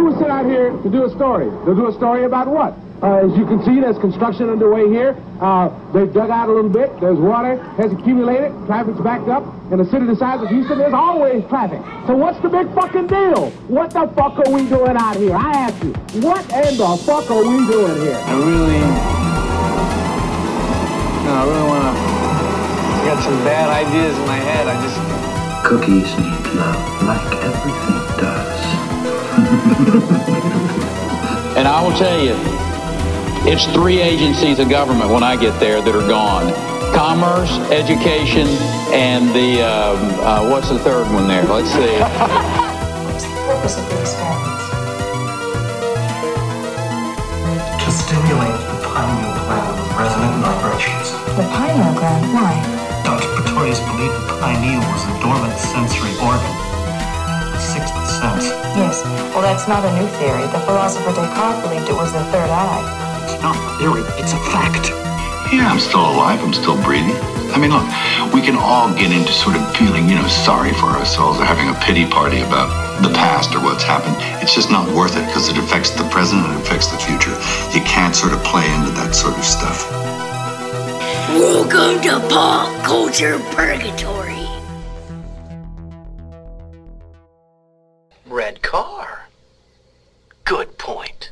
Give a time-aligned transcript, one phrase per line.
[0.00, 1.44] who was sent out here to do a story?
[1.68, 2.72] To do a story about what?
[3.04, 5.16] Uh, as you can see, there's construction underway here.
[5.40, 6.88] Uh, they've dug out a little bit.
[7.00, 8.52] There's water has accumulated.
[8.64, 9.44] Traffic's backed up.
[9.72, 11.80] In a city the size of Houston, there's always traffic.
[12.06, 13.50] So what's the big fucking deal?
[13.68, 15.36] What the fuck are we doing out here?
[15.36, 15.92] I ask you.
[16.24, 18.20] What in the fuck are we doing here?
[18.20, 18.80] I really,
[21.24, 21.92] no, I really want to.
[21.92, 24.66] I got some bad ideas in my head.
[24.66, 24.96] I just.
[25.62, 27.99] Cookies need love like everything does.
[31.56, 32.34] And I will tell you,
[33.50, 36.52] it's three agencies of government when I get there that are gone.
[36.94, 38.46] Commerce, education,
[38.94, 41.44] and the, um, uh, what's the third one there?
[41.44, 41.98] Let's see.
[43.10, 44.60] What's the purpose of the experiments?
[47.90, 51.10] to stimulate the pineal gland with resonant vibrations.
[51.34, 52.22] The pineal gland.
[52.32, 52.54] Why?
[53.02, 53.26] Dr.
[53.34, 56.79] Pretorius believed the pineal was a dormant sensory organ, a sixth
[58.20, 58.52] sense.
[58.76, 59.00] Yes.
[59.32, 60.44] Well, that's not a new theory.
[60.52, 62.84] The philosopher Descartes believed it was the third eye.
[63.24, 64.92] It's not a theory, it's a fact.
[65.48, 66.38] Yeah, I'm still alive.
[66.44, 67.16] I'm still breathing.
[67.50, 67.88] I mean, look,
[68.32, 71.66] we can all get into sort of feeling, you know, sorry for ourselves or having
[71.68, 72.70] a pity party about
[73.02, 74.14] the past or what's happened.
[74.44, 77.34] It's just not worth it because it affects the present and it affects the future.
[77.74, 79.90] You can't sort of play into that sort of stuff.
[81.34, 84.39] Welcome to Pop Culture Purgatory.
[88.50, 89.28] Red car.
[90.44, 91.30] Good point.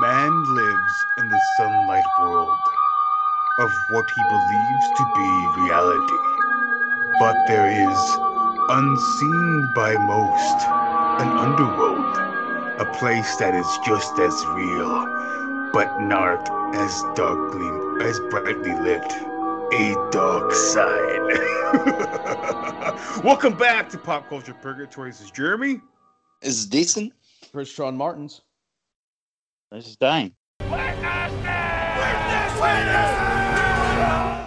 [0.00, 2.58] Man lives in the sunlight world
[3.60, 6.20] of what he believes to be reality.
[7.20, 8.18] But there is,
[8.68, 10.66] unseen by most,
[11.22, 12.16] an underworld,
[12.80, 16.42] a place that is just as real, but not
[16.74, 17.70] as darkly,
[18.04, 19.31] as brightly lit.
[19.74, 21.20] A dark side.
[23.24, 25.10] Welcome back to Pop Culture Purgatory.
[25.10, 25.80] This is Jeremy.
[26.42, 27.12] This is decent.
[27.52, 28.42] Chris Sean Martins.
[29.70, 30.34] This is Dane.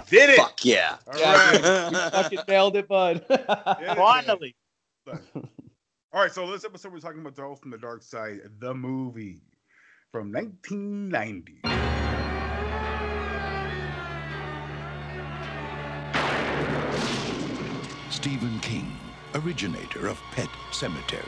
[0.08, 0.36] Did it!
[0.36, 0.96] Fuck yeah.
[1.12, 1.90] All Yeah, right.
[1.92, 3.24] you fucking nailed it, bud.
[3.96, 4.54] Finally.
[5.08, 9.40] All right, so this episode we're talking about Dolls from the Dark Side, the movie
[10.12, 12.05] from 1990.
[18.10, 18.96] Stephen King,
[19.34, 21.26] originator of Pet Sematary.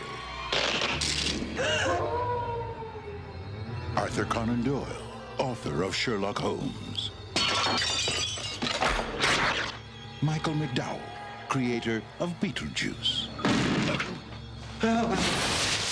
[3.97, 4.87] Arthur Conan Doyle,
[5.39, 7.11] author of Sherlock Holmes.
[10.23, 11.01] Michael McDowell,
[11.49, 13.27] creator of Beetlejuice.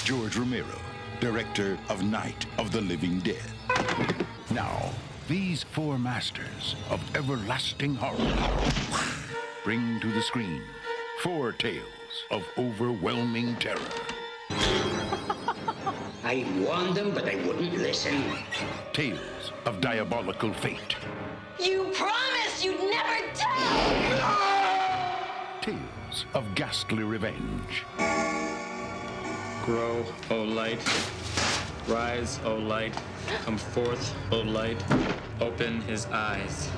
[0.04, 0.78] George Romero,
[1.20, 3.42] director of Night of the Living Dead.
[4.50, 4.90] Now,
[5.26, 9.16] these four masters of everlasting horror
[9.66, 10.62] bring to the screen
[11.18, 13.80] four tales of overwhelming terror.
[16.22, 18.22] I warned them, but they wouldn't listen.
[18.92, 20.94] Tales of diabolical fate.
[21.58, 23.58] You promised you'd never tell!
[25.62, 27.84] Tales of ghastly revenge.
[29.64, 30.78] Grow, O light.
[31.88, 32.94] Rise, O light.
[33.44, 34.80] Come forth, O light.
[35.40, 36.70] Open his eyes.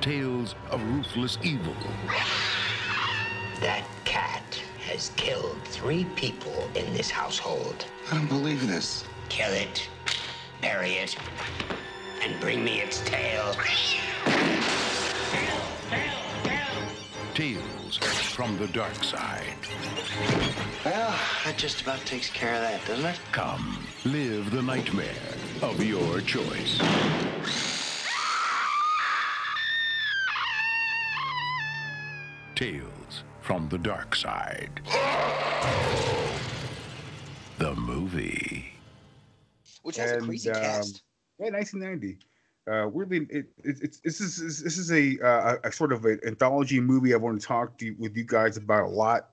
[0.00, 1.74] Tales of ruthless evil.
[3.60, 7.84] That cat has killed three people in this household.
[8.10, 9.04] I don't believe this.
[9.28, 9.90] Kill it,
[10.62, 11.16] bury it,
[12.22, 13.54] and bring me its tail.
[17.34, 19.54] Tales from the dark side.
[20.82, 23.20] Well, that just about takes care of that, doesn't it?
[23.32, 26.80] Come, live the nightmare of your choice.
[32.60, 34.82] Tales from the dark side.
[37.56, 38.70] The movie.
[39.80, 41.02] Which has a And, crazy um, cast.
[41.38, 42.18] Yeah, 1990.
[42.70, 46.20] Uh, weirdly, it, it, it's this is this is a, uh, a sort of an
[46.26, 49.30] anthology movie I want to talk to you, with you guys about a lot.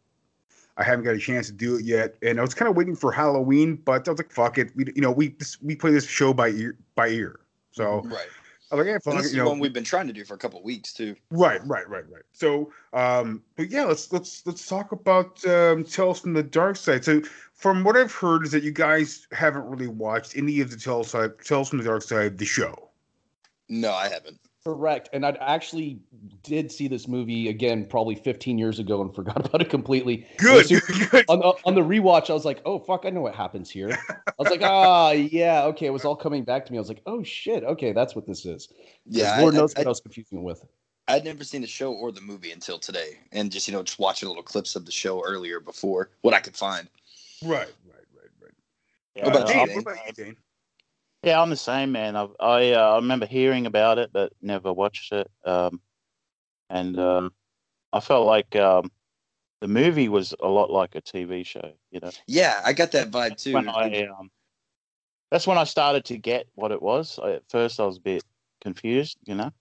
[0.78, 2.96] I haven't got a chance to do it yet, and I was kind of waiting
[2.96, 6.08] for Halloween, but I was like, "Fuck it," we you know we we play this
[6.08, 7.42] show by ear by ear,
[7.72, 8.26] so Right.
[8.70, 9.50] I was like, "Yeah, fuck this is you know.
[9.50, 11.16] one we've been trying to do for a couple weeks too.
[11.32, 12.24] Right, right, right, right.
[12.34, 17.06] So, um, but yeah, let's let's let's talk about um, Tales from the Dark Side.
[17.06, 17.22] So,
[17.54, 21.12] from what I've heard, is that you guys haven't really watched any of the Tales
[21.12, 22.90] side, Tales from the Dark Side, the show.
[23.70, 24.40] No, I haven't.
[24.68, 25.08] Correct.
[25.14, 25.98] And I actually
[26.44, 30.28] did see this movie again probably 15 years ago and forgot about it completely.
[30.38, 30.82] Good, And
[31.12, 33.70] so On, the- on the rewatch, I was like, oh, fuck, I know what happens
[33.70, 33.98] here.
[34.10, 35.86] I was like, ah, yeah, okay.
[35.86, 36.78] It was all coming back to me.
[36.78, 37.64] I was like, oh, shit.
[37.64, 38.68] Okay, that's what this is.
[39.06, 40.66] Yeah, I- Lord I- knows I- what I was confusing it with.
[41.08, 43.98] I'd never seen the show or the movie until today, and just you know just
[43.98, 46.90] watching little clips of the show earlier before what I could find.
[47.42, 48.52] Right, right, right, right.
[49.16, 49.76] Yeah, What about uh, you, Dane, Dane?
[49.76, 50.36] what about you, Dane?
[51.28, 52.16] Yeah, I'm the same, man.
[52.16, 55.30] I I, uh, I remember hearing about it, but never watched it.
[55.44, 55.82] Um,
[56.70, 57.34] and um,
[57.92, 58.90] I felt like um,
[59.60, 61.74] the movie was a lot like a TV show.
[61.92, 63.52] You know, Yeah, I got that vibe too.
[63.52, 64.32] when I um,
[65.30, 67.20] that's when I started to get what it was.
[67.22, 68.24] I, at first, I was a bit
[68.62, 69.18] confused.
[69.26, 69.52] You know,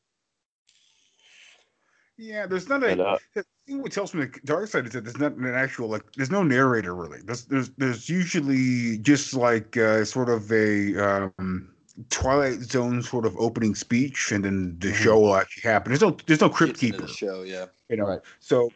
[2.16, 2.94] Yeah, there's not a.
[2.94, 5.54] But, uh, the thing what tells me the dark side is that there's not an
[5.54, 6.02] actual like.
[6.16, 7.18] There's no narrator really.
[7.24, 11.68] There's there's there's usually just like uh, sort of a um,
[12.10, 15.90] Twilight Zone sort of opening speech, and then the show will actually happen.
[15.90, 17.06] There's no there's no crypt Gets keeper.
[17.06, 17.66] the show, yeah.
[17.88, 18.20] You know, Right.
[18.40, 18.70] so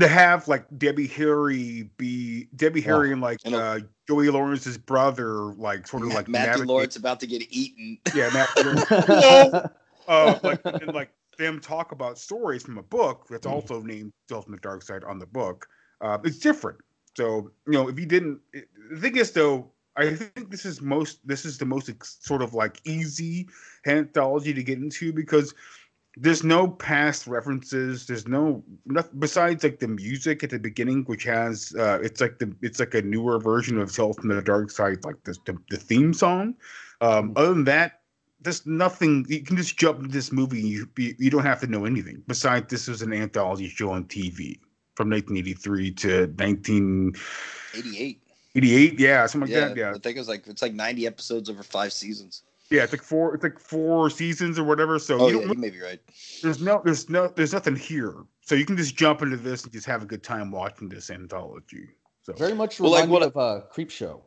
[0.00, 3.78] to have like Debbie Harry be Debbie Harry and like And, uh, uh,
[4.08, 7.98] Joey Lawrence's brother, like sort of like Matthew navigate- Lawrence about to get eaten.
[8.14, 8.72] Yeah, Matthew.
[9.06, 9.68] Whoa!
[10.08, 14.44] uh, like and like them talk about stories from a book that's also named Tales
[14.44, 15.66] from the Dark Side on the book.
[16.00, 16.78] Uh, it's different.
[17.16, 20.80] So you know, if you didn't, it, the thing is though, I think this is
[20.80, 23.48] most this is the most ex- sort of like easy
[23.86, 25.54] anthology to get into because
[26.16, 28.06] there's no past references.
[28.06, 32.38] There's no nothing besides like the music at the beginning, which has uh, it's like
[32.38, 35.56] the it's like a newer version of Tales from the Dark Side, like the the,
[35.70, 36.54] the theme song.
[37.00, 38.01] Um, other than that,
[38.42, 39.26] there's nothing.
[39.28, 40.60] You can just jump into this movie.
[40.60, 42.22] And you you you don't have to know anything.
[42.26, 44.58] Besides, this was an anthology show on TV
[44.94, 48.22] from 1983 to 1988.
[48.54, 49.00] 88.
[49.00, 49.76] Yeah, something like yeah, that.
[49.76, 52.42] Yeah, I think it was like it's like 90 episodes over five seasons.
[52.70, 52.82] yeah.
[52.82, 53.34] It's like four.
[53.34, 54.98] It's like four seasons or whatever.
[54.98, 56.00] So Oh you yeah, you may be right.
[56.42, 59.72] there's no there's no there's nothing here so you can just jump into this and
[59.72, 61.88] just have a good time watching this anthology
[62.22, 64.20] so Very much Well, like what me of uh, Creepshow.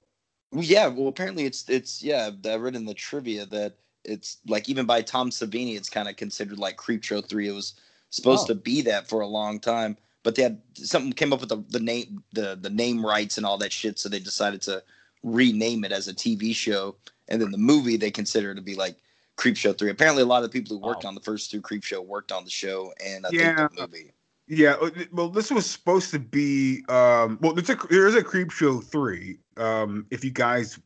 [0.51, 4.85] Yeah, well apparently it's it's yeah, I read in the trivia that it's like even
[4.85, 7.47] by Tom Savini, it's kind of considered like Creepshow three.
[7.47, 7.73] It was
[8.09, 8.53] supposed Oh.
[8.53, 11.63] to be that for a long time, but they had something came up with the,
[11.69, 14.83] the name the the name rights and all that shit, so they decided to
[15.23, 16.95] rename it as a TV show.
[17.27, 18.95] And then the movie they consider to be like
[19.37, 19.89] Creepshow three.
[19.89, 21.09] Apparently, a lot of the people who worked Wow.
[21.09, 23.55] on the first two Creepshow worked on the show and I Yeah.
[23.57, 24.11] think the movie.
[24.47, 28.21] yeah uh, well this was supposed to be um well there's a there is a
[28.21, 30.77] creepshow three um if you guys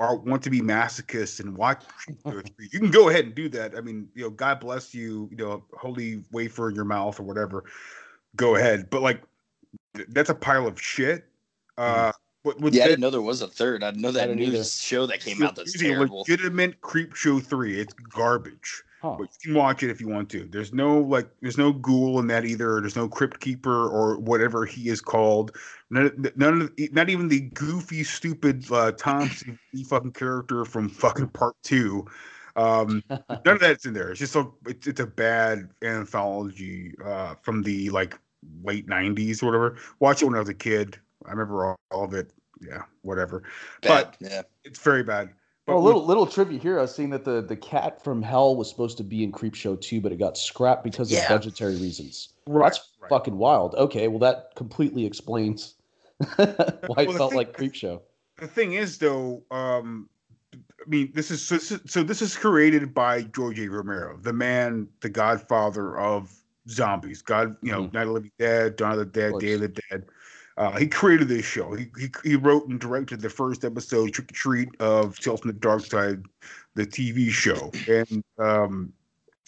[0.00, 1.84] are want to be masochists and watch
[2.24, 4.94] Creepshow 3, you can go ahead and do that i mean you know god bless
[4.94, 7.64] you you know holy wafer in your mouth or whatever
[8.34, 9.22] go ahead but like
[9.94, 11.26] th- that's a pile of shit
[11.78, 12.10] uh
[12.42, 13.82] what, what Yeah, I didn't know there was a third.
[13.84, 14.64] I didn't know that new either.
[14.64, 16.20] show that came out that's terrible.
[16.20, 17.78] legitimate creepshow three.
[17.78, 18.82] It's garbage.
[19.02, 19.16] Huh.
[19.18, 20.44] But you can watch it if you want to.
[20.44, 22.80] There's no like there's no ghoul in that either.
[22.80, 25.56] There's no crypt keeper or whatever he is called.
[25.90, 31.28] None, none of not even the goofy, stupid uh, Tom Savini fucking character from fucking
[31.28, 32.06] part two.
[32.54, 34.10] Um, none of that's in there.
[34.10, 38.16] It's just a it's, it's a bad anthology uh, from the like
[38.62, 39.76] late '90s or whatever.
[39.98, 40.98] Watch it when I was a kid.
[41.26, 42.32] I remember all, all of it.
[42.60, 43.42] Yeah, whatever.
[43.82, 44.42] Bad, But yeah.
[44.64, 45.30] it's very bad.
[45.66, 46.78] But Well, a little little trivia here.
[46.78, 49.80] I was seeing that the the cat from hell was supposed to be in Creepshow
[49.80, 51.22] too, but it got scrapped because Yeah.
[51.22, 52.28] of budgetary reasons.
[52.46, 53.08] Right, That's right.
[53.08, 53.74] fucking wild.
[53.74, 55.74] Okay, well that completely explains
[56.36, 58.00] why it felt thing- like Creepshow.
[58.38, 60.08] the thing is though um
[60.54, 64.88] i mean this is so, so this is created by george a romero the man
[65.00, 66.32] the godfather of
[66.68, 67.92] zombies god you know Mhm.
[67.94, 69.42] night of the living dead dawn of the dead course.
[69.42, 70.06] day of the dead
[70.56, 71.72] uh, he created this show.
[71.72, 75.52] He, he he wrote and directed the first episode, Trick or Treat, of Tales from
[75.52, 76.22] the Dark Side,
[76.74, 77.70] the TV show.
[77.88, 78.92] And um,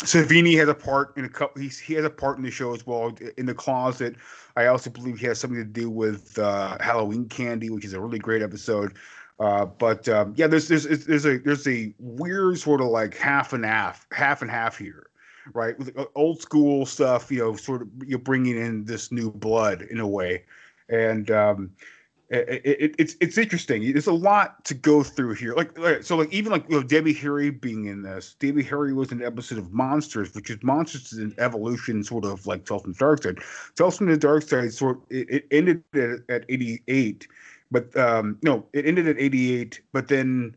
[0.02, 1.62] Savini has a part in a couple.
[1.62, 3.16] He's, he has a part in the show as well.
[3.36, 4.16] In the closet,
[4.56, 8.00] I also believe he has something to do with uh, Halloween Candy, which is a
[8.00, 8.94] really great episode.
[9.38, 13.52] Uh, but um, yeah, there's there's there's a there's a weird sort of like half
[13.52, 15.06] and half, half and half here,
[15.54, 15.78] right?
[15.78, 19.82] With uh, old school stuff, you know, sort of you're bringing in this new blood
[19.82, 20.44] in a way,
[20.88, 21.70] and um,
[22.32, 23.92] it, it, it's it's interesting.
[23.92, 25.54] There's a lot to go through here.
[25.54, 28.34] Like, so, like even like you know, Debbie Harry being in this.
[28.38, 32.24] Debbie Harry was in an episode of Monsters, which is Monsters is an evolution, sort
[32.24, 33.38] of like Tales from the Dark Side.
[33.74, 37.28] Tales from the Dark Side sort it, it ended at, at 88,
[37.70, 40.56] but um, no, it ended at 88, but then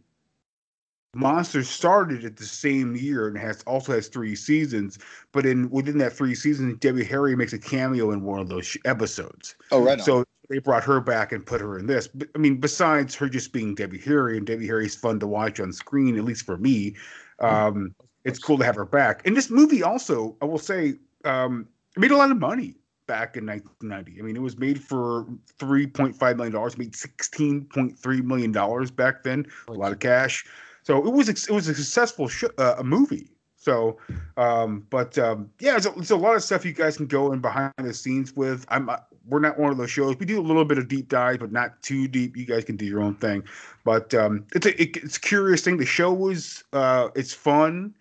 [1.14, 5.00] Monsters started at the same year and has also has three seasons.
[5.34, 8.66] But in within that three seasons, Debbie Harry makes a cameo in one of those
[8.66, 9.56] sh- episodes.
[9.72, 10.00] Oh, right.
[10.00, 10.06] on.
[10.06, 12.08] So they brought her back and put her in this.
[12.08, 15.60] But, I mean, besides her just being Debbie Harry, and Debbie Harry's fun to watch
[15.60, 16.96] on screen, at least for me.
[17.40, 19.26] Um, it's cool to have her back.
[19.26, 22.76] And this movie also, I will say, um, made a lot of money
[23.08, 24.20] back in 1990.
[24.20, 25.26] I mean, it was made for
[25.60, 29.46] 3.5 million dollars, made 16.3 million dollars back then.
[29.68, 30.46] A lot of cash.
[30.84, 33.30] So it was it was a successful sh- uh, a movie.
[33.58, 33.98] So,
[34.38, 37.32] um, but um, yeah, there's a, there's a lot of stuff you guys can go
[37.32, 38.66] in behind the scenes with.
[38.70, 38.90] I'm
[39.28, 40.18] we're not one of those shows.
[40.18, 42.38] We do a little bit of deep dive, but not too deep.
[42.38, 43.44] You guys can do your own thing.
[43.84, 45.78] But um, it's a it, it's a curious thing.
[45.78, 47.96] The show was uh, it's fun.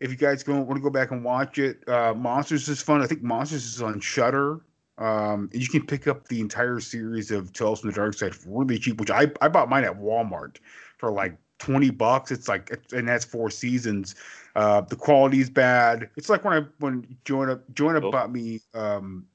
[0.00, 3.00] If you guys go, want to go back and watch it, uh, Monsters is fun.
[3.00, 4.60] I think Monsters is on Shudder.
[4.98, 8.62] Um, you can pick up the entire series of Tales from the Dark Side for
[8.62, 10.56] really cheap, which I, I bought mine at Walmart
[10.98, 12.30] for like 20 bucks.
[12.30, 14.14] It's like, and that's four seasons.
[14.54, 16.08] Uh, the quality's bad.
[16.16, 19.26] It's like when I, when Joanna, Joanna bought me, um,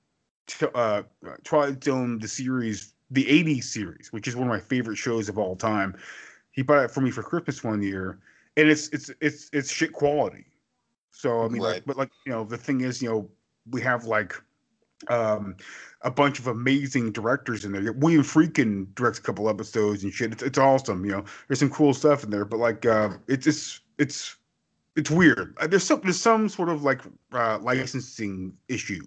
[0.75, 1.03] uh,
[1.43, 5.37] Twilight Zone, the series, the 80s series, which is one of my favorite shows of
[5.37, 5.97] all time.
[6.51, 8.19] He bought it for me for Christmas one year
[8.57, 10.45] and it's, it's, it's, it's shit quality.
[11.11, 13.29] So, I mean, like, but like, you know, the thing is, you know,
[13.69, 14.33] we have like,
[15.09, 15.55] um,
[16.01, 17.93] a bunch of amazing directors in there.
[17.93, 20.31] William Friedkin directs a couple episodes and shit.
[20.31, 21.05] It's, it's awesome.
[21.05, 24.35] You know, there's some cool stuff in there, but like, uh, it's it's it's
[24.95, 25.55] it's weird.
[25.59, 29.01] Uh, There's some there's some sort of like uh, licensing issue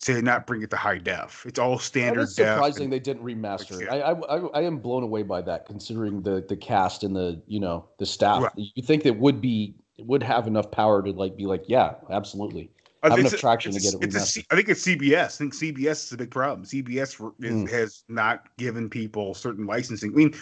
[0.00, 1.44] to not bring it to high def.
[1.46, 2.46] It's all That standard is def.
[2.54, 3.88] surprising they didn't remaster it.
[3.90, 7.42] I, I I I am blown away by that, considering the the cast and the
[7.46, 8.42] you know the staff.
[8.42, 8.52] Right.
[8.56, 12.70] You think that would be would have enough power to like be like, yeah, absolutely,
[13.02, 14.26] I have think enough it's a- traction to get it remastered.
[14.26, 15.24] C- I think it's CBS.
[15.24, 16.64] I think CBS is a big problem.
[16.64, 17.70] CBS r- is, Mm.
[17.70, 20.12] has not given people certain licensing.
[20.12, 20.34] I mean,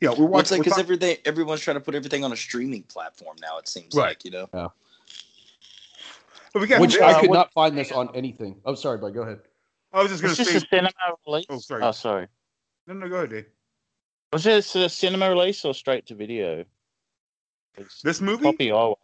[0.00, 0.58] you know, we're watching.
[0.58, 3.58] because talk- everything everyone's trying to put everything on a streaming platform now.
[3.58, 4.08] It seems Right.
[4.08, 4.48] like you know.
[4.52, 4.68] Yeah.
[6.56, 8.58] But we got- Which uh, I could not find this on anything.
[8.64, 9.40] Oh, sorry, but go ahead.
[9.92, 10.56] I was just going to this say.
[10.56, 10.90] a cinema
[11.26, 11.44] release?
[11.50, 11.82] Oh, sorry.
[11.82, 12.28] Oh, sorry.
[12.86, 13.44] No, no, go ahead, Dave.
[14.32, 16.64] Was this a cinema release or straight to video?
[18.02, 18.44] This movie?
[18.44, 19.02] Copy I watched.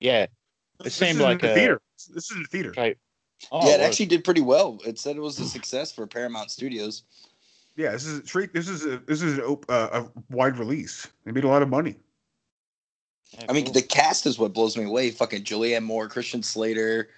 [0.00, 0.24] Yeah.
[0.24, 0.30] It
[0.84, 1.80] This seemed like the a theater.
[2.12, 2.72] This is in the theater.
[2.74, 2.98] Straight.
[3.50, 4.78] Oh, yeah, it it actually did pretty well.
[4.84, 7.04] It said it was a success for Paramount Studios.
[7.76, 8.52] Yeah, this is straight.
[8.52, 11.08] This is a this is an uh, a wide release.
[11.24, 11.96] They made a lot of money.
[13.48, 15.10] I mean, the cast is what blows me away.
[15.10, 17.10] Fucking Julianne Moore, Christian Slater,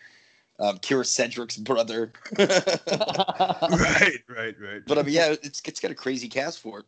[0.59, 2.13] um, Kyra Sedgwick's brother.
[2.39, 4.83] right, right, right.
[4.87, 6.85] But I mean, yeah, it's it's got a crazy cast for it.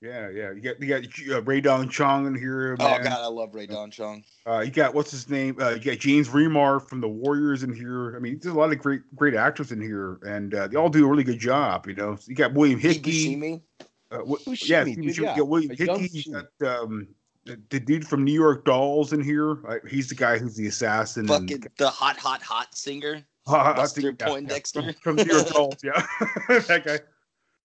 [0.00, 0.52] Yeah, yeah.
[0.52, 2.74] You got you got uh, Rae Dawn Chong in here.
[2.74, 4.22] Oh god, I love Rae Dawn Chong.
[4.46, 5.56] Uh, you got what's his name?
[5.60, 8.14] Uh, you got James Remar from the Warriors in here.
[8.14, 10.88] I mean, there's a lot of great great actors in here, and uh, they all
[10.88, 11.86] do a really good job.
[11.88, 13.36] You know, you got William Hickey.
[13.36, 13.62] Buscemi?
[14.10, 15.36] Uh, wh- Buscemi, yeah, dude, you yeah.
[15.36, 16.08] got William Hickey.
[16.12, 17.08] You got um,
[17.48, 19.56] the, the dude from New York Dolls in here.
[19.88, 21.22] He's the guy who's the assassin.
[21.30, 24.82] and- Fucking the hot, hot, hot singer, I Buster think- yeah, yeah, Poindexter.
[24.82, 26.06] from, from New York Dolls, yeah,
[26.48, 26.98] that guy.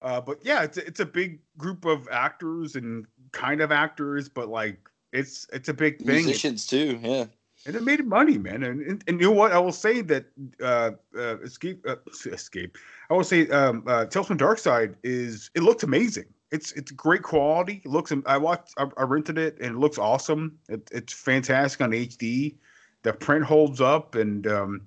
[0.01, 4.27] Uh, but yeah, it's a, it's a big group of actors and kind of actors,
[4.27, 4.77] but like
[5.13, 6.25] it's it's a big thing.
[6.25, 7.25] Musicians too, yeah.
[7.65, 8.63] and it made money, man.
[8.63, 9.53] And, and and you know what?
[9.53, 10.25] I will say that
[10.61, 12.77] uh, uh, escape uh, escape.
[13.09, 16.25] I will say um, uh, Tales from Dark Side is it looks amazing.
[16.53, 17.81] It's it's great quality.
[17.83, 18.13] It looks.
[18.27, 18.75] I watched.
[18.77, 20.59] I, I rented it and it looks awesome.
[20.69, 22.55] It, it's fantastic on HD.
[23.01, 24.81] The print holds up and um,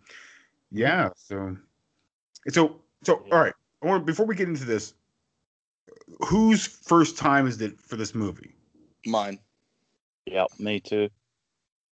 [0.71, 1.09] yeah.
[1.17, 1.57] So
[2.49, 3.53] so so all right.
[3.83, 4.95] I want before we get into this.
[6.29, 8.55] Whose first time is it for this movie?
[9.05, 9.41] Mine.
[10.25, 11.09] Yeah, me too.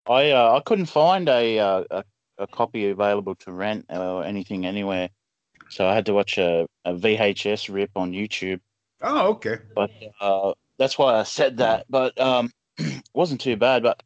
[0.05, 2.03] I uh, I couldn't find a, uh, a
[2.39, 5.09] a copy available to rent or anything anywhere,
[5.69, 8.59] so I had to watch a, a VHS rip on YouTube.
[9.01, 9.57] Oh, okay.
[9.75, 11.85] But uh, that's why I said that.
[11.89, 13.83] But um, it wasn't too bad.
[13.83, 14.01] But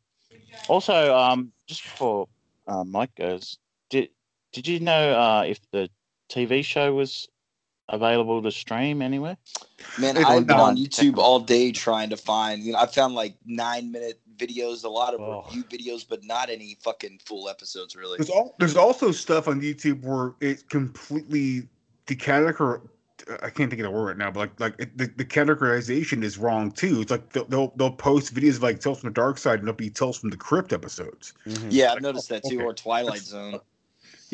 [0.67, 2.27] also, um, just before
[2.67, 3.57] uh, Mike goes,
[3.89, 4.09] did
[4.53, 5.89] did you know uh, if the
[6.29, 7.27] TV show was
[7.89, 9.37] available to stream anywhere?
[9.99, 12.63] Man, I've been on on YouTube all day trying to find.
[12.63, 16.49] You know, I found like nine minute videos, a lot of review videos, but not
[16.49, 18.17] any fucking full episodes really.
[18.17, 21.67] There's all there's also stuff on YouTube where it completely
[22.07, 22.81] decategor.
[23.41, 26.23] I can't think of the word right now, but like like it, the, the categorization
[26.23, 27.01] is wrong too.
[27.01, 29.67] It's like they'll they'll, they'll post videos of like Tales from the Dark Side and
[29.67, 31.33] it'll be Tales from the Crypt episodes.
[31.47, 31.69] Mm-hmm.
[31.71, 32.65] Yeah, I've noticed that oh, too, okay.
[32.65, 33.59] or Twilight Zone.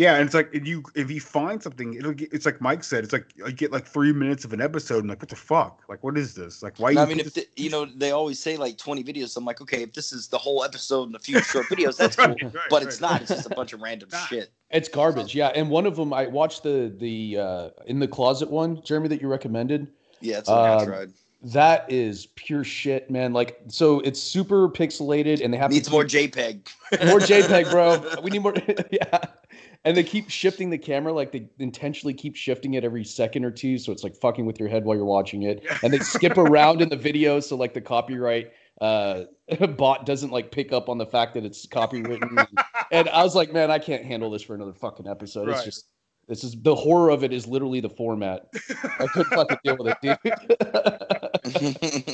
[0.01, 2.33] Yeah, and it's like if you if you find something, it'll get.
[2.33, 3.03] It's like Mike said.
[3.03, 5.01] It's like I get like three minutes of an episode.
[5.01, 5.83] and like, what the fuck?
[5.87, 6.63] Like, what is this?
[6.63, 6.93] Like, why?
[6.93, 9.29] No, you I mean, if this- the, you know, they always say like 20 videos.
[9.29, 11.97] So I'm like, okay, if this is the whole episode and a few short videos,
[11.97, 12.35] that's cool.
[12.71, 13.21] but it's not.
[13.21, 14.49] It's just a bunch of random shit.
[14.71, 15.49] It's garbage, yeah.
[15.49, 19.21] And one of them, I watched the the uh, in the closet one, Jeremy, that
[19.21, 19.85] you recommended.
[20.19, 21.13] Yeah, it's what I Um.
[21.43, 23.33] That is pure shit, man.
[23.33, 26.67] Like, so it's super pixelated, and they have to Needs more JPEG.
[27.07, 28.03] more JPEG, bro.
[28.23, 28.53] We need more.
[28.91, 29.19] yeah.
[29.83, 33.51] And they keep shifting the camera, like they intentionally keep shifting it every second or
[33.51, 35.65] two, so it's like fucking with your head while you're watching it.
[35.81, 39.23] And they skip around in the video, so like the copyright uh,
[39.77, 42.37] bot doesn't like pick up on the fact that it's copywritten.
[42.37, 42.47] and,
[42.91, 45.49] and I was like, man, I can't handle this for another fucking episode.
[45.49, 45.87] It's just
[46.27, 48.47] this is the horror of it is literally the format.
[48.99, 50.17] I couldn't fucking deal with it, dude.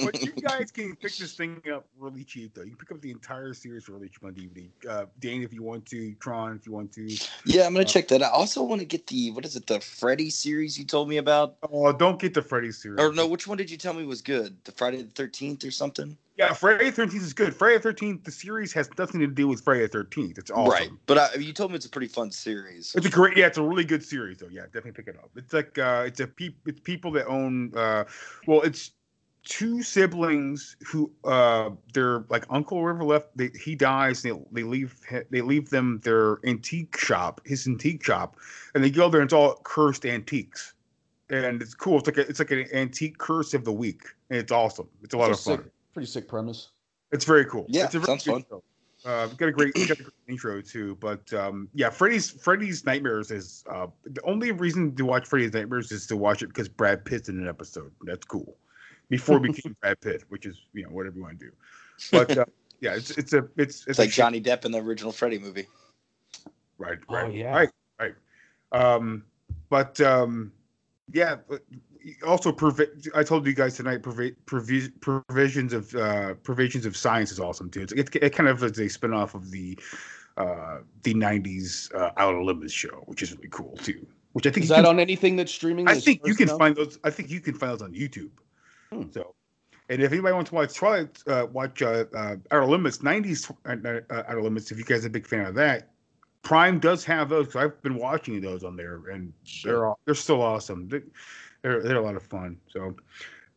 [0.05, 2.61] but you guys can pick this thing up really cheap though.
[2.61, 4.69] You can pick up the entire series really cheap on DVD.
[4.87, 7.07] Uh, Dane, if you want to, Tron, if you want to.
[7.45, 8.31] Yeah, I'm gonna Uh, check that out.
[8.31, 11.17] I also want to get the what is it, the Freddy series you told me
[11.17, 11.57] about?
[11.71, 12.99] Oh, don't get the Freddy series.
[12.99, 14.57] Or no, which one did you tell me was good?
[14.63, 16.17] The Friday the Thirteenth or something?
[16.37, 17.55] Yeah, Friday the Thirteenth is good.
[17.55, 20.37] Friday the Thirteenth, the series has nothing to do with Friday the Thirteenth.
[20.37, 20.69] It's awesome.
[20.69, 22.93] Right, but I, you told me it's a pretty fun series.
[22.95, 24.49] It's a great, yeah, it's a really good series though.
[24.51, 25.31] Yeah, definitely pick it up.
[25.35, 28.03] It's like uh, it's a peop, it's people that own, uh,
[28.45, 28.91] well, it's
[29.47, 33.35] two siblings who uh, their like uncle or whatever left.
[33.37, 34.21] They, he dies.
[34.21, 34.99] They they leave
[35.31, 38.37] they leave them their antique shop, his antique shop,
[38.75, 40.73] and they go there and it's all cursed antiques,
[41.29, 41.97] and it's cool.
[41.99, 44.89] It's like a, it's like an antique curse of the week, and it's awesome.
[45.01, 45.63] It's a lot of It's a fun.
[45.63, 46.69] sick- pretty sick premise.
[47.11, 47.65] It's very cool.
[47.69, 48.45] Yeah, it's a very sounds fun.
[48.49, 48.63] show.
[49.05, 50.97] Uh, got a great, got a great intro too.
[50.99, 55.91] But um, yeah, Freddy's Freddy's Nightmares is uh, the only reason to watch Freddy's Nightmares
[55.91, 57.91] is to watch it because Brad Pitt's in an episode.
[58.01, 58.57] That's cool.
[59.09, 61.51] Before he became Brad Pitt, which is you know whatever you want to do.
[62.11, 62.45] But uh,
[62.81, 65.11] yeah, it's it's a it's it's, It's a like shit- Johnny Depp in the original
[65.11, 65.67] Freddy movie.
[66.77, 67.55] Right, Oh, right, yeah.
[67.55, 68.13] right, right.
[68.71, 69.23] Um,
[69.69, 70.51] but um,
[71.11, 71.37] yeah.
[71.49, 71.63] But
[72.25, 72.85] also, provi-
[73.15, 74.03] I told you guys tonight.
[74.03, 77.81] Provi- provi- provisions of uh, perversions of science is awesome too.
[77.81, 79.77] It's it, it kind of is a spinoff of the
[80.37, 84.05] uh, the '90s uh, Outer Limits show, which is really cool too.
[84.33, 85.87] Which I think Is you that can- on anything that's streaming?
[85.87, 86.57] I think you can now?
[86.59, 86.99] find those.
[87.03, 88.29] I think you can find those on YouTube.
[88.91, 89.03] Hmm.
[89.11, 89.35] So,
[89.89, 94.13] and if anybody wants to watch Twilight, uh, watch uh, uh, Outer Limits '90s uh,
[94.13, 94.71] uh, Outer Limits.
[94.71, 95.91] If you guys are a big fan of that,
[96.43, 97.47] Prime does have those.
[97.47, 100.87] 'cause I've been watching those on there, and they're all, they're still awesome.
[100.89, 101.03] They-
[101.63, 102.57] They're they're a lot of fun.
[102.69, 102.95] So,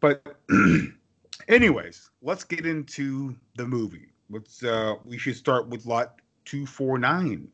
[0.01, 0.37] but
[1.49, 4.09] anyways, let's get into the movie.
[4.31, 7.49] Let's uh, we should start with lot two four nine.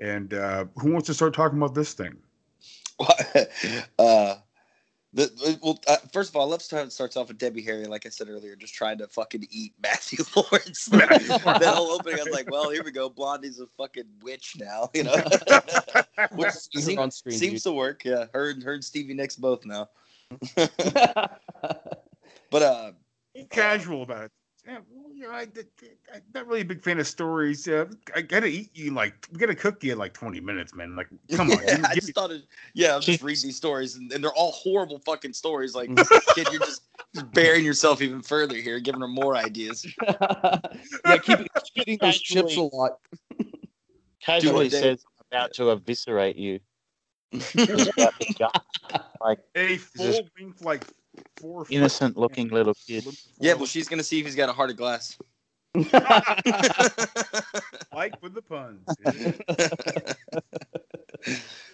[0.00, 2.16] And uh, who wants to start talking about this thing?
[3.98, 4.34] uh,
[5.14, 7.86] the, well, uh, first of all, let's start starts off with Debbie Harry.
[7.86, 10.86] Like I said earlier, just trying to fucking eat Matthew Lawrence.
[10.90, 13.08] that whole opening, I was like, well, here we go.
[13.08, 15.14] Blondie's a fucking witch now, you know.
[16.32, 17.62] Which See seem- on screen, seems dude.
[17.62, 18.04] to work.
[18.04, 19.88] Yeah, her and her and Stevie Nicks both now.
[20.56, 22.92] but uh,
[23.34, 24.32] Be casual about it.
[24.66, 27.68] Yeah, well, you know, I, am not really a big fan of stories.
[27.68, 27.84] Uh,
[28.16, 30.96] I gotta eat you like we gotta cook you in like 20 minutes, man.
[30.96, 31.58] Like, come on.
[31.58, 32.44] yeah, give I me- just thought it.
[32.72, 35.74] Yeah, I'm just reading these stories, and, and they're all horrible fucking stories.
[35.74, 35.94] Like,
[36.34, 36.82] kid, you're just,
[37.14, 39.86] just burying yourself even further here, giving her more ideas.
[40.02, 41.46] yeah, keep, keep
[41.76, 43.00] eating those chips a lot.
[44.20, 46.60] Casually says I'm about to eviscerate you.
[47.32, 48.56] Just about to jump.
[49.20, 50.86] like a full length like
[51.36, 53.04] four innocent looking little kid.
[53.38, 55.16] Yeah, well, she's gonna see if he's got a heart of glass.
[57.92, 58.86] like with the puns.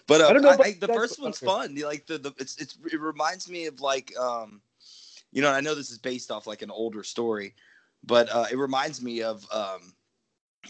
[0.07, 1.47] But uh, I don't know I- about I- the first one's okay.
[1.47, 1.75] fun.
[1.77, 4.61] Like the, the it's it's it reminds me of like um,
[5.33, 7.55] you know, I know this is based off like an older story,
[8.05, 9.93] but uh, it reminds me of um,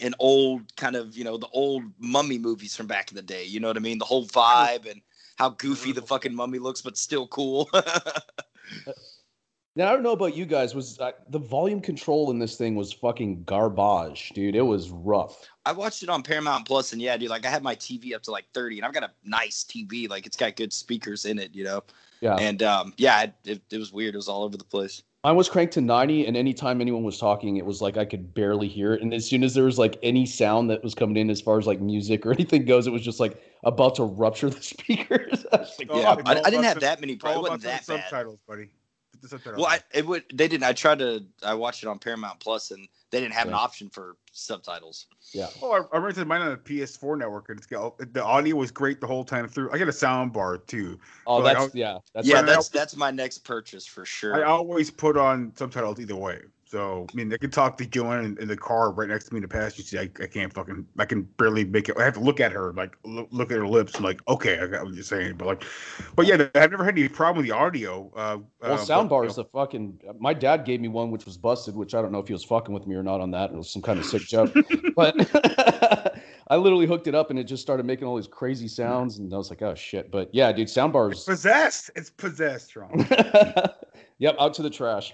[0.01, 3.43] an old kind of you know the old mummy movies from back in the day.
[3.45, 3.97] You know what I mean?
[3.97, 5.01] The whole vibe and
[5.37, 7.69] how goofy the fucking mummy looks, but still cool.
[9.75, 10.75] Now I don't know about you guys.
[10.75, 14.55] Was uh, the volume control in this thing was fucking garbage, dude?
[14.55, 15.47] It was rough.
[15.65, 18.21] I watched it on Paramount Plus, and yeah, dude, like I had my TV up
[18.23, 20.09] to like 30, and I've got a nice TV.
[20.09, 21.83] Like it's got good speakers in it, you know.
[22.19, 22.35] Yeah.
[22.35, 24.13] And um, yeah, it, it, it was weird.
[24.13, 25.03] It was all over the place.
[25.23, 28.33] Mine was cranked to 90, and anytime anyone was talking, it was like I could
[28.33, 29.03] barely hear it.
[29.03, 31.59] And as soon as there was like any sound that was coming in as far
[31.59, 35.45] as like music or anything goes, it was just like about to rupture the speakers.
[35.53, 37.13] I like, It's Yeah, about- I, I didn't have the- that many.
[37.13, 38.03] it's all Probably wasn't that bad.
[38.09, 38.69] subtitles, buddy.
[39.21, 39.69] Put the subtitles Well.
[39.69, 40.23] I, it would.
[40.33, 40.63] They didn't.
[40.63, 41.23] I tried to.
[41.43, 45.07] I watched it on Paramount Plus, and they didn't have an option for subtitles.
[45.33, 45.47] yeah.
[45.61, 48.71] Well, I, I rented mine on the PS4 network, and it's got the audio was
[48.71, 49.71] great the whole time through.
[49.71, 50.99] I got a sound bar too.
[51.27, 51.97] Oh, But, that's I- yeah.
[52.13, 52.45] That's yeah, fine.
[52.45, 54.35] that's that's my next purchase for sure.
[54.35, 56.39] I always put on subtitles either way.
[56.71, 59.33] So I mean, I can talk to Joanne in, in the car right next to
[59.33, 59.99] me in the passenger seat.
[59.99, 61.97] I, I can't fucking, I can barely make it.
[61.97, 64.57] I have to look at her, like look, look at her lips, and like, okay,
[64.57, 65.35] I got what you're saying.
[65.35, 65.63] But like,
[66.15, 68.09] but yeah, I've never had any problem with the audio.
[68.15, 69.99] Uh, Well, uh, sound but, you bars, the fucking.
[70.17, 72.45] My dad gave me one which was busted, which I don't know if he was
[72.45, 73.51] fucking with me or not on that.
[73.51, 74.53] It was some kind of sick joke,
[74.95, 75.13] but
[76.47, 79.33] I literally hooked it up and it just started making all these crazy sounds, and
[79.33, 80.09] I was like, oh shit.
[80.09, 81.25] But yeah, dude, sound know, bars.
[81.25, 81.91] possessed.
[81.97, 83.05] It's possessed, Ron.
[84.19, 85.13] yep, out to the trash.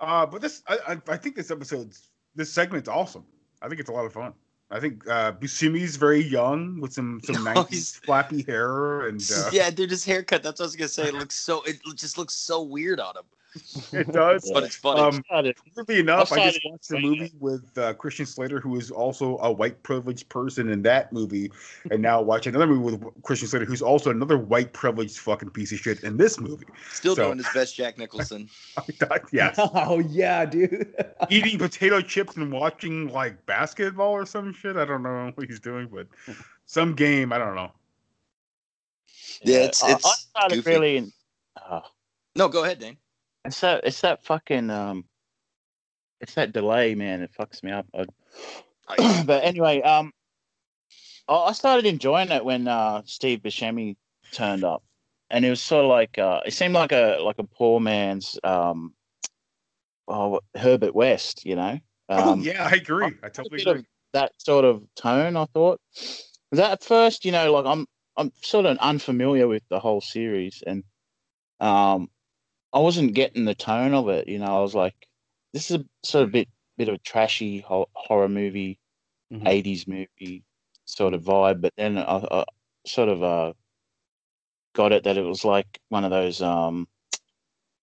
[0.00, 3.24] Uh, but this, I, I, think this episode's this segment's awesome.
[3.60, 4.32] I think it's a lot of fun.
[4.70, 9.20] I think uh, Buscemi's very young with some some Oh, 90s he's- flappy hair and
[9.36, 10.42] uh, yeah, dude, his haircut.
[10.42, 11.08] That's what I was gonna say.
[11.08, 11.62] It looks so.
[11.62, 13.24] It just looks so weird on him.
[13.92, 14.50] it does.
[14.52, 15.00] But it's funny.
[15.00, 15.22] Um,
[15.76, 19.50] weirdly enough, I just watched a movie with uh, Christian Slater, who is also a
[19.50, 21.50] white privileged person in that movie,
[21.90, 25.72] and now watch another movie with Christian Slater, who's also another white privileged fucking piece
[25.72, 26.66] of shit in this movie.
[26.92, 28.48] Still So- doing his best, Jack Nicholson.
[29.32, 29.58] yes.
[29.74, 30.94] Oh yeah, dude.
[31.30, 34.76] Eating potato chips and watching like basketball or some shit.
[34.76, 36.06] I don't know what he's doing, but
[36.66, 37.32] some game.
[37.32, 37.72] I don't know.
[39.42, 40.70] Yeah, it's I, I it's started goofy.
[40.70, 40.96] really.
[40.98, 41.12] In,
[41.70, 41.82] oh,
[42.36, 42.96] No, go ahead, Dane.
[43.44, 43.84] It's that.
[43.84, 44.70] It's that fucking.
[44.70, 45.04] Um,
[46.20, 47.22] it's that delay, man.
[47.22, 47.86] It fucks me up.
[47.94, 50.12] I, but anyway, um,
[51.28, 53.96] I, I started enjoying it when uh, Steve Buscemi
[54.32, 54.82] turned up,
[55.30, 58.38] and it was sort of like uh, it seemed like a like a poor man's
[58.44, 58.94] um,
[60.08, 61.78] oh, Herbert West, you know.
[62.10, 63.12] oh Um, yeah, I agree.
[63.22, 63.84] I totally agree.
[64.12, 65.36] that sort of tone.
[65.36, 65.80] I thought
[66.52, 70.62] that at first, you know, like I'm I'm sort of unfamiliar with the whole series,
[70.66, 70.84] and
[71.60, 72.08] um,
[72.72, 74.28] I wasn't getting the tone of it.
[74.28, 75.08] You know, I was like,
[75.52, 78.78] this is a sort of bit bit of a trashy horror movie,
[79.32, 79.46] Mhm.
[79.46, 80.44] 80s movie
[80.86, 81.60] sort of vibe.
[81.60, 82.44] But then I, I
[82.86, 83.52] sort of uh
[84.74, 86.88] got it that it was like one of those um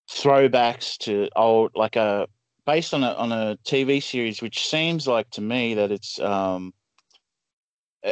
[0.09, 2.27] throwbacks to old like a
[2.65, 6.73] based on a on a TV series, which seems like to me that it's um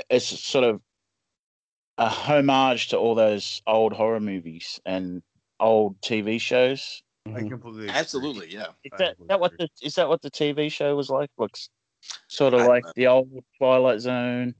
[0.09, 0.81] it's sort of
[1.97, 5.23] a homage to all those old horror movies and
[5.59, 7.03] old TV shows.
[7.25, 7.47] I mm-hmm.
[7.49, 7.95] completely agree.
[7.95, 8.67] Absolutely, yeah.
[8.83, 11.29] Is that, that what the is that what the TV show was like?
[11.37, 11.69] Looks
[12.27, 14.53] sort of I- like the old Twilight Zone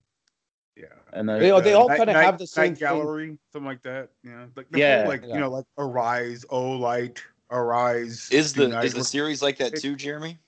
[0.76, 0.86] Yeah.
[1.14, 2.88] and those, They all- they all kinda have the same Night thing.
[2.88, 4.10] gallery, something like that.
[4.24, 5.06] Yeah, like Yeah.
[5.08, 5.36] like Yeah.
[5.36, 8.30] you know, like arise, oh light, arise.
[8.32, 8.86] Is the unite.
[8.86, 10.40] is the series like that too, Jeremy?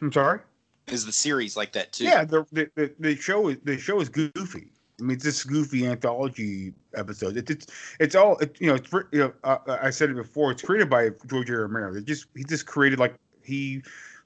[0.00, 0.40] I'm sorry.
[0.86, 2.04] Is the series like that too?
[2.04, 4.70] Yeah, the, the the the show is the show is goofy.
[5.00, 7.36] I mean, it's this goofy anthology episode.
[7.36, 7.66] It's it's
[8.00, 8.74] it's all it, you know.
[8.74, 9.32] It's you know.
[9.44, 10.50] Uh, uh, I said it before.
[10.50, 11.50] It's created by George.
[11.50, 11.94] Romero.
[11.94, 13.82] They just he just created like he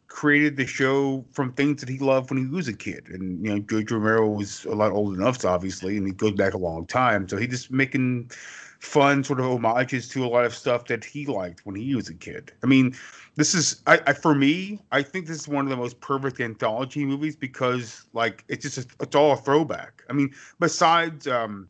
[0.08, 3.08] created the show from things that he loved when he was a kid.
[3.08, 6.54] And you know, George Romero was a lot than us, obviously, and he goes back
[6.54, 7.28] a long time.
[7.28, 8.30] So he just making
[8.82, 12.08] fun sort of homages to a lot of stuff that he liked when he was
[12.08, 12.52] a kid.
[12.64, 12.96] I mean,
[13.36, 16.40] this is I, I for me, I think this is one of the most perfect
[16.40, 20.02] anthology movies because like it's just it's all a throwback.
[20.10, 21.68] I mean, besides um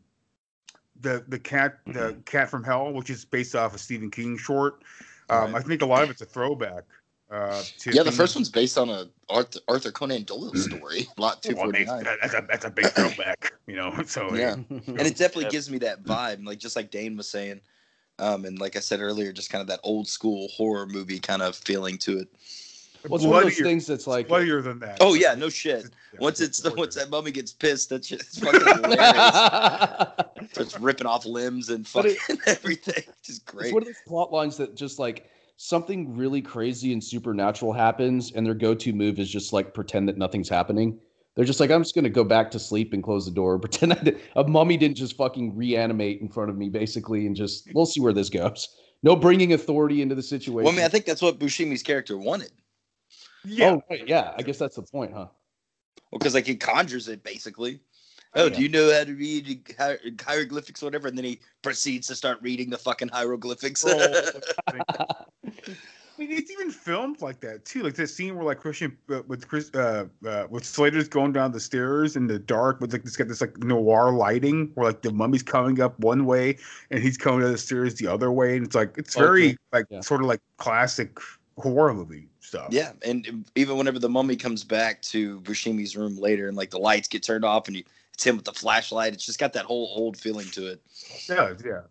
[1.01, 4.83] the the cat the cat from hell, which is based off a Stephen King short.
[5.29, 6.83] Um, I think a lot of it's a throwback.
[7.33, 11.41] Uh, Yeah, the things- first one's based on a Arthur, Arthur Conan Doyle story, Lot
[11.41, 12.03] Two Well, I Forty mean, Nine.
[12.03, 13.91] that- that's a that's a big throwback, you know.
[14.07, 15.49] So Yeah, and it definitely Yeah.
[15.49, 17.61] gives me that vibe, like just like Dane was saying,
[18.19, 21.41] um, and like I said earlier, just kind of that old school horror movie kind
[21.41, 22.27] of feeling to it.
[23.09, 24.99] Well, it's one of those things that's like bloodier than that.
[25.01, 25.85] Oh yeah, no shit.
[26.13, 30.51] Yeah, Once it's the once that mummy gets pissed, that shit is fucking hilarious.
[30.51, 33.03] Starts ripping off limbs and But it- fucking everything.
[33.23, 33.65] Just great.
[33.65, 33.73] It's great.
[33.73, 35.29] one of those plot lines that just like
[35.63, 40.17] something really crazy and supernatural happens, and their go-to move is just like pretend that
[40.17, 40.99] nothing's happening.
[41.35, 43.93] They're just like, I'm just gonna go back to sleep and close the door, pretend
[43.93, 47.85] I a mummy didn't just fucking reanimate in front of me, basically, and just we'll
[47.85, 48.67] see where this goes.
[49.03, 50.63] No bringing authority into the situation.
[50.63, 52.51] Well, I mean, I think that's what Buscemi's character wanted.
[53.45, 53.71] Yeah.
[53.71, 54.33] Oh, right, yeah.
[54.37, 55.27] I guess that's the point, huh?
[56.11, 57.79] Well, because like he conjures it basically.
[58.35, 61.07] Oh, oh do you know how to read hier- hieroglyphics or whatever?
[61.07, 63.85] And then he proceeds to start reading the fucking hieroglyphics.
[63.85, 64.31] Oh,
[65.67, 67.81] I mean, it's even filmed like that too.
[67.81, 71.51] Like this scene where like Christian uh, with Chris uh, uh with Slater's going down
[71.51, 75.01] the stairs in the dark with like it's got this like noir lighting where like
[75.01, 76.57] the mummy's coming up one way
[76.91, 79.57] and he's coming down the stairs the other way, and it's like it's very Okay.
[79.71, 80.01] like Yeah.
[80.01, 81.17] sort of like classic
[81.57, 82.67] horror movie stuff.
[82.69, 86.79] yeah, and even whenever the mummy comes back to Buscemi's room later, and like the
[86.79, 89.65] lights get turned off, and you, it's him with the flashlight, it's just got that
[89.65, 90.81] whole old feeling to it.
[91.27, 91.81] yeah, yeah,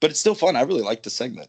[0.00, 0.56] But it's still fun.
[0.56, 1.48] I really like the segment.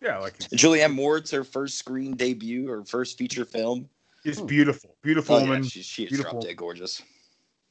[0.00, 0.18] Yeah.
[0.18, 3.88] Like it's, Julianne Moore's her first screen debut, her first feature film.
[4.24, 5.62] it's beautiful, beautiful Oh yeah, woman.
[5.64, 6.32] she, she is beautiful.
[6.32, 7.02] drop dead gorgeous.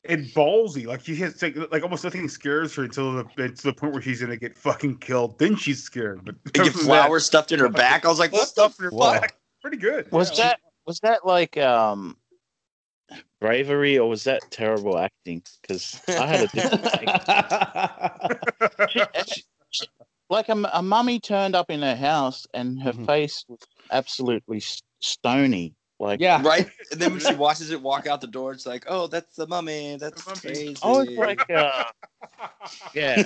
[0.05, 0.85] and ballsy.
[0.87, 4.01] Like she has like, like almost nothing scares her until the to the point where
[4.01, 5.37] she's gonna get fucking killed.
[5.39, 6.23] Then she's scared.
[6.25, 8.05] But And get other than that, flowers stuffed in her back.
[8.05, 9.19] I was like, what the stuff in her Wow.
[9.19, 9.35] back.
[9.61, 10.11] Pretty good.
[10.11, 10.45] Was Yeah.
[10.49, 12.15] that was that like um
[13.41, 15.41] bravery or was that terrible acting?
[15.61, 16.85] Because I had a different
[18.91, 19.43] she- she-
[20.29, 23.05] like a, a mummy turned up in her house and her Mhm.
[23.05, 23.59] face was
[23.91, 24.61] absolutely
[24.99, 25.73] stony.
[25.99, 26.41] Like yeah.
[26.43, 26.69] right?
[26.91, 29.47] And then when she watches it walk out the door, it's like, oh, that's the
[29.47, 29.97] mummy.
[29.99, 30.55] That's The mummy.
[30.55, 30.77] crazy.
[30.81, 31.83] I was like, uh,
[32.93, 33.23] yeah,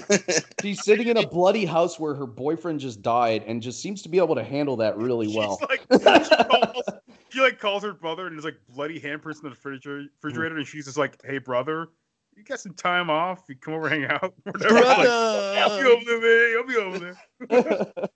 [0.61, 4.09] She's sitting in a bloody house where her boyfriend just died and just seems to
[4.09, 5.59] be able to handle that really She's well.
[5.69, 5.85] like,
[6.25, 6.83] she, calls,
[7.29, 10.67] she like calls her brother and there's like bloody handprints in the refrigerator, refrigerator and
[10.67, 11.89] she's just like, "Hey brother,
[12.35, 13.43] you got some time off?
[13.49, 16.57] You come over, hang out, whatever." Like, I'll be over there, man.
[16.57, 18.09] I'll be over there.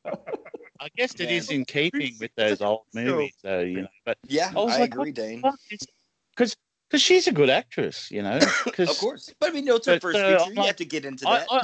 [0.80, 3.62] I guess it is in keeping with those old movies, though.
[3.62, 5.42] You know, but Yeah, I I like, agree, what Dane.
[6.36, 6.56] Because
[6.90, 8.40] because she's a good actress, you know.
[8.74, 10.44] Cause, Of course, but I mean, no, it's her But, first uh, feature.
[10.44, 11.48] I'm You like- have to get into I, that.
[11.52, 11.62] I,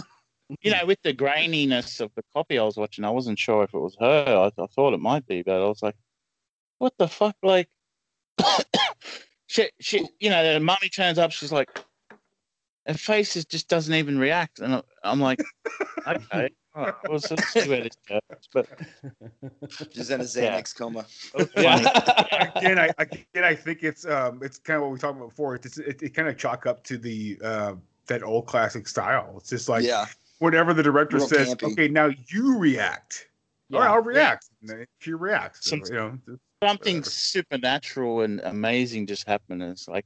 [0.62, 3.74] you know, with the graininess of the copy I was watching, I wasn't sure if
[3.74, 4.52] it was her.
[4.58, 5.96] I, I thought it might be, but I was like,
[6.80, 7.36] what the fuck?
[7.42, 7.70] Like,
[9.48, 11.70] she, she, you know, the mummy turns up, she's like,
[12.88, 14.60] her face is, just doesn't even react.
[14.60, 15.40] And I- I'm like,
[16.08, 18.20] okay, all right, well, so let's where this goes.
[18.52, 18.68] But
[19.92, 20.60] She's in a Yeah.
[20.60, 21.06] Xanax coma.
[22.56, 25.56] again, I again I think it's um it's kind of what we talked about before.
[25.56, 27.76] It's it, it kind of chalk up to the uh
[28.08, 29.36] that old classic style.
[29.38, 30.06] It's just like Yeah.
[30.40, 31.72] whenever the director Real says, campy.
[31.74, 33.30] "Okay, now you react,"
[33.72, 33.92] all right, Yeah.
[33.94, 34.50] I'll react.
[34.62, 35.70] And then she reacts.
[35.70, 36.20] Some- you know,
[36.64, 39.62] something supernatural and amazing just happened.
[39.62, 40.06] And it's like,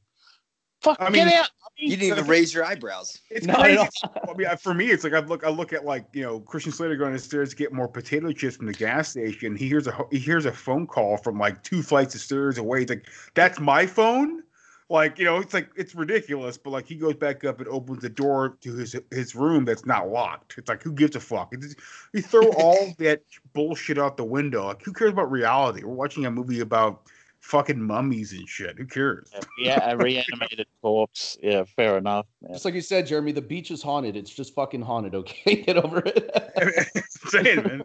[0.81, 1.43] fuck, I get mean-
[1.77, 3.19] You didn't even raise your eyebrows.
[3.29, 3.75] It's No, crazy.
[3.75, 3.87] no.
[4.29, 6.71] I mean, for me, it's like I look, I look at like you know Christian
[6.71, 9.55] Slater going upstairs to get more potato chips from the gas station.
[9.55, 12.79] He hears a he hears a phone call from like two flights of stairs away.
[12.81, 14.43] He's like, "That's my phone."
[14.89, 16.57] Like you know, it's like it's ridiculous.
[16.57, 19.85] But like he goes back up and opens the door to his his room that's
[19.85, 20.55] not locked.
[20.57, 21.49] It's like who gives a fuck?
[21.51, 21.75] It's
[22.13, 23.21] you throw all that
[23.53, 24.65] bullshit out the window.
[24.67, 25.83] Like who cares about reality?
[25.83, 27.01] We're watching a movie about
[27.39, 28.77] fucking mummies and shit.
[28.77, 29.31] Who cares?
[29.57, 31.37] Yeah, a reanimated corpse.
[31.41, 32.25] Yeah, fair enough.
[32.41, 32.53] Yeah.
[32.53, 34.15] Just like you said, Jeremy, the beach is haunted.
[34.15, 35.15] It's just fucking haunted.
[35.15, 36.91] Okay, get over it.
[37.09, 37.83] Saying, man.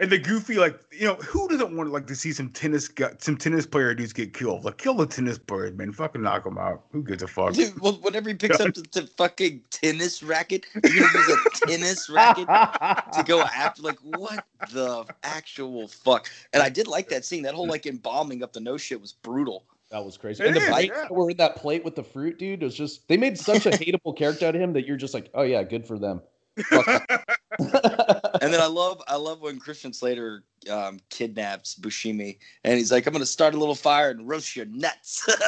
[0.00, 2.86] And the goofy, like you know, who doesn't want to like to see some tennis
[2.86, 4.64] gu- some tennis player dudes get killed?
[4.64, 5.92] Like kill the tennis players, man.
[5.92, 6.84] Fucking knock them out.
[6.92, 7.54] Who gives a fuck?
[7.54, 12.08] Dude, well, whenever he picks up the, the fucking tennis racket, you're use a tennis
[12.08, 13.82] racket to go after.
[13.82, 16.30] Like, what the actual fuck?
[16.52, 17.42] And I did like that scene.
[17.42, 19.64] That whole like embalming up the nose shit was brutal.
[19.90, 20.44] That was crazy.
[20.44, 21.08] It and the is, bites yeah.
[21.10, 23.70] were in that plate with the fruit, dude, it was just they made such a
[23.72, 26.20] hateable character out of him that you're just like, oh yeah, good for them.
[28.40, 33.06] And then I love I love when Christian Slater um, kidnaps Buscemi and he's like,
[33.06, 35.26] I'm gonna start a little fire and roast your nuts.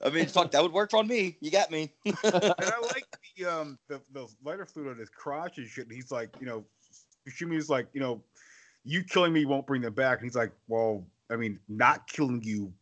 [0.00, 1.36] I mean, fuck, that would work on me.
[1.40, 1.92] You got me.
[2.04, 3.04] and I like
[3.36, 5.86] the um the, the lighter fluid on his crotch and shit.
[5.86, 6.64] And he's like, you know,
[7.28, 8.22] Buscemi's like, you know,
[8.84, 10.18] you killing me won't bring them back.
[10.18, 12.72] And he's like, well, I mean, not killing you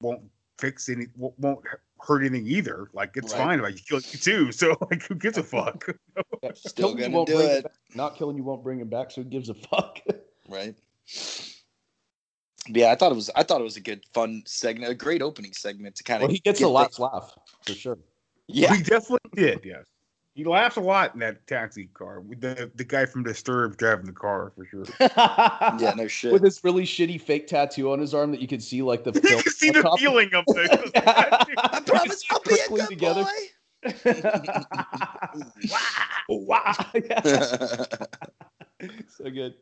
[0.00, 0.22] won't
[0.58, 1.64] fix any, won't won't
[2.00, 2.90] hurt anything either.
[2.92, 3.38] Like it's Right.
[3.38, 4.52] fine if I kill you too.
[4.52, 5.86] So like, who gives a fuck?
[6.54, 7.66] Still gonna won't do bring it.
[7.94, 10.00] Not killing you won't bring him back, so who gives a fuck?
[10.48, 10.74] right?
[12.68, 15.22] Yeah, I thought it was I thought it was a good fun segment, a great
[15.22, 17.32] opening segment to kind of well, he gets a last laugh
[17.64, 17.98] for sure.
[18.48, 19.60] Yeah, he definitely did.
[19.64, 19.86] Yes,
[20.36, 22.20] he laughs a lot in that taxi car.
[22.20, 24.84] With the the guy from Disturbed driving the car for sure.
[25.00, 26.30] yeah, no shit.
[26.30, 29.12] With this really shitty fake tattoo on his arm that you could see like the
[29.14, 30.92] you film can see the copy- feeling of the.
[30.96, 33.24] I promise I'll be a quickly good together.
[33.24, 33.30] boy.
[36.28, 36.74] wow.
[36.94, 37.22] Yeah.
[39.08, 39.54] so good.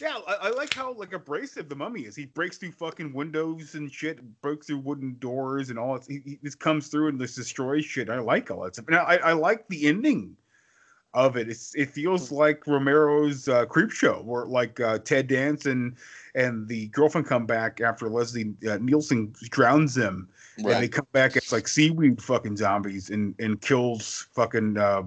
[0.00, 2.14] Yeah, I, I like how like abrasive the mummy is.
[2.14, 5.98] He breaks through fucking windows and shit, breaks through wooden doors and all.
[6.06, 8.08] He, he just comes through and just destroys shit.
[8.08, 8.86] I like all that stuff.
[8.86, 10.36] And I, I like the ending
[11.12, 11.48] of it.
[11.48, 15.96] It's it feels like Romero's uh, Creepshow, where like uh, Ted Danson and
[16.34, 21.36] and the girlfriend come back after Leslie uh, Nielsen drowns them, and they come back
[21.36, 24.78] as like seaweed fucking zombies and and kills fucking.
[24.78, 25.02] Uh,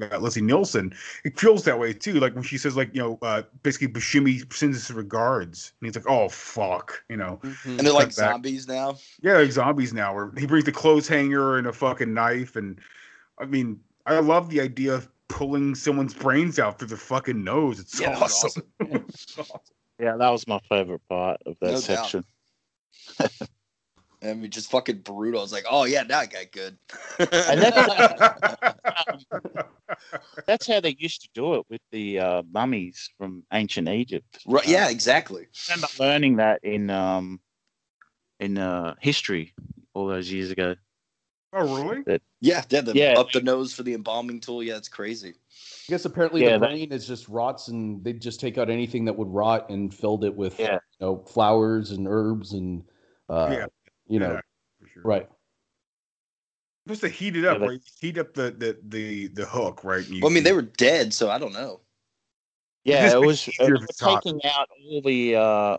[0.00, 2.14] uh, Leslie Nielsen, it feels that way too.
[2.14, 5.96] Like when she says, like you know, uh, basically Buscemi sends his regards, and he's
[5.96, 7.40] like, "Oh fuck," you know.
[7.64, 8.32] And they're like back.
[8.32, 8.96] zombies now.
[9.22, 10.14] Yeah, like zombies now.
[10.14, 12.78] Where he brings the clothes hanger and a fucking knife, and
[13.38, 17.80] I mean, I love the idea of pulling someone's brains out through their fucking nose.
[17.80, 18.72] It's Yeah, that was awesome.
[19.98, 22.24] Yeah, that was my favorite part of that No section.
[24.22, 25.40] I mean, just fucking brutal.
[25.40, 26.78] I was like, oh yeah, now I got good.
[27.18, 29.26] And that's,
[30.46, 34.38] that's how they used to do it with the uh, mummies from ancient Egypt.
[34.46, 34.66] right?
[34.66, 35.46] Yeah, exactly.
[35.70, 37.40] I remember learning that in um
[38.40, 39.54] in uh, history
[39.94, 40.74] all those years ago.
[41.52, 42.02] oh really?
[42.02, 43.14] That Yeah, yeah, the, Yeah.
[43.18, 44.62] up the nose for the embalming tool.
[44.62, 45.30] Yeah, it's crazy.
[45.30, 48.68] I guess apparently Yeah, the that- brain is just rots, and they just take out
[48.70, 50.74] anything that would rot and filled it with Yeah.
[50.74, 52.84] you know flowers and herbs and
[53.28, 53.66] uh, Yeah.
[54.08, 54.40] You know Yeah,
[54.80, 55.02] for sure.
[55.04, 55.28] right.
[56.88, 57.80] Just to heat it up, Yeah, right?
[58.00, 60.06] Heat up the the the, the hook, right?
[60.08, 61.80] You- Well, I mean, they were dead, so I don't know.
[62.84, 64.22] Yeah, it was, it it was if it's hot.
[64.22, 65.76] taking out all the uh,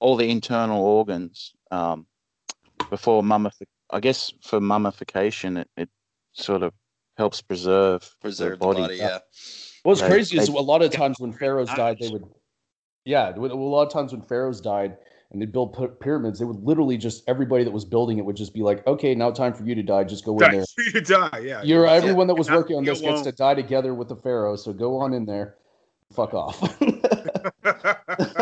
[0.00, 2.06] all the internal organs um,
[2.90, 3.68] before mummification.
[3.90, 5.88] I guess for mummification, it, it
[6.34, 6.74] sort of
[7.16, 8.80] helps preserve Preserve the the body.
[8.82, 8.96] body.
[8.96, 9.18] Yeah.
[9.84, 12.24] What's They- crazy is a lot of times when pharaohs died, they would,
[13.06, 14.98] yeah, a lot of times when pharaohs died
[15.32, 18.36] and they built py- pyramids, they would literally just everybody that was building it would
[18.36, 20.04] just be like, okay, now time for you to die.
[20.04, 20.64] Just go in there.
[20.94, 21.62] You die, yeah.
[21.62, 21.92] You're Yeah.
[21.92, 24.56] everyone that was Not working on this gets to die together with the pharaoh.
[24.56, 25.56] So go on in there.
[26.14, 26.60] fuck off.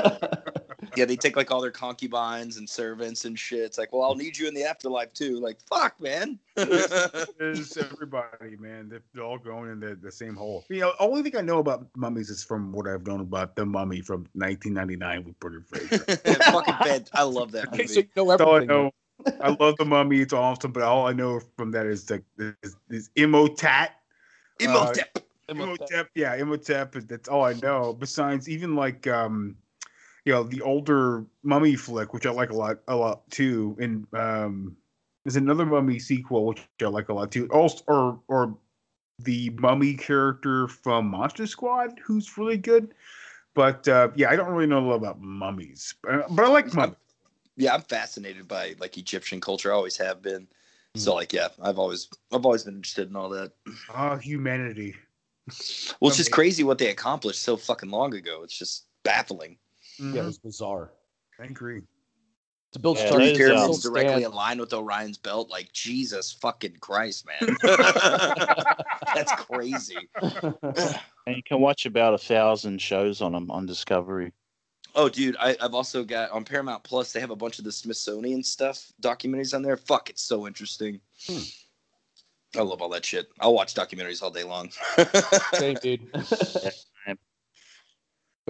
[0.96, 3.60] Yeah, they take like all their concubines and servants and shit.
[3.60, 5.38] It's like, well, I'll need you in the afterlife too.
[5.40, 6.38] Like, fuck, man.
[6.56, 8.88] It's everybody, man.
[8.88, 10.64] They're, they're all going in the, the same hole.
[10.68, 13.66] You know, only thing I know about mummies is from what I've known about the
[13.66, 15.98] mummy from 1999 with Brendan Fraser.
[16.52, 17.10] fucking bad.
[17.12, 17.84] I love that movie.
[17.84, 18.76] Okay, so you know That's all I everything.
[18.76, 18.90] know.
[19.40, 20.20] I love the mummy.
[20.20, 23.90] It's awesome, but all I know from that is like is, is Imhotep.
[24.60, 25.08] Imhotep.
[25.16, 26.08] Uh, Imhotep.
[26.14, 26.96] Yeah, Imhotep.
[26.96, 27.92] is- That's all I know.
[27.92, 29.56] Besides, even like um,
[30.24, 33.76] you know, the older mummy flick, which I like a lot, a lot too.
[33.80, 34.76] And um,
[35.24, 37.48] there's another mummy sequel which I like a lot too.
[37.50, 38.56] Also, or or
[39.18, 42.94] the mummy character from Monster Squad, who's really good.
[43.54, 46.72] But uh, yeah, I don't really know a lot about mummies, but, but I like
[46.72, 46.96] mummies.
[47.56, 49.72] yeah, I'm fascinated by like Egyptian culture.
[49.72, 50.46] I always have been.
[50.96, 53.52] So like, yeah, I've always I've always been interested in all that.
[53.94, 54.96] Ah, humanity.
[56.00, 58.42] Well, it's just crazy what they accomplished so fucking long ago.
[58.42, 59.56] It's just baffling.
[60.00, 60.92] Yeah, it was bizarre.
[61.38, 61.82] I agree.
[62.72, 65.50] To build Yeah, Three structures those, that pyramids still directly stand- aligned with Orion's belt,
[65.50, 67.56] like Jesus fucking Christ, man.
[69.14, 70.08] That's crazy.
[71.26, 74.32] And you can watch about a thousand shows on them on Discovery.
[74.94, 77.12] Oh, dude, I, I've also got on Paramount Plus.
[77.12, 79.76] They have a bunch of the Smithsonian stuff, documentaries on there.
[79.76, 80.98] Fuck, it's so interesting.
[81.28, 81.42] Hmm.
[82.58, 83.28] I love all that shit.
[83.38, 84.70] I'll watch documentaries all day long.
[85.52, 86.10] Same, dude.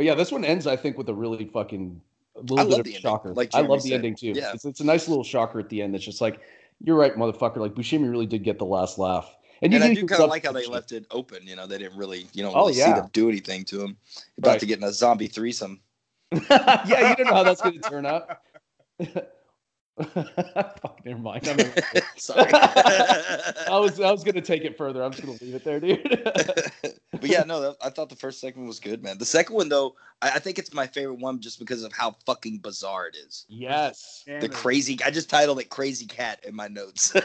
[0.01, 2.01] But yeah, this one ends, I think, with a really fucking
[2.35, 3.35] a little I bit of the ending, shocker.
[3.35, 4.29] like I love the ending too.
[4.35, 4.53] Yeah.
[4.55, 5.93] It's, it's a nice little shocker at the end.
[5.93, 6.41] That's just like,
[6.83, 7.59] you're right, motherfucker.
[7.59, 9.37] Like Buscemi really did get the last laugh.
[9.61, 11.47] And, you I do kind of like how they left it open.
[11.47, 13.99] You know, they didn't really, you know, Oh, really see them do anything to him.
[14.39, 14.61] About Right.
[14.61, 15.83] to get in a zombie threesome.
[16.33, 18.39] yeah, you don't know how that's going to turn out.
[20.01, 21.45] Fuck, never mind.
[21.45, 21.71] Never-
[22.17, 22.51] Sorry.
[22.55, 25.03] I was I was going to take it further.
[25.05, 26.73] I'm just going to leave it there, dude.
[27.21, 29.19] But yeah, no, that, I thought the first segment was good, man.
[29.19, 32.17] The second one, though, I, I think it's my favorite one just because of how
[32.27, 33.47] fucking bizarre it is.
[33.49, 34.25] yes.
[34.27, 37.13] The crazy, I just titled it "Crazy Cat" in my notes.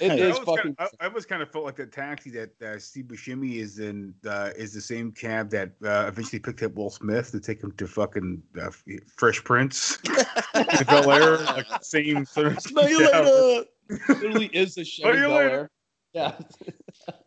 [0.00, 0.56] It I is fucking.
[0.56, 3.56] Kind of, I, I always kind of felt like the taxi that uh, Steve Buscemi
[3.56, 7.40] is in uh, is the same cab that uh, eventually picked up Will Smith to
[7.40, 8.70] take him to fucking uh,
[9.16, 9.98] Fresh Prince
[10.54, 11.38] in Bel Air.
[11.38, 12.60] Like the same sort of.
[12.60, 13.64] Smell you later.
[14.08, 15.38] literally is the Chevy you Bel.
[15.38, 15.70] Air.
[16.12, 16.32] Yeah.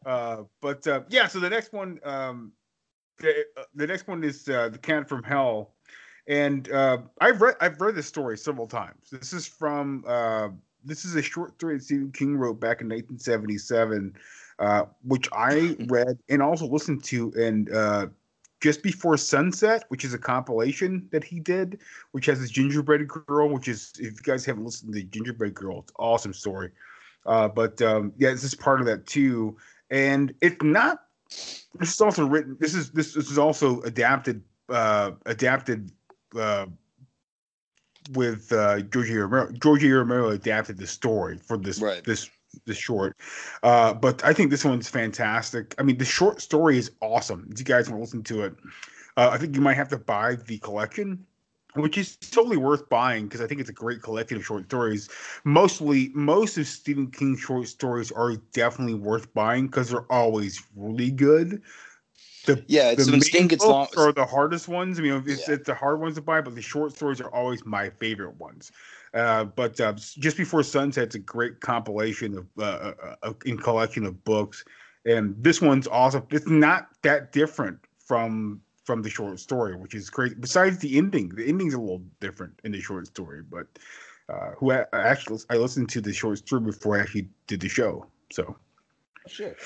[0.05, 2.51] Uh, but uh, yeah, so the next one, um,
[3.19, 5.73] the, uh, the next one is uh, the Cat from Hell,
[6.27, 9.09] and uh, I've read I've read this story several times.
[9.11, 10.49] This is from uh,
[10.83, 14.15] this is a short story that Stephen King wrote back in 1977,
[14.59, 18.07] uh, which I read and also listened to, and uh,
[18.61, 21.79] just before sunset, which is a compilation that he did,
[22.11, 25.53] which has this gingerbread girl, which is if you guys haven't listened to the gingerbread
[25.53, 26.71] girl, it's an awesome story.
[27.25, 29.57] Uh, but um, yeah, this is part of that too,
[29.89, 30.99] and it's not.
[31.29, 32.57] This is also written.
[32.59, 34.43] This is this, this is also adapted.
[34.69, 35.91] Uh, adapted.
[36.37, 36.67] Uh,
[38.13, 39.19] with uh, George A.
[39.19, 39.51] Romero.
[39.53, 39.89] George A.
[39.89, 42.03] Romero adapted the story for this Right.
[42.03, 42.29] this
[42.65, 43.17] this short.
[43.63, 45.75] Uh, but I think this one's fantastic.
[45.77, 47.47] I mean, the short story is awesome.
[47.51, 48.55] If you guys want to listen to it,
[49.17, 51.25] uh, I think you might have to buy the collection,
[51.75, 55.09] which is totally worth buying because I think it's a great collection of short stories.
[55.43, 61.11] Mostly, most of Stephen King's short stories are definitely worth buying because they're always really
[61.11, 61.61] good.
[62.45, 63.87] The, Yeah, it's the when main Sting gets long.
[63.97, 64.99] are the hardest ones.
[64.99, 65.55] I mean, it's, Yeah.
[65.55, 68.71] it's the hard ones to buy, but the short stories are always my favorite ones.
[69.13, 74.05] Uh, but uh, just before sunset's a great compilation of uh, uh, uh, in collection
[74.05, 74.63] of books,
[75.05, 76.23] and this one's awesome.
[76.31, 80.35] It's not that different from from the short story, which is crazy.
[80.39, 83.41] Besides the ending, the ending's a little different in the short story.
[83.41, 83.67] But
[84.29, 87.59] uh, who I, I actually I listened to the short story before I actually did
[87.59, 88.55] the show, so.
[89.27, 89.57] Shit.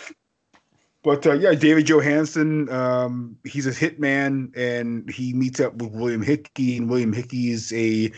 [1.01, 6.21] But uh, yeah, David Johansen, um, he's a hitman, and he meets up with William
[6.21, 8.11] Hickey, and William Hickey is a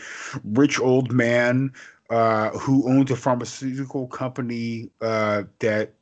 [0.44, 1.72] rich old man
[2.10, 5.94] uh, who owns a pharmaceutical company uh, that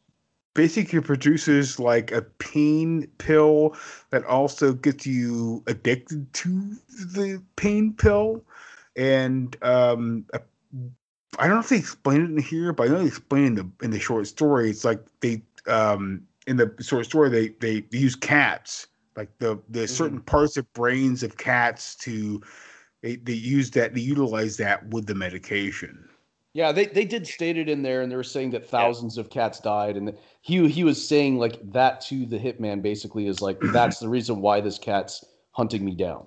[0.55, 3.77] basically produces like a pain pill
[4.11, 8.45] that also gets you addicted to the pain pill,
[8.97, 10.27] and um,
[11.39, 13.55] I don't know if they explain it in here, but I know they explain in
[13.55, 14.71] the in the short story.
[14.71, 19.61] It's like they um in the short story they they, they use cats like the
[19.69, 22.41] the certain parts of brains of cats to
[23.03, 26.09] they, they use that they utilize that with the medication.
[26.53, 29.31] Yeah, they, they did state it in there, and they were saying that thousands of
[29.31, 33.59] cats died, and he he was saying like that to the hitman basically is like
[33.73, 36.27] that's the reason why this cat's hunting me down.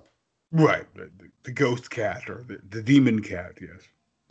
[0.52, 3.52] Right, the, the- the ghost cat or the, the demon cat.
[3.60, 3.82] Yes.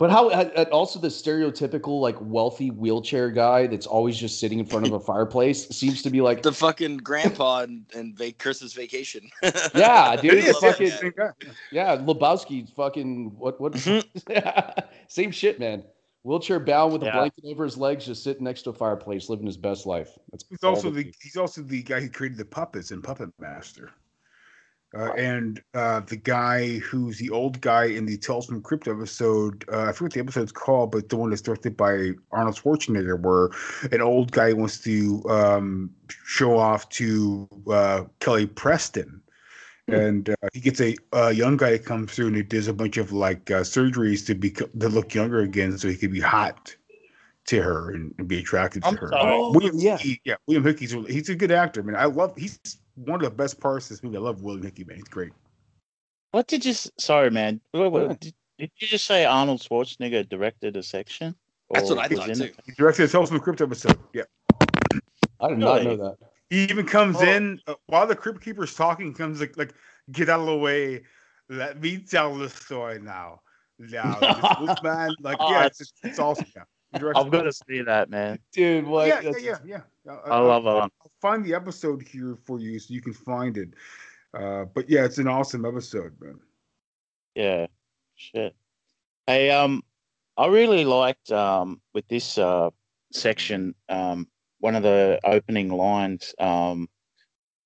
[0.04, 0.30] But how
[0.74, 5.00] also the stereotypical like wealthy wheelchair guy that's always just sitting in front of a
[5.12, 9.30] fireplace seems to be like the fucking grandpa and and va- Christmas Vacation.
[9.74, 10.34] yeah, dude.
[10.44, 11.14] I It's love fucking
[11.72, 11.96] yeah.
[11.96, 14.80] Lebowski fucking what what Mm-hmm.
[15.08, 15.86] same shit, man.
[16.24, 17.14] Wheelchair bound with a Yeah.
[17.20, 20.10] blanket over his legs, just sitting next to a fireplace, living his best life.
[20.34, 23.30] That's He's also the- the he's also the guy who created the puppets in Puppet
[23.40, 23.90] Master.
[24.96, 28.88] Uh, and uh, the guy who's the old guy in the Tales from the Crypt
[28.88, 32.56] episode, uh, I forget what the episode's called, but the one that's directed by Arnold
[32.56, 33.50] Schwarzenegger, where
[33.92, 35.90] an old guy wants to um,
[36.26, 39.20] show off to uh, Kelly Preston.
[39.88, 42.74] And uh, he gets a, a young guy that comes through and he does a
[42.74, 46.22] bunch of like uh, surgeries to be to look younger again, so he could be
[46.22, 46.74] hot
[47.48, 49.10] to her and, and be attracted to I'm her.
[49.10, 49.38] sorry.
[49.52, 51.96] William Hickey, yeah, William Hickey's he's a good actor, I man.
[51.98, 52.58] I love he's
[52.96, 54.18] one of the best parts of this movie.
[54.18, 54.98] I love William Hickey, man.
[54.98, 55.32] He's great.
[56.32, 56.72] What did you?
[56.72, 57.62] s- Sorry, man.
[57.72, 61.36] What, what, did, did you just say Arnold Schwarzenegger directed a section?
[61.72, 62.52] That's what I was thought in too.
[62.66, 63.98] He directed a Tales from Crypt episode.
[64.14, 64.24] Yeah,
[65.40, 66.18] I did not know that.
[66.50, 67.24] he even comes Oh.
[67.24, 69.14] in uh, while the Crypt Keeper's talking.
[69.14, 69.74] Comes like like
[70.12, 71.04] get out of the way.
[71.50, 73.42] Let me tell the story now.
[73.80, 76.46] Now, this wolfman, like yeah, it's, it's, it's awesome.
[76.56, 76.64] Yeah,
[77.16, 78.38] I'm gonna see that, man.
[78.54, 79.08] Dude, what?
[79.08, 79.82] yeah, yeah, yeah, yeah.
[80.10, 80.82] I love I'll.
[80.82, 80.92] I'll
[81.22, 83.70] find the episode here for you so you can find it.
[84.34, 86.40] Uh, but yeah, it's an awesome episode, man.
[87.36, 87.68] Yeah,
[88.16, 88.56] shit.
[89.28, 89.84] Hey, um,
[90.38, 92.70] I really liked um with this uh
[93.12, 94.28] section um
[94.60, 96.90] one of the opening lines um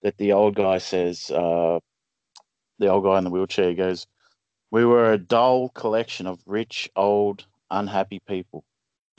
[0.01, 1.79] that the old guy says uh
[2.79, 4.05] the old guy in the wheelchair goes,
[4.71, 8.63] "We were a dull collection of rich, old, unhappy people,"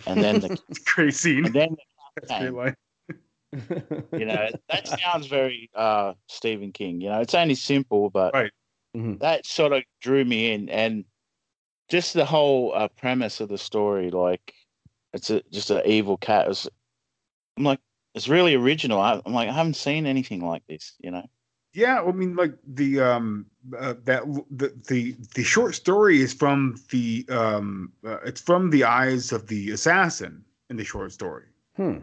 [0.07, 1.47] and then the It's a great scene.
[1.47, 1.77] and then
[2.21, 2.75] the came.
[3.53, 4.05] Line.
[4.13, 7.01] you know that sounds very uh Stephen King.
[7.01, 8.53] You know, it's only simple, but Right.
[8.97, 9.21] Mhm.
[9.21, 11.05] that sort of drew me in, and
[11.89, 14.55] just the whole uh, premise of the story, like
[15.13, 16.49] it's a just an evil cat.
[16.49, 16.69] Was,
[17.57, 17.81] I'm like,
[18.15, 19.01] it's really original.
[19.01, 20.95] I, I'm like, I haven't seen anything like this.
[21.01, 21.27] You know.
[21.75, 23.47] Yeah, I mean, like the um
[23.79, 28.85] uh, that the, the the short story is from the um uh, it's from the
[28.85, 31.45] eyes of the assassin in the short story.
[31.77, 31.99] Hmm.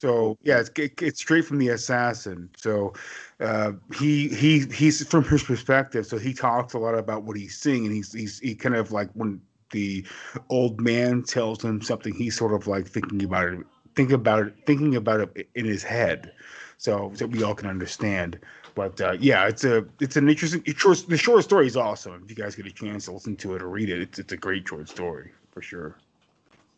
[0.00, 2.50] So yeah, it's it, it's straight from the assassin.
[2.56, 2.94] So
[3.40, 6.06] uh, he he he's from his perspective.
[6.06, 8.92] So he talks a lot about what he's seeing, and he's he's he kind of
[8.92, 10.04] like when the
[10.48, 13.60] old man tells him something, he's sort of like thinking about it,
[13.94, 16.32] think about it, thinking about it in his head.
[16.78, 18.38] So that we all can understand.
[18.76, 20.62] But uh, yeah, it's a it's an interesting.
[20.64, 22.22] It's short, the short story is awesome.
[22.24, 24.32] If you guys get a chance to listen to it or read it, it's it's
[24.32, 25.96] a great short story for sure.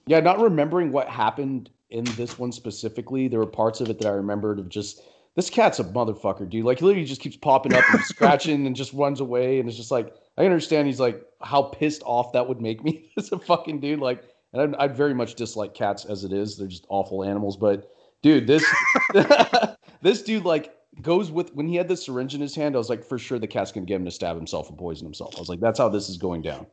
[0.07, 4.09] Yeah, not remembering what happened in this one specifically, there were parts of it that
[4.09, 5.03] I remembered of just
[5.37, 6.65] this cat's a motherfucker, dude.
[6.65, 9.77] Like he literally just keeps popping up and scratching and just runs away, and it's
[9.77, 13.39] just like I understand he's like how pissed off that would make me as a
[13.39, 14.01] fucking dude.
[14.01, 17.57] Like, and I, I very much dislike cats as it is; they're just awful animals.
[17.57, 17.91] But
[18.23, 18.65] dude, this
[20.03, 22.75] this dude like goes with when he had the syringe in his hand.
[22.75, 25.07] I was like, for sure the cat's gonna get him to stab himself and poison
[25.07, 25.35] himself.
[25.37, 26.67] I was like, that's how this is going down.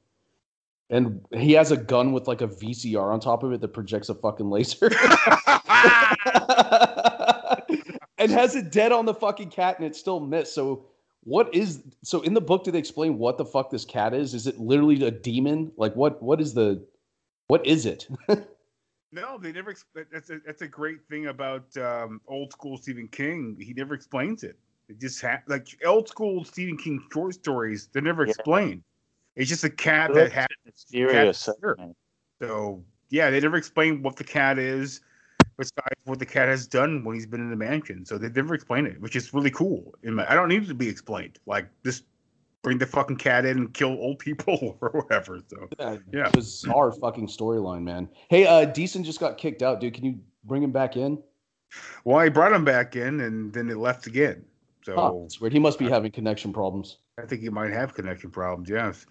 [0.89, 4.09] And he has a gun with like a VCR on top of it that projects
[4.09, 4.89] a fucking laser.
[8.17, 10.55] and has it dead on the fucking cat and it still missed.
[10.55, 10.85] So
[11.23, 14.33] what is so in the book do they explain what the fuck this cat is?
[14.33, 15.71] Is it literally a demon?
[15.75, 16.85] Like what what is the
[17.47, 18.07] what is it?
[19.13, 19.73] No, they never.
[20.11, 23.55] That's a that's a great thing about um, old school Stephen King.
[23.57, 24.57] He never explains it.
[24.89, 27.87] It just ha- like old school Stephen King short stories.
[27.93, 28.31] They're never Yeah.
[28.31, 28.83] explained.
[29.37, 30.47] It's just a cat Well, that has.
[30.65, 31.45] Mysterious.
[31.45, 31.77] cat-
[32.41, 35.01] So yeah, they never explain what the cat is,
[35.57, 38.03] besides what the cat has done when he's been in the mansion.
[38.05, 39.93] So they never explain it, which is really cool.
[40.03, 41.39] In my, I don't need it to be explained.
[41.45, 42.03] Like just
[42.63, 45.39] bring the fucking cat in and kill old people or whatever.
[45.47, 45.69] So
[46.11, 46.29] yeah.
[46.31, 48.09] Bizarre fucking storyline, man.
[48.29, 49.93] Hey, uh Decent just got kicked out, dude.
[49.93, 51.21] Can you bring him back in?
[52.05, 54.45] Well, I brought him back in, and then it left again.
[54.85, 55.51] So Huh, it's weird.
[55.53, 56.97] He must be having connection problems.
[57.19, 58.69] I think he might have connection problems.
[58.69, 59.05] Yes,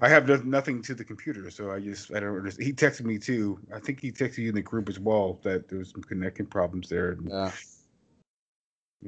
[0.00, 2.36] I have no- nothing to the computer, so I just I don't.
[2.36, 2.66] understand.
[2.66, 3.58] He texted me too.
[3.74, 6.46] I think he texted you in the group as well that there was some connection
[6.46, 7.10] problems there.
[7.12, 7.50] and- Yeah.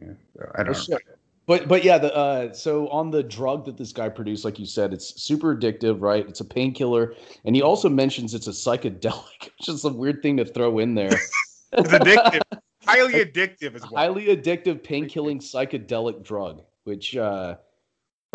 [0.01, 0.13] yeah.
[0.57, 0.89] I don't.
[0.89, 0.99] know.
[1.47, 4.67] But but yeah, the uh so on the drug that this guy produced, like you
[4.67, 6.27] said, it's super addictive, right?
[6.29, 7.15] It's a painkiller,
[7.45, 10.95] and he also mentions it's a psychedelic, which is a weird thing to throw in
[10.95, 11.17] there.
[11.77, 12.41] It's addictive,
[12.87, 13.97] highly addictive as well.
[13.97, 17.57] Highly addictive pain-killing psychedelic drug, which uh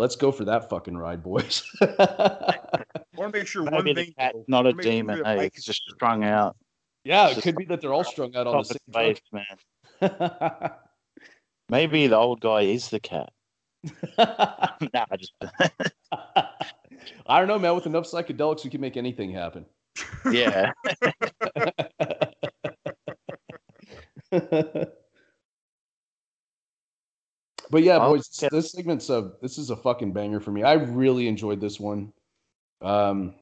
[0.00, 1.62] let's go for that fucking ride, boys.
[1.80, 2.58] I
[3.16, 4.14] want to make sure one Maybe the thing.
[4.18, 5.24] cat's not a wanna sure demon.
[5.24, 6.56] Hey, it's just strung out.
[7.04, 9.16] yeah, it could be that they're all strung out on the same of drug.
[9.16, 9.20] face,
[10.00, 10.70] man.
[11.68, 13.30] Maybe the old guy is the cat.
[14.18, 15.32] nah, I just
[17.26, 17.74] I don't know, man.
[17.74, 19.66] With enough psychedelics, we can make anything happen.
[20.30, 20.72] Yeah.
[27.70, 30.62] But yeah, boys, this segment's a this is a fucking banger for me.
[30.64, 32.12] I really enjoyed this one.
[32.82, 33.34] Um,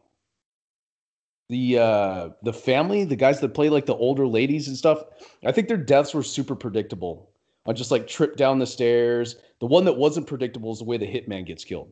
[1.48, 5.02] the uh the family, the guys that play like the older ladies and stuff,
[5.44, 7.30] I think their deaths were super predictable.
[7.66, 9.36] I just like trip down the stairs.
[9.60, 11.90] The one that wasn't predictable is the way the hitman gets killed.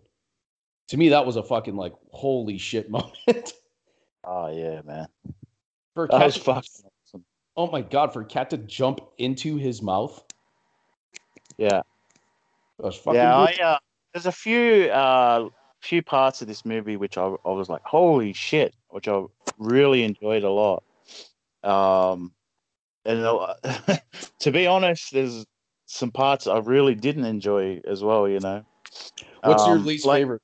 [0.89, 3.55] To me, that was a fucking like holy shit moment.
[4.25, 5.07] Oh yeah, man.
[5.95, 6.71] for That cat was to- fucking
[7.07, 7.25] awesome.
[7.57, 10.23] Oh my god, for a cat to jump into his mouth.
[11.57, 11.81] Yeah.
[12.79, 13.61] That was fucking yeah, good.
[13.61, 13.79] I, uh,
[14.13, 15.49] there's a few uh,
[15.81, 19.23] few parts of this movie which I, I was like, holy shit, which I
[19.59, 20.83] really enjoyed a lot.
[21.63, 22.33] Um,
[23.05, 23.55] and uh,
[24.41, 25.45] to be honest, there's
[25.87, 28.29] some parts I really didn't enjoy as well.
[28.29, 28.65] You know,
[29.43, 30.43] What's your Um, least like- favorite?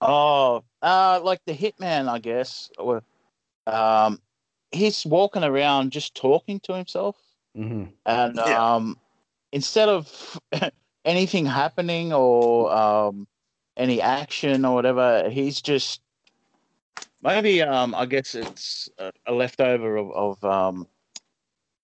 [0.00, 2.70] Oh, uh, like the hitman, I guess.
[3.66, 4.20] Um,
[4.72, 7.16] he's walking around just talking to himself,
[7.56, 7.84] Mm-hmm.
[8.04, 8.98] and um,
[9.54, 10.38] instead of
[11.04, 13.26] anything happening or um,
[13.76, 16.02] any action or whatever, he's just
[17.22, 20.86] maybe um, I guess it's a, a leftover of, of um,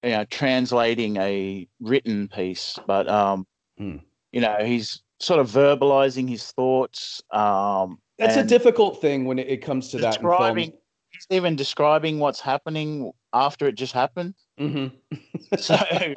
[0.03, 3.47] you know translating a written piece, but um,
[3.79, 3.97] Hmm.
[4.33, 7.23] you know he's sort of verbalizing his thoughts.
[7.31, 10.73] Um, That's a difficult thing when it, it comes to that describing.
[11.11, 14.35] He's even describing what's happening after it just happened.
[14.59, 14.97] Mm-hmm.
[15.59, 15.77] So,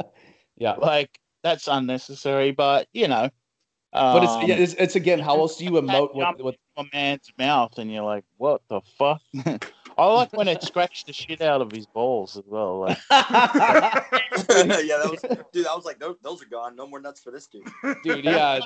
[0.58, 3.30] yeah, like that's unnecessary, but you know.
[3.91, 7.32] but it's, um, it's it's again, how else do you emote with, with a man's
[7.38, 9.22] mouth, and you're like, "What the fuck?"
[9.98, 12.80] I like when it scratched the shit out of his balls as well.
[12.80, 14.02] Like, yeah,
[14.50, 15.22] that was
[15.54, 15.68] dude.
[15.68, 16.76] I was like, those, those are gone.
[16.76, 17.68] No more nuts for this dude.
[18.04, 18.26] dude?
[18.26, 18.60] Yeah,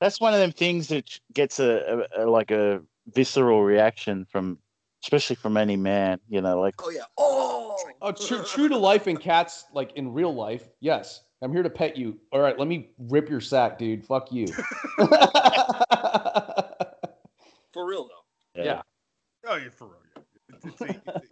[0.00, 2.80] that's one of them things that gets a, a, a like a
[3.12, 4.58] visceral reaction from,
[5.02, 6.18] especially from any man.
[6.28, 7.02] You know, like, Oh yeah.
[7.18, 7.76] Oh.
[8.00, 10.68] oh, true, true to life in cats, like in real life.
[10.80, 12.18] Yes, I'm here to pet you.
[12.32, 14.04] All right, let me rip your sack, dude.
[14.04, 14.46] Fuck you.
[17.72, 18.62] For real though.
[18.62, 18.82] yeah.
[19.46, 19.96] Oh, you're for real.
[20.14, 20.22] Yeah.
[20.54, 21.22] It's, it's a, it's a-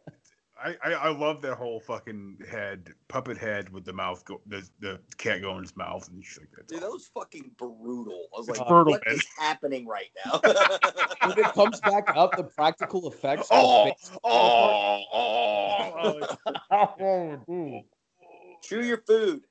[0.62, 4.68] I, I, I love that whole fucking head, puppet head with the mouth, go, the,
[4.80, 6.68] the cat going in his mouth and shit like that.
[6.68, 8.26] Dude, that was fucking brutal.
[8.34, 9.14] I was It's like, brutal, what man.
[9.14, 10.40] is happening right now?
[10.42, 13.48] when it comes back up, the practical effects.
[13.50, 15.02] Oh, of face- oh,
[16.70, 17.84] oh,
[18.62, 19.42] Chew your food.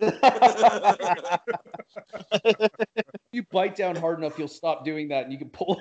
[3.32, 5.80] you bite down hard enough, you'll stop doing that, and you can pull.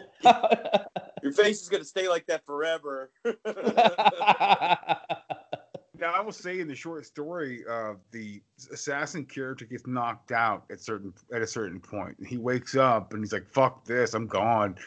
[1.21, 3.11] Your face is gonna stay like that forever.
[5.99, 8.41] Now I will say in the short story, uh, the
[8.71, 12.17] assassin character gets knocked out at certain at a certain point.
[12.19, 14.77] And he wakes up and he's like, "Fuck this, I'm gone."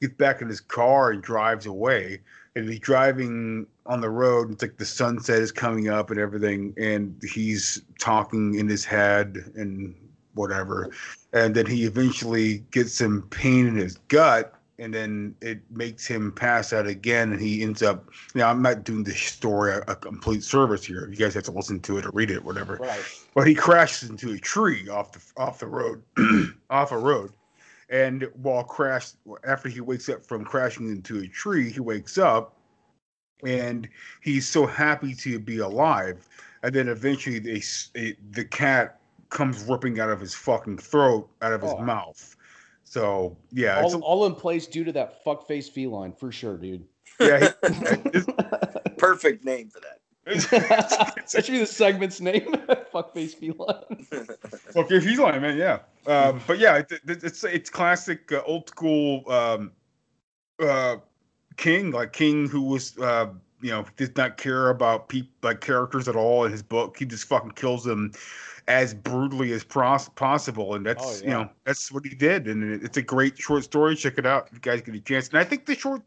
[0.00, 2.20] Gets back in his car and drives away.
[2.56, 4.52] And he's driving on the road.
[4.52, 9.38] It's like the sunset is coming up and everything, and he's talking in his head
[9.56, 9.94] and
[10.34, 10.90] whatever.
[11.32, 16.32] And then he eventually gets some pain in his gut, and then it makes him
[16.32, 18.08] pass out again, and he ends up.
[18.34, 21.08] Now I'm not doing the story a, a complete service here.
[21.08, 22.76] You guys have to listen to it or read it, whatever.
[22.76, 23.02] Right.
[23.34, 26.02] But he crashes into a tree off the off the road,
[26.70, 27.32] off a road,
[27.90, 29.12] and while crash
[29.44, 32.56] after he wakes up from crashing into a tree, he wakes up,
[33.44, 33.88] and
[34.22, 36.26] he's so happy to be alive,
[36.62, 41.28] and then eventually they, s- a, the cat comes ripping out of his fucking throat,
[41.42, 41.78] out of his Oh.
[41.82, 42.36] mouth.
[42.84, 46.84] So yeah, it's all, all in place due to that fuckface feline, for sure, dude.
[47.20, 47.50] yeah.
[48.12, 48.20] He,
[48.98, 50.00] Perfect name for that.
[50.24, 52.52] That should be the segment's name.
[52.94, 54.06] fuckface feline.
[54.74, 55.58] Okay, he's lying, man.
[55.58, 59.72] Yeah, um, but yeah, it, it, it's it's classic uh, old school um,
[60.60, 60.96] uh,
[61.56, 63.26] King, like King, who was uh,
[63.60, 66.98] you know did not care about peop like characters at all in his book.
[66.98, 68.12] He just fucking kills them
[68.66, 72.74] as brutally as pros- possible, and that's Oh, you know that's what he did, and
[72.74, 73.96] it, it's a great short story.
[73.96, 75.28] Check it out if you guys get a chance.
[75.28, 76.02] And I think the short.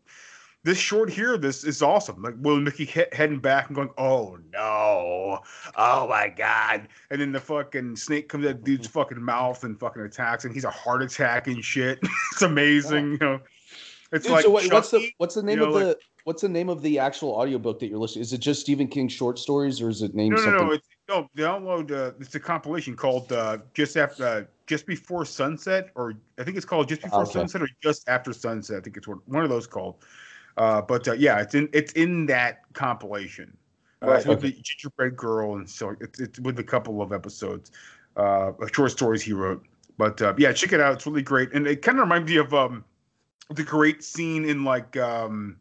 [0.67, 2.21] This short here, this is awesome.
[2.21, 5.39] Like William Hickey he- heading back and going, "Oh no,
[5.77, 10.01] oh my god!" And then the fucking snake comes out dude's fucking mouth and fucking
[10.01, 11.99] attacks, and he's a heart attack and shit.
[12.33, 13.39] it's amazing, you know.
[14.11, 15.97] It's Dude, like so wait, what's the what's the name you know, of the like-
[16.25, 18.23] what's the name of the actual audiobook that you're listening?
[18.23, 20.67] Is it just Stephen King short stories, or is it named no, no, something?
[20.67, 20.73] no.
[20.73, 21.91] It's, no, download.
[21.91, 26.57] Uh, it's a compilation called uh, "Just After uh, Just Before Sunset," or I think
[26.57, 27.31] it's called "Just Before Okay.
[27.31, 30.03] Sunset" or "Just After Sunset." I think it's one, one of those called.
[30.57, 33.55] Uh, but uh, yeah, it's in it's in that compilation.
[34.01, 34.51] Uh, Right, it's with okay.
[34.51, 37.71] the Gingerbread Girl, and so it's it's with a couple of episodes,
[38.15, 39.65] uh, of short stories he wrote.
[39.97, 40.93] But uh, yeah, check it out.
[40.93, 42.83] It's really great, and it kind of reminds me of um,
[43.49, 45.57] the great scene in like um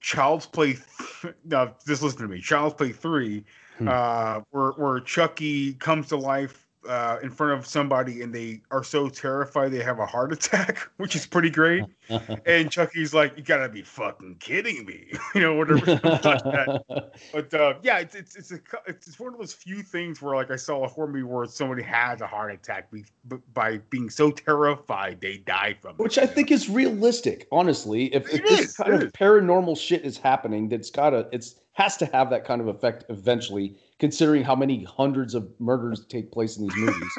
[0.00, 0.76] Child's Play.
[1.44, 2.40] no, just listen to me.
[2.40, 3.44] Child's Play three,
[3.78, 3.88] Hmm.
[3.88, 8.84] uh, where where Chucky comes to life uh, in front of somebody and they are
[8.84, 11.84] so terrified they have a heart attack, which is pretty great.
[12.46, 15.84] and Chucky's like, "You gotta be fucking kidding me," you know, whatever.
[15.84, 17.12] something like that.
[17.32, 20.50] But uh, yeah, it's it's it's a it's one of those few things where like
[20.50, 24.10] I saw a horror movie where somebody has a heart attack be, b- by being
[24.10, 25.98] so terrified they die from it.
[25.98, 28.14] Which I think is realistic, honestly.
[28.14, 29.12] If, if this is, kind of is.
[29.12, 33.76] paranormal shit is happening, that's gotta it's has to have that kind of effect eventually,
[33.98, 37.12] considering how many hundreds of murders take place in these movies.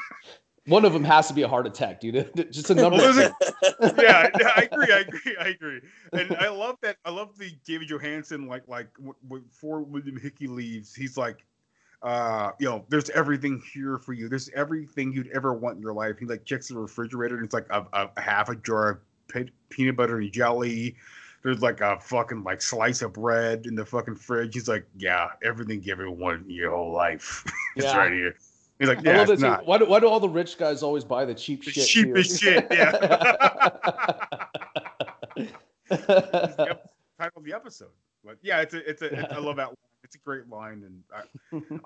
[0.68, 2.30] One of them has to be a heart attack, dude.
[2.52, 2.98] Just a number.
[2.98, 4.94] Well, there's a- yeah, yeah, I agree.
[4.94, 5.38] I agree.
[5.40, 5.82] I agree.
[6.12, 6.98] And I love that.
[7.06, 8.90] I love the David Johansen like like
[9.30, 11.46] before William Hickey leaves, he's like,
[12.04, 14.28] uh, you know, there's everything here for you.
[14.28, 16.18] There's everything you'd ever want in your life.
[16.20, 18.98] He like checks the refrigerator and it's like a, a, a half a jar of
[19.30, 20.96] pe- peanut butter and jelly.
[21.48, 24.54] There's like a fucking like slice of bread in the fucking fridge.
[24.54, 27.42] He's like, yeah, everything you ever wanted in your whole life.
[27.78, 27.96] it's Yeah.
[27.98, 28.36] right here.
[28.80, 29.66] He's like, yeah, it's not.
[29.66, 31.88] Why do, why do all the rich guys always buy the cheap The shit?
[31.88, 33.00] cheapest shit, Yep,
[37.18, 37.92] title of the episode.
[38.26, 39.68] But yeah, it's a, it's a, it's, I love that.
[39.68, 39.76] Line.
[40.04, 41.22] It's a great line, and I,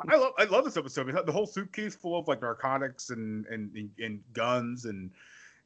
[0.12, 1.16] I love, I love this episode.
[1.24, 5.12] The whole suitcase full of like narcotics and and and, and guns, and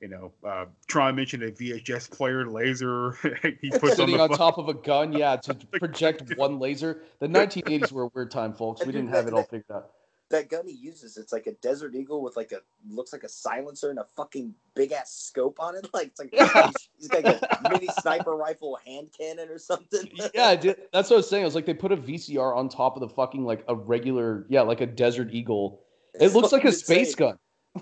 [0.02, 3.18] you know, uh, Tron mentioned a VHS player laser.
[3.62, 7.02] he puts Sitting on, on top of a gun, yeah, to project one laser.
[7.20, 8.86] The 1980s were a weird time, folks.
[8.86, 9.92] We didn't have it all figured out.
[10.32, 12.58] That gun he uses, it's like a Desert Eagle with like a
[12.90, 15.88] looks like a silencer and a fucking big ass scope on it.
[15.94, 20.10] Like it's like he's, he's got like a mini sniper rifle hand cannon or something.
[20.34, 20.78] yeah, I did.
[20.92, 21.44] That's what I was saying.
[21.44, 24.48] I was like, they put a VCR on top of the fucking like a regular,
[24.50, 25.82] yeah, like a Desert Eagle.
[26.16, 27.38] It It's looks like a fucking space insane.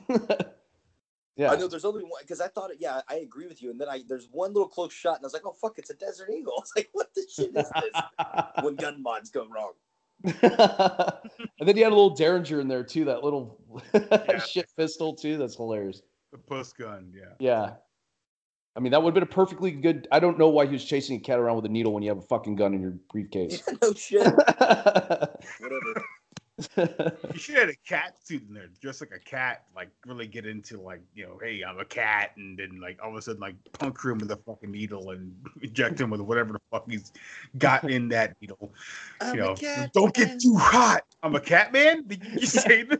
[0.09, 0.45] gun.
[1.35, 1.51] Yeah.
[1.51, 2.77] I know there's only one because I thought it.
[2.79, 3.71] Yeah, I agree with you.
[3.71, 5.89] And then I there's one little close shot, and I was like, oh fuck, it's
[5.89, 6.53] a Desert Eagle.
[6.63, 8.03] It's like, what the shit is this?
[8.63, 9.73] when gun mods go wrong.
[10.23, 13.05] and then you had a little Derringer in there too.
[13.05, 13.59] That little
[14.47, 15.37] shit pistol too.
[15.37, 16.01] That's hilarious.
[16.31, 17.11] the puss gun.
[17.13, 17.33] Yeah.
[17.39, 17.73] Yeah.
[18.75, 20.07] I mean, that would have been a perfectly good.
[20.11, 22.09] I don't know why he was chasing a cat around with a needle when you
[22.09, 23.61] have a fucking gun in your briefcase.
[23.81, 24.25] no shit.
[24.25, 26.05] Whatever.
[26.59, 26.67] You
[27.35, 30.79] should have a cat suit in there, just like a cat, like really get into
[30.79, 33.55] like, you know, hey, I'm a cat, and then like all of a sudden like
[33.71, 37.11] puncture him with a fucking needle and inject him with whatever the fuck he's
[37.57, 38.71] got in that needle.
[39.19, 39.55] I'm you know,
[39.93, 41.01] don't get too hot.
[41.23, 42.03] I'm a cat man.
[42.05, 42.99] Did you say this?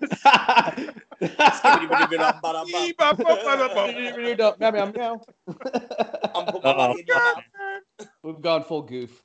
[8.24, 9.22] We've gone full goof.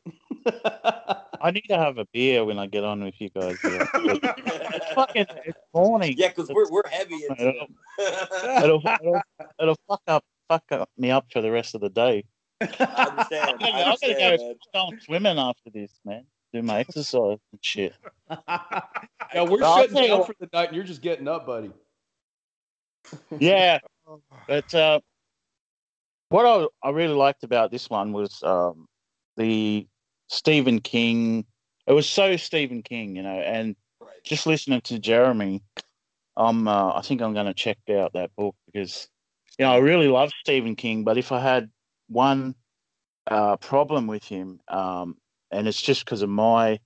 [1.40, 3.57] I need to have a beer when I get on with you guys.
[3.64, 3.86] Yeah.
[3.94, 6.14] it's fucking it's morning.
[6.16, 7.68] Yeah, because we're we're heavy into It'll,
[8.62, 9.22] it'll, it'll,
[9.61, 12.24] it'll fuck up fuck up me up for the rest of the day.
[12.61, 13.51] I understand.
[13.51, 14.57] I'm gonna, I I'm gonna go man.
[14.74, 16.24] go swimming after this, man.
[16.53, 17.94] Do my exercise and shit.
[19.34, 21.70] Yeah, we're I'll shutting tell down for the night, and you're just getting up, buddy.
[23.38, 23.78] yeah,
[24.49, 25.01] but uh,
[26.30, 28.86] what I, I really liked about this one was um,
[29.36, 29.86] the
[30.29, 31.45] Stephen King.
[31.87, 33.74] It was so Stephen King, you know, and
[34.24, 35.62] just listening to Jeremy,
[36.37, 39.09] I'm uh, I think I'm going to check out that book because
[39.59, 41.70] you know I really love Stephen King, but if I had
[42.09, 42.55] one
[43.26, 45.16] uh, problem with him, um,
[45.51, 46.79] and it's just because of my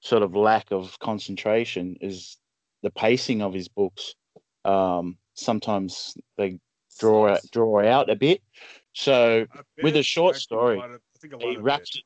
[0.00, 2.36] sort of lack of concentration, is
[2.82, 4.14] the pacing of his books.
[4.64, 6.58] Um, sometimes they
[6.98, 8.42] draw out, draw out a bit.
[8.94, 9.46] So
[9.82, 11.96] with a short think a story, lot of- I think a lot he of wraps
[11.96, 12.02] it.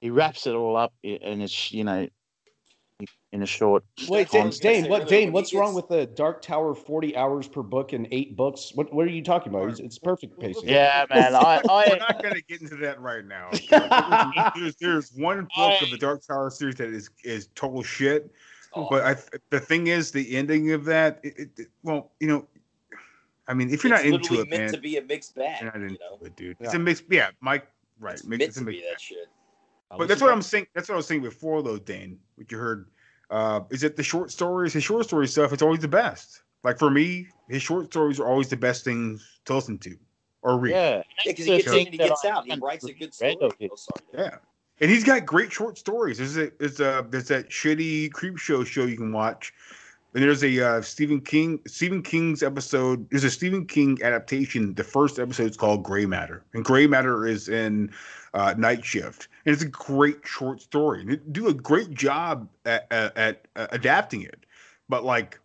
[0.00, 2.06] He wraps it all up, and it's you know,
[3.32, 3.84] in a short.
[4.08, 4.50] Wait, Dane.
[4.50, 5.32] Dane what Dane?
[5.32, 6.74] What's wrong with the Dark Tower?
[6.74, 8.72] Forty hours per book and eight books.
[8.74, 9.68] What What are you talking about?
[9.70, 10.68] It's, it's perfect pacing.
[10.68, 11.34] Yeah, man.
[11.34, 13.50] I, We're not gonna get into that right now.
[14.56, 18.30] there's, there's one book of the Dark Tower series that is is total shit.
[18.74, 18.88] Oh.
[18.90, 19.16] But I,
[19.48, 22.46] the thing is, the ending of that, it, it, it- well, you know,
[23.48, 25.62] I mean, if you're It's not into it, meant man, to be a mixed bag.
[25.62, 26.18] you're not into you know?
[26.26, 26.56] it, dude.
[26.60, 27.02] It's a mix.
[27.08, 27.66] Yeah, Mike.
[27.98, 28.14] Right.
[28.14, 28.78] It's make- meant it's a to mix.
[28.78, 29.28] be that shit.
[29.90, 30.66] But that's what I'm saying.
[30.74, 32.18] That's what I was saying before, though, Dane.
[32.36, 32.88] What you heard
[33.30, 36.42] uh, is that the short stories, his short story stuff, it's always the best.
[36.64, 39.96] Like for me, his short stories are always the best things to listen to
[40.42, 40.72] or read.
[40.72, 42.44] yeah, Yeah, because the he gets in and he gets out.
[42.44, 43.36] and He writes a good read story.
[43.40, 43.70] of it.
[43.72, 43.94] Oh.
[44.12, 44.36] Yeah.
[44.80, 46.18] And he's got great short stories.
[46.18, 49.54] There's a there's a there's that shitty Creepshow show you can watch.
[50.14, 53.08] And there's a uh, Stephen King Stephen King's episode.
[53.10, 54.74] There's a Stephen King adaptation.
[54.74, 57.92] The first episode is called Gray Matter, and Gray Matter is in
[58.36, 61.04] uh, Night Shift, and it's a great short story.
[61.04, 64.44] They do a great job at, at, at uh, adapting it,
[64.90, 65.40] but like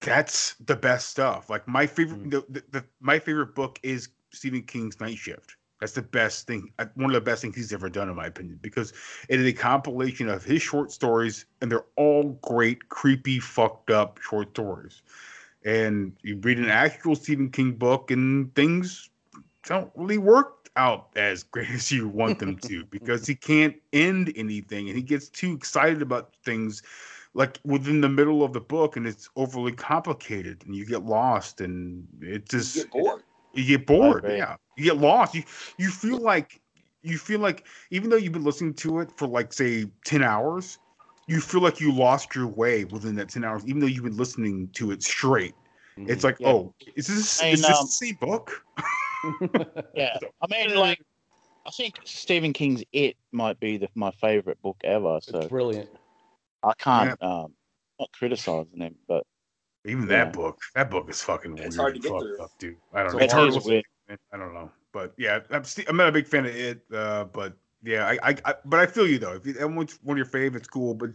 [0.00, 1.50] that's the best stuff.
[1.50, 5.56] Like my favorite, the, the, the, my favorite book is Stephen King's Night Shift.
[5.80, 8.26] That's the best thing, uh, one of the best things he's ever done, in my
[8.26, 8.92] opinion, because
[9.28, 14.20] it is a compilation of his short stories, and they're all great, creepy, fucked up
[14.22, 15.02] short stories.
[15.64, 19.10] And you read an actual Stephen King book, and things
[19.64, 24.32] don't really work out as great as you want them to because he can't end
[24.36, 26.82] anything and he gets too excited about things
[27.34, 31.60] like within the middle of the book and it's overly complicated and you get lost
[31.60, 33.22] and it just You get bored.
[33.54, 34.38] you get bored agree.
[34.38, 35.42] yeah you get lost you
[35.78, 36.60] you feel like
[37.02, 40.78] you feel like even though you've been listening to it for like say 10 hours
[41.26, 44.16] you feel like you lost your way within that 10 hours even though you've been
[44.16, 45.54] listening to it straight
[46.06, 46.48] it's like Yeah.
[46.48, 48.64] oh is this And, is this um, the same book
[49.94, 51.00] Yeah, I mean, like,
[51.66, 55.18] I think Stephen King's It might be the, my favorite book ever.
[55.22, 55.90] So brilliant.
[56.62, 57.54] I can't um
[57.98, 59.24] not criticizing him, but
[59.84, 60.24] Even Yeah.
[60.24, 61.66] that book, that book is fucking weird.
[61.66, 62.38] It's hard to get through.
[62.38, 62.76] Up, dude.
[62.92, 63.18] I don't know.
[63.18, 63.84] It's hard to weird.
[64.32, 66.82] I don't know, but yeah, I'm, st- I'm not a big fan of it.
[66.92, 69.34] Uh, but yeah, I, I, I, but I feel you though.
[69.34, 70.94] If you, everyone's one of your favorites, cool.
[70.94, 71.10] But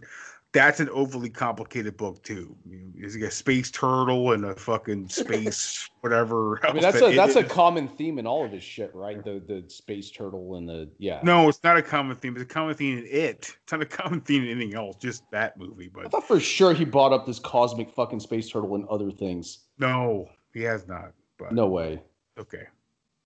[0.52, 2.56] that's an overly complicated book too.
[2.96, 6.64] It's like a space turtle and a fucking space whatever.
[6.66, 9.22] I mean, that's a that's a common theme in all of his shit, right?
[9.22, 11.20] The the space turtle and the yeah.
[11.22, 12.34] No, it's not a common theme.
[12.34, 13.56] It's a common theme in it.
[13.62, 14.96] It's not a common theme in anything else.
[14.96, 15.90] Just that movie.
[15.92, 19.10] But I thought for sure he brought up this cosmic fucking space turtle and other
[19.10, 19.66] things.
[19.78, 21.12] no, he has not.
[21.38, 22.02] But No way.
[22.38, 22.64] Okay.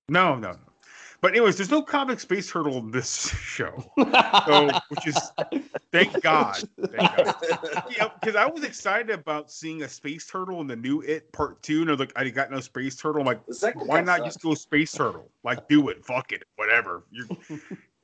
[0.09, 0.70] No, no, no.
[1.21, 3.85] But anyways, there's no comic space turtle in this show,
[4.47, 5.19] so which is
[5.93, 6.63] thank God.
[6.79, 7.35] Thank God.
[7.97, 11.63] yeah, because I was excited about seeing a space turtle in the new It Part
[11.63, 13.21] Two, and I was like, I got no space turtle.
[13.21, 13.41] I'm like,
[13.75, 14.25] why not sucked.
[14.25, 15.31] just go space turtle?
[15.45, 17.05] Like, do it, fuck it, whatever.
[17.11, 17.27] You're,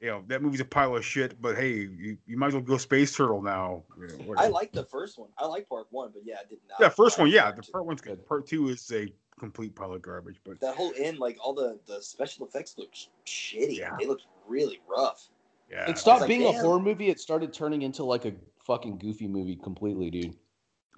[0.00, 2.62] you know, that movie's a pile of shit, but hey, you, you might as well
[2.62, 3.82] go space turtle now.
[3.98, 5.30] You know, I like the first one.
[5.38, 6.80] I like part one, but yeah, I did not.
[6.80, 8.26] yeah, first one, yeah, the part one's good.
[8.26, 11.78] Part two is a complete pile of garbage, but That whole end, like all the
[11.86, 13.78] the special effects look sh- shitty.
[13.78, 13.96] Yeah.
[13.98, 15.28] They looked really rough.
[15.70, 17.08] yeah, It stopped like, being a horror movie.
[17.08, 18.32] It started turning into like a
[18.64, 20.34] fucking goofy movie completely, dude.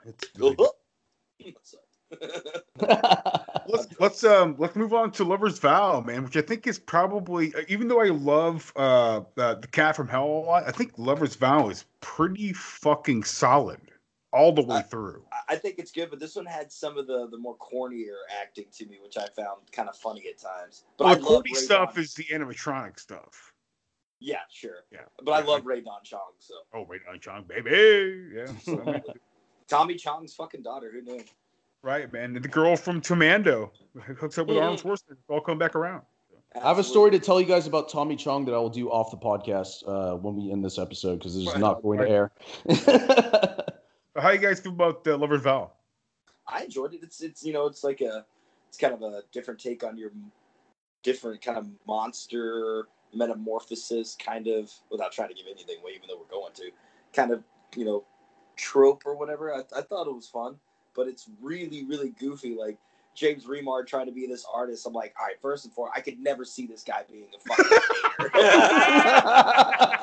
[0.05, 0.57] it's really
[3.66, 7.55] let's let's um let's move on to Lover's Vow, man, which I think is probably
[7.55, 10.93] uh, even though I love uh, uh the Cat from Hell a lot, I think
[10.97, 13.80] Lover's Vow is pretty fucking solid
[14.33, 15.24] all the way through.
[15.33, 18.16] I- I think it's good, but this one had some of the the more cornier
[18.41, 20.85] acting to me, which I found kind of funny at times.
[20.99, 23.53] But Well, I the corny stuff Don- is the animatronic stuff.
[24.20, 24.85] yeah, sure.
[24.93, 26.33] Yeah, But I yeah, love Rae Dawn Chong.
[26.39, 28.29] So Oh, Rae Dawn Chong, baby.
[28.35, 29.01] Yeah, so,
[29.68, 30.91] Tommy Chong's fucking daughter.
[30.93, 31.24] Who knew?
[31.83, 32.35] right, man.
[32.35, 33.72] The girl from Commando
[34.18, 35.12] hooks up with Arnold Schwarzenegger.
[35.12, 36.03] It's all come back around.
[36.55, 38.91] I have a story to tell you guys about Tommy Chong that I will do
[38.91, 41.61] off the podcast uh, when we end this episode because this is Right.
[41.61, 42.33] not going to air.
[44.21, 45.73] How you guys feel about uh, Lover's Vow?
[46.47, 47.01] I enjoyed it.
[47.03, 48.25] It's it's you know it's like a
[48.69, 50.11] it's kind of a different take on your
[51.03, 56.19] different kind of monster metamorphosis kind of without trying to give anything away, even though
[56.19, 56.71] we're going to
[57.12, 57.43] kind of
[57.77, 58.05] you know
[58.57, 59.55] trope or whatever.
[59.55, 60.57] I, I thought it was fun,
[60.95, 62.55] but it's really really goofy.
[62.55, 62.79] Like
[63.14, 64.87] James Remar trying to be this artist.
[64.87, 67.39] I'm like, all right, first and foremost, I could never see this guy being a
[67.41, 67.79] fucking
[68.35, 69.97] I, I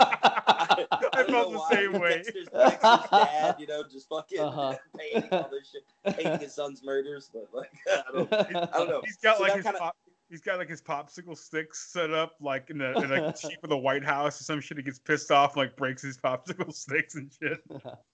[1.28, 2.15] felt the same way.
[2.23, 4.76] Dexter's, Dexter's dad, you know, just fucking Uh-huh.
[4.97, 7.30] painting all this shit, painting his son's murders.
[7.34, 8.43] But like, I don't, I
[8.78, 9.01] don't know.
[9.05, 9.95] He's got So like his kinda- pop,
[10.30, 13.59] he's got like his popsicle sticks set up like in the in like the shape
[13.63, 14.78] of the White House or some shit.
[14.78, 17.59] He gets pissed off and like breaks his popsicle sticks and shit.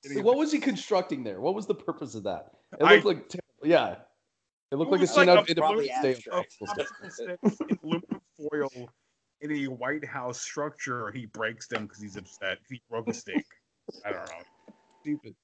[0.04, 1.40] So what was he constructing there?
[1.42, 2.52] What was the purpose of that?
[2.80, 3.96] It I- looked like ter- yeah,
[4.72, 6.16] it looked It like a was scene like out of Independence Day.
[6.32, 7.38] popsicle sticks in
[7.84, 8.70] aluminum foil
[9.42, 11.12] in a White House structure.
[11.12, 12.60] He breaks them because he's upset.
[12.70, 13.46] He broke a stick.
[14.06, 14.74] I don't know.
[15.02, 15.36] Stupid.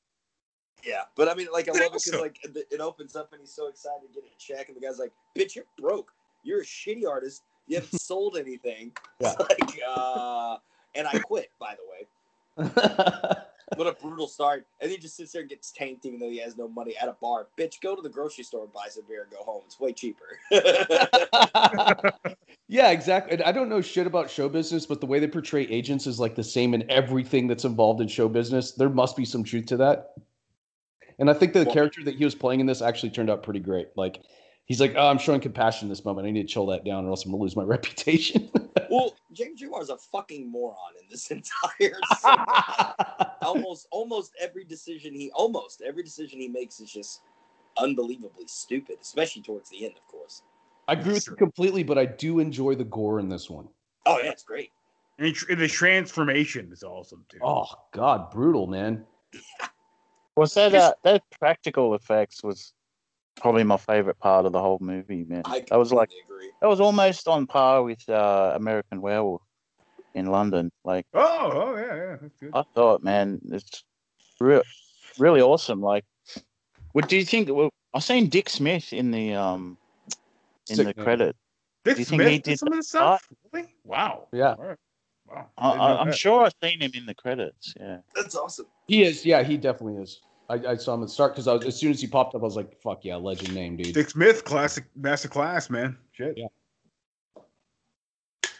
[0.86, 3.42] Yeah, but I mean, like, I love it because like it it opens up and
[3.42, 6.12] he's so excited to get a check, and the guy's like, "Bitch, you're broke.
[6.44, 7.44] You're a shitty artist.
[7.68, 9.34] You haven't sold anything." Yeah.
[9.40, 10.58] It's like, uh,
[10.96, 12.70] and I quit, by the way.
[13.76, 14.66] What a brutal start.
[14.80, 17.10] And he just sits there and gets tanked even though he has no money at
[17.10, 17.48] a bar.
[17.58, 19.64] Bitch, go to the grocery store and buy some beer and go home.
[19.66, 20.40] It's way cheaper.
[22.68, 23.34] yeah, exactly.
[23.34, 26.20] And I don't know shit about show business, but the way they portray agents is
[26.20, 28.72] like the same in everything that's involved in show business.
[28.72, 30.14] There must be some truth to that.
[31.20, 33.44] And I think the Well- character that he was playing in this actually turned out
[33.44, 33.90] pretty great.
[33.98, 34.22] Like,
[34.68, 36.28] he's like, "Oh, I'm showing compassion in this moment.
[36.28, 38.52] I need to chill that down, or else I'm gonna lose my reputation."
[38.92, 42.00] well, James Remar's a fucking moron in this entire
[43.42, 47.22] almost almost every decision he almost every decision he makes is just
[47.78, 50.44] unbelievably stupid, especially towards the end, of course.
[50.88, 53.68] I agree with you completely, but I do enjoy the gore in this one.
[54.06, 54.72] Oh yeah, it's great.
[55.20, 57.40] And the transformation is awesome too.
[57.42, 59.06] Oh God, brutal, man.
[60.36, 62.74] was that uh, that practical effects was
[63.40, 65.44] probably my favorite part of the whole movie, man.
[65.46, 66.52] I that was like agree.
[66.62, 69.42] that was almost on par with uh, American Werewolf
[70.14, 70.72] in London.
[70.84, 72.52] Like Oh, oh yeah, yeah, that's good.
[72.54, 73.84] I thought, man, it's
[74.40, 74.64] real,
[75.18, 75.82] really awesome.
[75.82, 76.06] Like,
[76.94, 77.50] what do you think?
[77.50, 79.78] Well, I seen Dick Smith in the um
[80.70, 81.04] in Sick the man.
[81.06, 81.36] credit.
[81.84, 83.28] Dick do you think Smith he did did some of that this stuff.
[83.54, 83.68] Really?
[83.84, 84.28] Wow.
[84.32, 84.56] Yeah.
[84.58, 84.78] All right.
[85.30, 85.48] Wow.
[85.58, 87.74] I, I, I'm sure I've seen him in the credits.
[87.80, 87.98] Yeah.
[88.16, 88.68] That's awesome.
[88.88, 89.26] He is.
[89.26, 90.22] Yeah, he definitely is.
[90.50, 92.34] I, I saw him at the start because I was as soon as he popped
[92.34, 95.98] up, I was like, "Fuck yeah, legend name, dude." Dick Smith, classic master class, man.
[96.14, 96.38] Shit.
[96.38, 96.48] Yeah.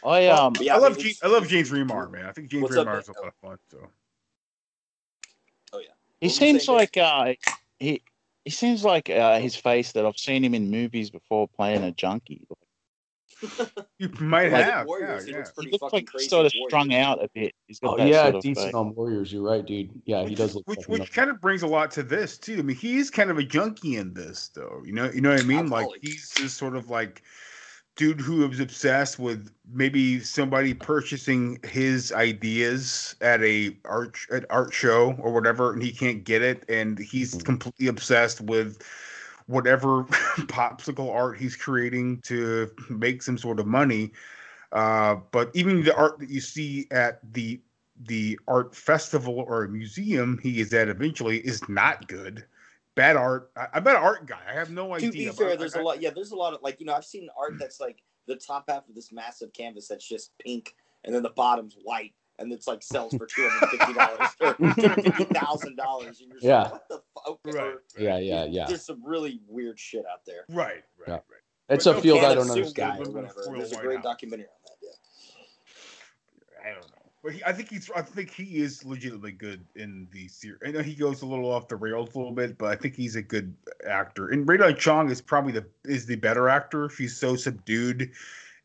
[0.04, 0.54] I um.
[0.60, 2.26] Yeah, I I love mean, James, I love James Remar, man.
[2.26, 3.58] I think James Remar is a lot of fun.
[3.70, 3.78] So
[5.72, 5.88] Oh yeah.
[6.20, 7.34] He seems like uh
[7.78, 8.02] he
[8.44, 11.92] he seems like uh, his face that I've seen him in movies before playing a
[11.92, 12.46] junkie.
[13.98, 14.86] You might Like have.
[14.86, 15.44] Warriors, yeah, yeah.
[15.54, 16.70] Pretty he looks like he's sort of Warriors.
[16.70, 17.54] strung out a bit.
[17.66, 18.74] He's got Oh yeah, sort of decent face.
[18.74, 19.32] on Warriors.
[19.32, 19.90] You're right, dude.
[20.04, 20.66] Yeah, he does look.
[20.66, 21.10] Which which nuts.
[21.14, 22.58] kind of brings a lot to this too.
[22.58, 24.82] I mean, he's kind of a junkie in this, though.
[24.84, 25.68] You know, you know what I mean?
[25.68, 26.02] Like Alcoholic.
[26.02, 27.22] he's this sort of like
[27.96, 34.72] dude who is obsessed with maybe somebody purchasing his ideas at a art at art
[34.72, 37.44] show or whatever, and he can't get it, and he's Mm-hmm.
[37.44, 38.82] completely obsessed with
[39.48, 40.04] whatever
[40.46, 44.12] popsicle art he's creating to make some sort of money.
[44.70, 47.60] Uh, but even the art that you see at the
[48.04, 52.44] the art festival or museum he is at eventually is not good.
[52.94, 53.50] Bad art.
[53.56, 54.38] I, I'm not an art guy.
[54.48, 55.10] I have no To idea.
[55.10, 56.00] be fair, there's I- a lot.
[56.00, 58.64] Yeah, there's a lot of like you know I've seen art that's like the top
[58.68, 60.74] half of this massive canvas that's just pink,
[61.04, 64.54] and then the bottom's white, and it's like sells for two hundred fifty dollars or
[64.74, 66.20] two hundred fifty thousand dollars.
[66.20, 66.62] And you're just Yeah.
[66.62, 67.28] like, what the fuck?
[67.46, 67.66] Okay, Right.
[67.74, 68.66] or- Yeah, yeah, yeah.
[68.66, 70.44] There's some really weird shit out there.
[70.48, 71.12] Right, right, Yeah.
[71.14, 71.22] right.
[71.70, 72.74] It's But a no field I don't of Soup understand.
[72.92, 73.56] guy or Living in a whatever.
[73.58, 74.04] There's a great House.
[74.04, 74.76] documentary on that.
[74.82, 76.70] Yeah.
[76.70, 76.94] I don't know.
[77.22, 77.90] But he, I think he's.
[77.96, 80.60] I think he is legitimately good in the series.
[80.64, 82.94] I know he goes a little off the rails a little bit, but I think
[82.94, 83.52] he's a good
[83.84, 84.28] actor.
[84.28, 86.88] And Rae Dawn Chong is probably the is the better actor.
[86.88, 88.12] She's so subdued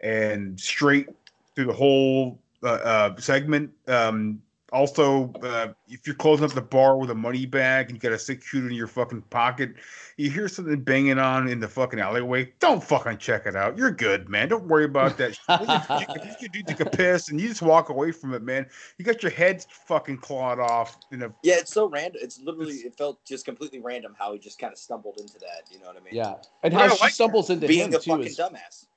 [0.02, 1.10] and straight
[1.56, 3.72] through the whole uh, uh, segment.
[3.88, 4.42] Um,
[4.74, 8.12] also, uh, if you're closing up the bar with a money bag and you got
[8.12, 9.76] a six shooter in your fucking pocket,
[10.18, 12.52] you hear something banging on in the fucking alleyway.
[12.60, 13.78] Don't fucking check it out.
[13.78, 14.50] You're good, man.
[14.50, 15.36] Don't worry about that.
[15.36, 15.46] shit.
[15.48, 18.66] if you do take a piss and you just walk away from it, man,
[18.98, 20.98] you got your head fucking clawed off.
[21.12, 22.22] In a Yeah, it's so random.
[22.24, 25.72] It's literally it felt just completely random how he just kind of stumbled into that.
[25.72, 26.16] You know what I mean?
[26.16, 26.34] Yeah,
[26.64, 28.88] and But how I she like stumbles into Being him a too fucking is dumbass.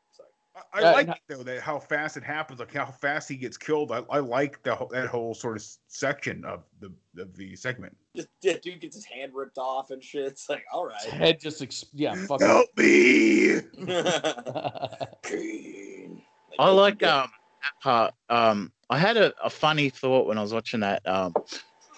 [0.56, 0.64] Sorry.
[0.72, 3.56] I, I Yeah, like though that how fast it happens, like how fast he gets
[3.56, 3.92] killed.
[3.92, 7.96] I, I like the, that whole sort of section of the of the segment.
[8.14, 10.24] Just yeah, dude gets his hand ripped off and shit.
[10.26, 12.46] It's like, all right, his head just ex- yeah, fucking.
[12.46, 13.60] Help me!
[15.22, 16.22] Kane.
[16.58, 17.22] I like yeah.
[17.22, 17.30] um
[17.62, 18.14] that part.
[18.28, 21.06] Um, I had a, a funny thought when I was watching that.
[21.06, 21.34] Um,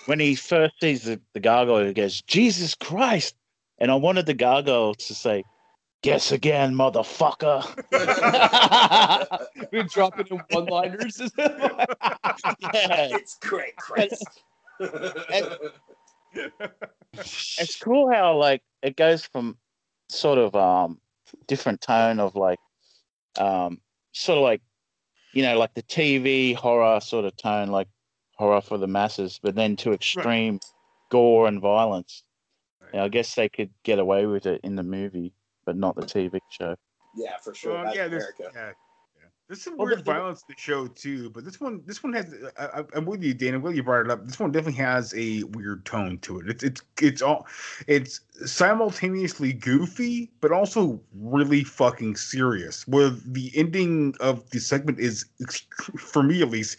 [0.06, 3.34] when he first sees the, the gargoyle, he goes, "Jesus Christ!"
[3.78, 5.44] And I wanted the gargoyle to say,
[6.02, 7.64] "Guess again, motherfucker."
[9.72, 11.20] We're dropping in one-liners.
[11.38, 13.08] yeah.
[13.12, 14.22] It's great, Chris.
[17.14, 19.56] It's cool how like it goes from
[20.08, 21.00] sort of um
[21.46, 22.58] different tone of like
[23.38, 23.80] um
[24.12, 24.60] sort of like
[25.32, 27.88] you know like the TV horror sort of tone, like
[28.36, 30.60] horror for the masses, but then to extreme
[31.10, 32.22] gore and violence.
[32.94, 35.32] Yeah, I guess they could get away with it in the movie,
[35.68, 36.74] but not the TV show.
[37.14, 37.74] yeah, for sure.
[37.74, 38.70] Well, yeah, in there's, yeah, yeah.
[39.48, 42.02] There's some Well, weird the- the- violence in the show too, but this one, this
[42.02, 42.34] one has.
[42.58, 43.54] I, I, I'm with you, Dan.
[43.54, 44.24] I'm glad you brought it up.
[44.26, 46.48] This one definitely has a weird tone to it.
[46.48, 47.46] It's it's it's all
[47.86, 52.88] it's simultaneously goofy, but also really fucking serious.
[52.88, 55.26] Where the ending of the segment is,
[55.98, 56.78] for me at least,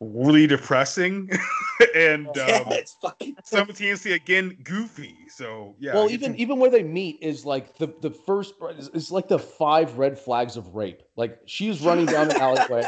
[0.00, 1.30] really depressing,
[1.94, 3.36] and Yeah, um, it's fucking.
[3.44, 5.16] simultaneously again goofy.
[5.28, 5.94] So yeah.
[5.94, 9.28] well, it's- even even where they meet is like the the first is, is like
[9.28, 11.02] the five red flags of rape.
[11.16, 12.84] Like she's running down the alleyway,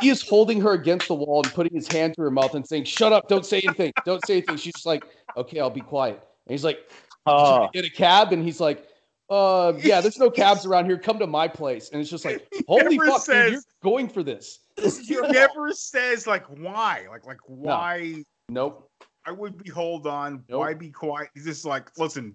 [0.00, 2.66] he is holding her against the wall and putting his hand to her mouth and
[2.66, 3.28] saying, "Shut up!
[3.28, 3.92] Don't say anything!
[4.04, 5.04] Don't say anything." She's just like,
[5.36, 6.78] "Okay, I'll be quiet." And he's like,
[7.26, 8.84] Oh, "Get a cab," and he's like.
[9.28, 10.98] Uh yeah, there's no cabs around here.
[10.98, 14.22] Come to my place, and it's just like, holy never fuck, dude, you're going for
[14.22, 14.60] this.
[14.76, 18.24] This is he your never says like why, like like why.
[18.48, 18.90] Nope.
[19.26, 20.44] I would be hold on.
[20.48, 20.60] Nope.
[20.60, 21.30] Why be quiet?
[21.34, 22.34] He's just like, listen,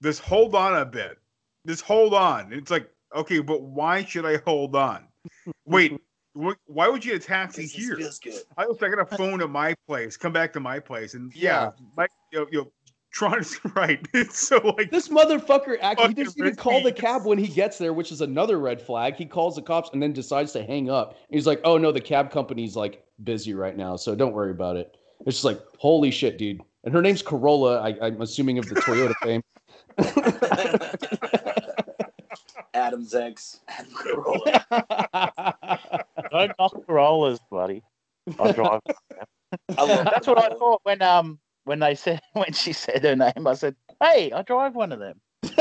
[0.00, 1.18] this hold on a bit.
[1.64, 2.52] This hold on.
[2.52, 5.06] It's like, okay, but why should I hold on?
[5.64, 5.96] Wait,
[6.34, 7.96] why would you get a taxi here?
[7.96, 8.42] feels good.
[8.56, 10.16] I was like, I got a phone at my place.
[10.16, 12.72] Come back to my place, and yeah, my you know, you know
[13.14, 14.06] Tron is right.
[14.12, 17.78] It's so like This motherfucker actually he doesn't even call the cab when he gets
[17.78, 19.14] there, which is another red flag.
[19.14, 21.16] He calls the cops and then decides to hang up.
[21.30, 24.76] He's like, "Oh no, the cab company's like busy right now, so don't worry about
[24.76, 26.60] it." It's just like, holy shit, dude.
[26.82, 27.80] And her name's Corolla.
[27.80, 29.42] I, I'm assuming of the Toyota fame.
[32.74, 36.04] Adam's ex, Adam Carolla.
[36.30, 37.82] Don't knock Corollas, buddy.
[38.40, 38.80] I drive.
[39.78, 43.46] I That's what I thought when um when they said when she said her name.
[43.46, 45.20] I said, "Hey, I drive one of them."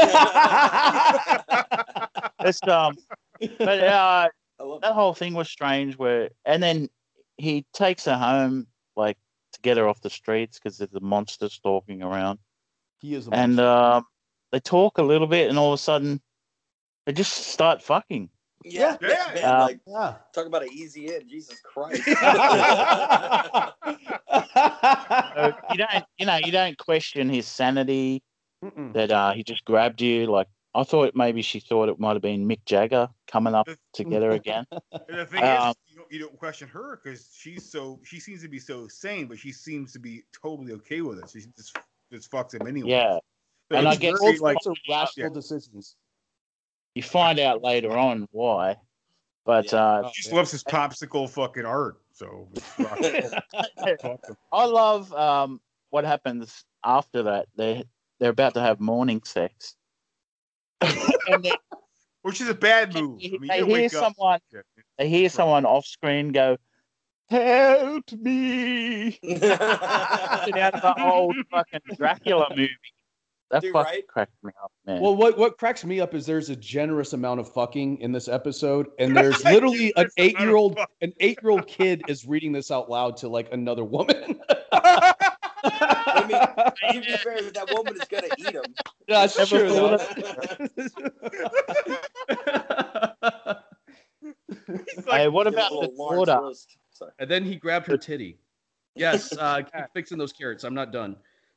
[2.40, 2.96] it's um,
[3.58, 4.28] but uh,
[4.82, 5.98] that whole thing was strange.
[5.98, 6.90] Where and then
[7.38, 9.18] he takes her home like
[9.54, 12.40] to get her off the streets because there's a monster stalking around.
[13.00, 14.06] He is a and um,
[14.52, 16.22] they talk a little bit, and all of a sudden,
[17.06, 18.30] they just start fucking.
[18.66, 19.32] Yeah, Yeah.
[19.34, 19.80] man, Uh, like
[20.34, 21.28] talk about an easy in.
[21.28, 22.02] Jesus Christ.
[25.74, 28.24] So you don't, you know, you don't question his sanity
[28.94, 30.28] that uh, he just grabbed you.
[30.28, 34.32] Like I thought maybe she thought it might have been Mick Jagger coming up together
[34.32, 34.66] again.
[34.72, 38.20] And the thing Um, is, you don't, you don't question her because she's so she
[38.20, 41.30] seems to be so sane, but she seems to be totally okay with it.
[41.30, 41.78] She just
[42.12, 42.90] just fucks him anyway.
[42.90, 43.20] Yeah.
[43.70, 44.58] But And I it's guess very, it's like
[44.90, 45.34] rational yeah.
[45.34, 45.96] decisions.
[46.96, 48.76] You find out later on why,
[49.46, 52.00] but uh, She just loves his popsicle fucking art.
[52.24, 53.00] So it's rock
[53.78, 54.20] and roll.
[54.52, 57.48] I love um, what happens after that.
[57.56, 57.84] They
[58.20, 59.76] they're about to have morning sex,
[60.82, 61.52] and they,
[62.22, 63.20] which is a bad move.
[63.24, 64.16] I mean, they hear wake up.
[64.16, 64.40] someone
[64.98, 66.58] they hear someone off screen go,
[67.30, 72.70] "Help me!" out of the old fucking Dracula movie.
[73.54, 74.08] That Dude, fucking right?
[74.08, 75.00] cracked me up, man.
[75.00, 78.28] Well, what what cracks me up is there's a generous amount of fucking in this
[78.28, 82.52] episode, and there's literally an eight year old an eight year old kid is reading
[82.52, 84.40] this out loud to like another woman.
[84.74, 88.64] I mean, to be fair, that woman is gonna eat him.
[89.08, 89.70] That's Never true.
[89.70, 90.02] thought
[95.06, 95.12] though.
[95.12, 96.42] hey, what Give a about the little Lawrence daughter?
[96.42, 96.78] roast.
[96.92, 97.12] Sorry.
[97.20, 98.40] and then he grabbed her titty.
[98.96, 100.64] Yes, uh, keep fixing those carrots.
[100.64, 101.16] I'm not done.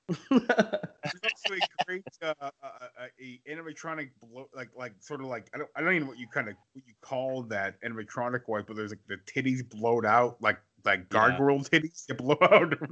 [0.09, 5.49] There's also a great uh, uh, uh, a animatronic blow, like like sort of like
[5.55, 8.43] I don't I don't even know what you kind of what you call that animatronic
[8.47, 12.73] was, but there's like the titties blowed out like like gargoyle titties that blow out.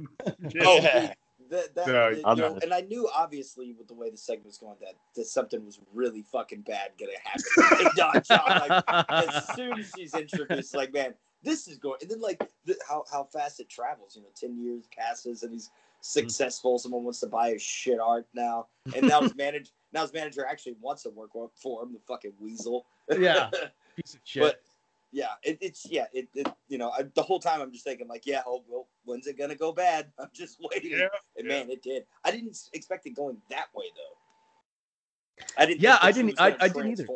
[0.61, 0.81] Oh,
[1.49, 2.59] that, that, So, you I know, know.
[2.61, 5.79] and I knew obviously with the way the segment was going that, that something was
[5.93, 7.77] really fucking bad gonna happen.
[7.85, 11.13] to Don John, like, as soon as she's introduced, like man,
[11.43, 14.15] this is going, and then like the, how how fast it travels.
[14.15, 15.69] You know, ten years passes and he's
[16.05, 16.11] Mm.
[16.11, 16.77] successful.
[16.77, 20.45] Someone wants to buy his shit art now, and now his manager now his manager
[20.45, 21.93] actually wants to work for him.
[21.93, 22.85] The fucking weasel.
[23.17, 23.49] Yeah.
[23.95, 24.43] Piece of shit.
[24.43, 24.61] But
[25.11, 28.07] yeah, it, it's yeah, it, it you know I, the whole time I'm just thinking
[28.07, 30.11] like yeah, oh well, when's it gonna go bad?
[30.19, 30.91] I'm just waiting.
[30.91, 32.05] Yeah, and man, it did.
[32.23, 35.43] I didn't expect it going that way though.
[35.57, 35.81] I didn't.
[35.81, 36.39] yeah, I didn't.
[36.39, 37.07] I, I didn't either.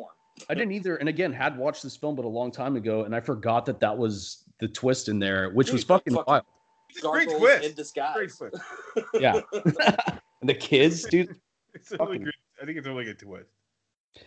[0.50, 0.96] I didn't either.
[0.96, 3.80] And again, had watched this film but a long time ago, and I forgot that
[3.82, 6.44] that was the twist in there, which was Dude, like fucking fucking wild.
[7.02, 7.66] Great twist.
[7.66, 8.16] in disguise.
[8.16, 8.64] Great twist.
[9.20, 9.42] Yeah.
[10.42, 11.36] and the kids, dude.
[11.74, 12.34] It's really Fucking- good.
[12.62, 13.50] I think it's a really good twist.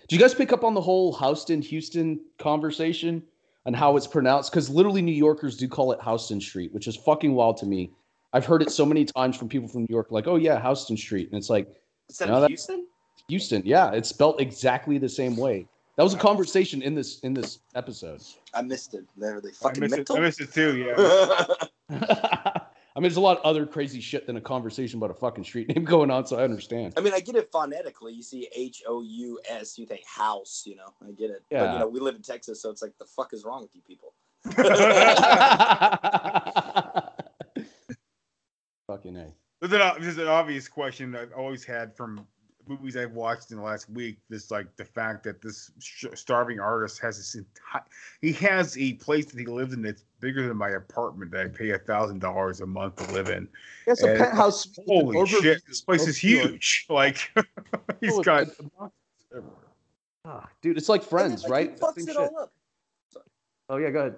[0.08, 3.22] Do you guys pick up on the whole Houston Houston conversation
[3.66, 4.50] and how it's pronounced?
[4.50, 7.90] Because literally New Yorkers do call it Houston Street, which is fucking wild to me.
[8.32, 10.96] I've heard it so many times from people from New York, like, "Oh yeah, Houston
[10.96, 11.68] Street," and it's like,
[12.08, 12.86] Instead No, of Houston.
[13.28, 15.66] Houston, yeah, it's spelled exactly the same way.
[15.96, 18.22] That was a conversation in this in this episode.
[18.54, 19.04] I missed it.
[19.16, 20.16] There they I fucking missed, it, mental.
[20.16, 20.76] I missed it too.
[20.78, 21.66] Yeah.
[22.94, 25.44] I mean, there's a lot of other crazy shit than a conversation about a fucking
[25.44, 26.92] street name going on, so I understand.
[26.96, 28.12] I mean, I get it phonetically.
[28.12, 30.64] You see H O U S, you think house.
[30.66, 31.42] You know, I get it.
[31.50, 31.64] Yeah.
[31.64, 33.74] But you know, we live in Texas, so it's like the fuck is wrong with
[33.74, 34.14] you people?
[38.86, 39.32] fucking a.
[39.60, 42.26] There's an, there's an obvious question I've always had from
[42.68, 44.18] movies I've watched in the last week.
[44.28, 47.82] This like the fact that this sh- starving artist has this entire
[48.20, 51.48] he has a place that he lives in that's bigger than my apartment that I
[51.48, 53.48] pay a thousand dollars a month to live in.
[53.86, 54.66] It's a penthouse.
[54.66, 55.62] with Holy overview shit!
[55.66, 56.86] This place of is huge.
[56.90, 57.18] Like
[58.00, 58.48] he's Oh, got.
[60.24, 61.70] Ah, dude, it's like Friends, like, right?
[61.70, 62.16] He fucks it shit.
[62.16, 62.52] all up.
[63.68, 64.16] Oh yeah, go ahead.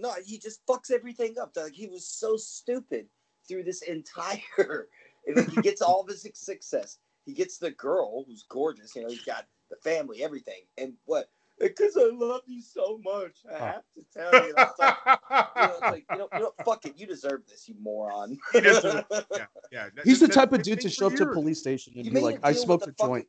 [0.00, 1.52] No, he just fucks everything up.
[1.56, 3.06] Like he was so stupid
[3.48, 4.88] through this entire.
[5.26, 6.98] And then he gets all of his success.
[7.24, 8.94] He gets the girl who's gorgeous.
[8.94, 10.62] You know, he's got the family, everything.
[10.78, 11.30] And what?
[11.60, 14.54] Because I love you so much, I have to tell you.
[14.56, 14.96] And I was like,
[15.56, 16.94] you know, it's like, you know, you know, fuck it.
[16.96, 18.36] You deserve this, you moron.
[18.52, 19.88] He does yeah, yeah.
[19.94, 22.04] That- He's the that- type of dude to show up to a police station and
[22.06, 23.28] You be like, "I smoked a fucking- joint."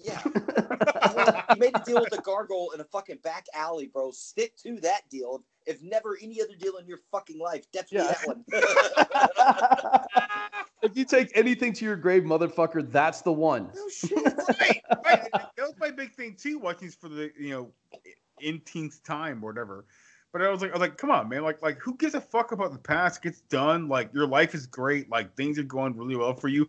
[0.00, 0.20] Yeah.
[0.24, 4.10] you made a deal with the gargoyle in a fucking back alley, bro.
[4.10, 5.44] Stick to that deal.
[5.66, 8.44] If never any other deal in your fucking life, definitely that one.
[10.84, 13.70] If you take anything to your grave, motherfucker, that's the one.
[13.74, 14.16] no shit.
[14.60, 15.30] right, right.
[15.32, 16.58] That was my big thing too.
[16.58, 17.70] Watching this for the you know,
[18.40, 19.86] eighteenth time or whatever.
[20.32, 21.42] But I was like, I was like, come on, man.
[21.42, 23.22] Like, like who gives a fuck about the past?
[23.22, 23.88] Gets done.
[23.88, 25.08] Like your life is great.
[25.10, 26.68] Like things are going really well for you.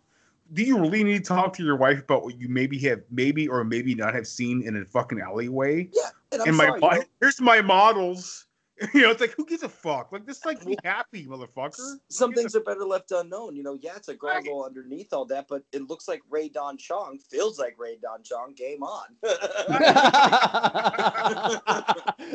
[0.52, 3.48] do you really need to talk to your wife about what you maybe have, maybe
[3.48, 5.88] or maybe not have seen in a fucking alleyway?
[5.92, 6.02] Yeah,
[6.32, 8.46] and I'm and my sorry, mo- you know- here's my models.
[8.92, 10.12] You know, it's like who gives a fuck?
[10.12, 11.96] Like just like be happy, motherfucker.
[12.10, 13.56] Some things are better left unknown.
[13.56, 16.76] You know, yeah, it's a grapple underneath all that, but it looks like Rae Dawn
[16.76, 18.52] Chong, feels like Rae Dawn Chong.
[18.54, 19.06] Game on.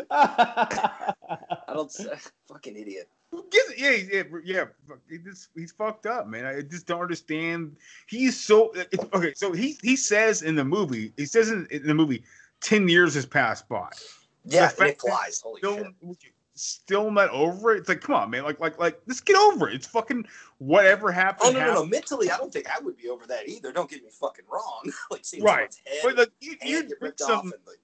[0.10, 1.90] I don't.
[1.90, 3.08] s- Fucking idiot.
[3.32, 3.80] Who gives?
[3.80, 4.66] Yeah, yeah, yeah.
[4.88, 6.46] fuck, he just, he's fucked up, man.
[6.46, 7.76] I just don't understand.
[8.08, 8.74] He's so
[9.14, 9.34] okay.
[9.36, 12.24] So he he says in the movie, he says in, in the movie,
[12.62, 13.90] ten years has passed by.
[14.46, 15.42] Yeah, The and it fact flies.
[15.42, 16.34] Holy still, shit.
[16.54, 17.80] Still not over it.
[17.80, 18.44] It's like, come on, man.
[18.44, 19.76] Like, like, like, let's get over it.
[19.76, 20.26] It's fucking
[20.58, 21.56] whatever happened.
[21.56, 21.86] Oh no, no, no!
[21.86, 23.72] Mentally, I don't think I would be over that either.
[23.72, 24.92] Don't get me fucking wrong.
[25.12, 27.62] like seeing Right, someone's head, but like you, you get put ripped off, some, and
[27.66, 27.78] like,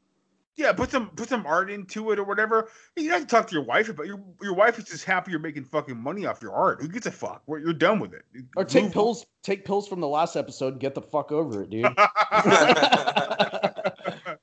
[0.57, 2.69] yeah, put some, put some art into it or whatever.
[2.95, 5.31] You don't have to talk to your wife about your your wife is just happy
[5.31, 6.81] you're making fucking money off your art.
[6.81, 7.41] Who gives a fuck?
[7.45, 8.23] What you're done with it.
[8.55, 9.25] Or take Move pills.
[9.43, 11.85] Take pills from the last episode and get the fuck over it, dude.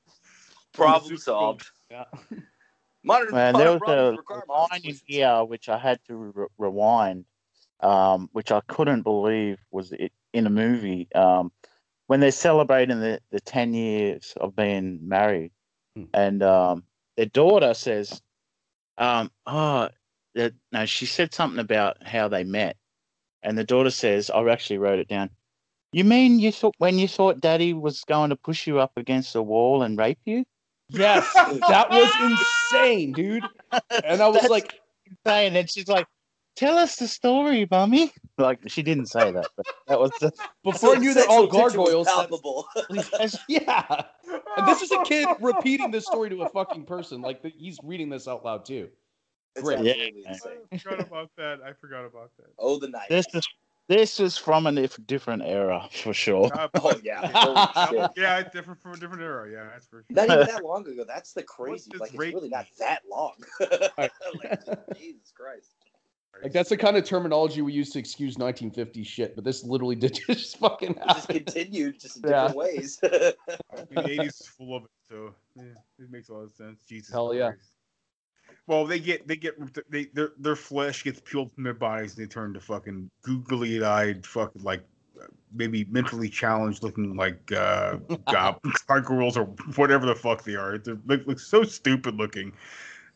[0.73, 1.69] problem solved.
[1.95, 2.05] Yeah.
[3.03, 7.25] Modern Man, there was a, require line in here which I had to re- rewind,
[7.79, 11.07] um, which I couldn't believe was it in a movie.
[11.13, 11.51] Um,
[12.07, 15.51] when they're celebrating the, the 10 years of being married,
[16.13, 16.83] and um,
[17.15, 18.21] their daughter says,
[18.97, 19.89] um, Oh,
[20.33, 22.75] that, no, she said something about how they met.
[23.43, 25.29] And the daughter says, I actually wrote it down.
[25.91, 29.33] You mean you thought when you thought daddy was going to push you up against
[29.33, 30.43] the wall and rape you?
[30.89, 33.43] Yes, that was insane, dude.
[34.03, 34.79] And I was That's like,
[35.25, 35.55] insane.
[35.55, 36.05] And she's like,
[36.55, 40.31] "Tell us the story, mommy." Like she didn't say that, but that was the
[40.63, 42.07] before I knew they're all Sexual tension was gargoyles.
[42.07, 42.67] palpable.
[43.47, 44.03] yeah.
[44.57, 47.21] And this is a kid repeating this story to a fucking person.
[47.21, 48.89] Like he's reading this out loud too.
[49.55, 49.79] It's Great.
[49.85, 49.93] Yeah.
[49.93, 50.51] insane.
[50.71, 51.59] I forgot about that.
[51.65, 52.47] I forgot about that.
[52.59, 53.07] Oh, the night.
[53.09, 53.47] this is
[53.87, 56.49] this is from a different era for sure.
[56.53, 57.27] Uh, Oh yeah.
[57.33, 59.49] Holy yeah, it's different from a different era.
[59.51, 60.15] Yeah, that's for sure.
[60.15, 61.03] Not even that long ago.
[61.07, 61.91] That's the crazy.
[61.97, 63.33] Like it's rape really not that long.
[63.97, 64.11] like,
[64.97, 65.71] Jesus Christ.
[66.43, 69.95] Like that's the kind of terminology we use to excuse 1950 shit, but this literally
[69.95, 71.43] did just fucking It just happen.
[71.43, 72.47] continued just in Yeah.
[72.47, 72.97] different ways.
[73.01, 73.35] The
[73.91, 75.63] '80s is full of it, so yeah,
[75.99, 76.83] it makes a lot of sense.
[76.85, 77.11] Jesus.
[77.11, 77.51] Hell yeah.
[78.65, 78.77] Christ.
[78.77, 79.55] Well, they get they get
[79.89, 83.83] they their their flesh gets peeled from their bodies and they turn to fucking googly
[83.83, 84.83] eyed fucking like
[85.21, 87.97] uh, maybe mentally challenged looking like uh
[88.31, 89.45] gob- gargoyles or
[89.75, 90.77] whatever the fuck they are.
[90.77, 92.53] They look, look so stupid looking.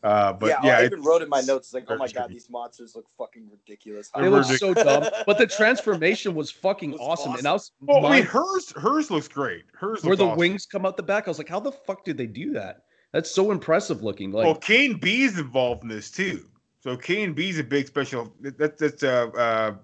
[0.02, 2.48] Uh, but yeah, yeah, I even wrote in my notes like, "Oh my god, these
[2.48, 7.34] monsters look fucking ridiculous." They look so dumb, but the transformation was fucking was awesome.
[7.34, 9.64] And I was Well, I mean, hers hers looks great.
[9.74, 10.38] Hers where the awesome.
[10.38, 11.28] wings come out the back.
[11.28, 12.84] I was like, how the fuck did they do that?
[13.12, 14.30] That's so impressive looking.
[14.32, 16.44] Like, well, KNB's involved in this too.
[16.82, 18.32] So KNB's a big special.
[18.40, 19.74] That, that's uh, uh,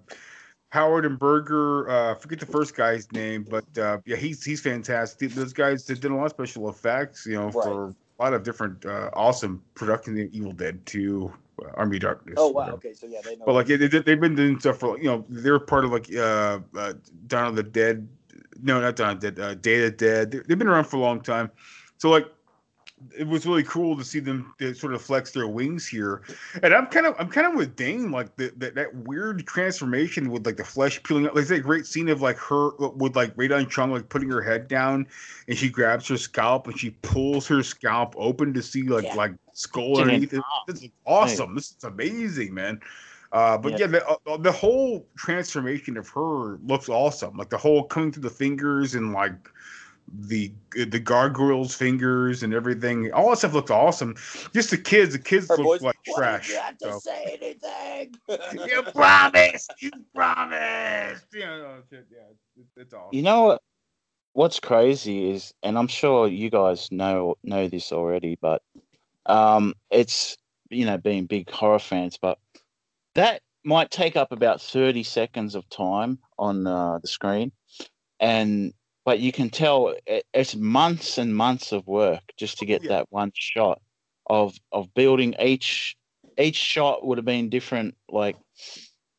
[0.69, 1.89] Howard and Berger.
[1.89, 5.31] Uh, forget the first guy's name, but uh, yeah, he's he's fantastic.
[5.31, 8.43] Those guys that did a lot of special effects, you know, for a lot of
[8.43, 10.19] different uh, awesome production.
[10.19, 12.35] of Evil Dead 2, uh, Army Darkness.
[12.37, 12.53] Oh wow.
[12.53, 12.77] whatever.
[12.77, 13.45] Okay, so yeah, they know.
[13.45, 16.13] But like they, they- they've been doing stuff for you know they're part of like
[16.15, 16.93] uh, uh
[17.27, 18.07] Dawn of the Dead,
[18.61, 20.31] no not Dawn of the Dead, uh, Day of the Dead.
[20.47, 21.51] They've been around for a long time,
[21.97, 22.25] so like
[23.15, 26.23] it was really cool to see them they sort of flex their wings here.
[26.63, 30.31] And I'm kind of I'm kind of with Dane like the, the, that weird transformation
[30.31, 31.35] with like the flesh peeling up.
[31.35, 34.41] Like that great scene of like her with like Rae Dawn Chong like putting her
[34.41, 35.07] head down
[35.47, 39.15] and she grabs her scalp and she pulls her scalp open to see like Yeah.
[39.15, 40.43] like skull Getting underneath it.
[40.65, 41.53] This is awesome.
[41.55, 42.79] This is amazing, man.
[43.31, 43.79] Uh, but Yeah.
[43.81, 47.37] yeah, the, uh, the whole transformation of her looks awesome.
[47.37, 49.33] Like the whole coming through the fingers and like
[50.13, 53.11] the the gargoyles fingers and everything.
[53.11, 54.15] All that stuff looks awesome.
[54.53, 56.47] Just the kids, the kids Her look voice, like trash.
[56.47, 56.99] did you have to so.
[56.99, 58.15] say anything?
[58.67, 59.73] You promised.
[59.79, 61.25] You promised.
[61.33, 62.19] Yeah, no, it's, yeah,
[62.57, 63.15] it's, it's awesome.
[63.15, 63.61] You know what?
[64.33, 68.61] What's crazy is, and I'm sure you guys know know this already, but
[69.25, 70.37] um, it's
[70.69, 72.37] you know being big horror fans, but
[73.15, 77.51] that might take up about 30 seconds of time on uh, the screen,
[78.19, 78.73] and
[79.07, 79.95] but you can tell
[80.33, 82.89] it's months and months of work just to get Yeah.
[82.89, 83.81] that one shot
[84.25, 85.95] of of building each
[86.37, 88.35] each shot would have been different like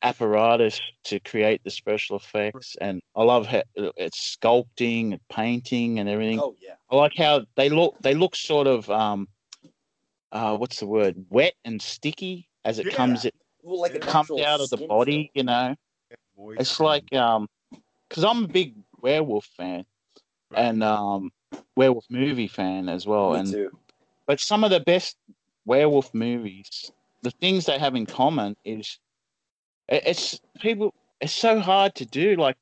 [0.02, 3.62] apparatus to create the special effects and i love how
[3.97, 6.74] it's sculpting and painting and everything oh yeah.
[6.90, 9.27] i like how they look they look sort of um
[10.32, 12.93] uh what's the word wet and sticky as it Yeah.
[12.93, 15.74] comes it Well, like a comes out of the skin body you know
[16.59, 17.48] it's like um
[18.09, 19.84] because i'm a big werewolf fan
[20.50, 20.60] Right.
[20.64, 21.30] and um
[21.76, 23.34] werewolf movie fan as well feel.
[23.34, 23.78] Me and too.
[24.26, 25.16] but some of the best
[25.66, 26.90] werewolf movies,
[27.22, 28.98] the things they have in common is
[29.88, 30.94] it- it's people.
[31.20, 32.36] It's so hard to do.
[32.36, 32.56] Like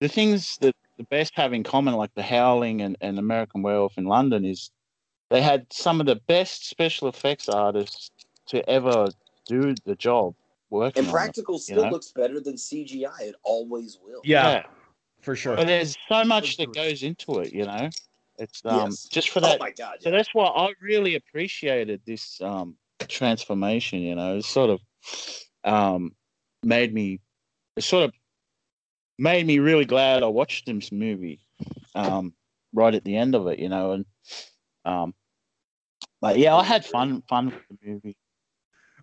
[0.00, 3.96] the things that the best have in common, like the Howling and, and American Werewolf
[3.96, 4.70] in London, is
[5.30, 8.10] they had some of the best special effects artists
[8.48, 9.10] to ever
[9.46, 10.34] do the job
[10.70, 11.04] working.
[11.04, 11.90] And on it, practical you still know?
[11.90, 13.22] looks better than CGI.
[13.22, 14.20] It always will.
[14.24, 14.64] Yeah,
[15.22, 15.56] for sure.
[15.56, 17.88] But there's so much that goes into it, you know.
[18.38, 19.08] It's um Yes.
[19.10, 19.46] just for that.
[19.46, 19.60] Oh that.
[19.60, 22.76] my God, So that's why I really appreciated this um
[23.08, 24.00] transformation.
[24.00, 24.80] You know, it sort of
[25.64, 26.14] um
[26.62, 27.20] made me.
[27.76, 28.12] It sort of
[29.18, 31.40] made me really glad I watched this movie.
[31.94, 32.34] Um,
[32.72, 34.06] right at the end of it, you know, and
[34.84, 35.14] um,
[36.20, 38.16] but yeah, I had fun fun with the movie.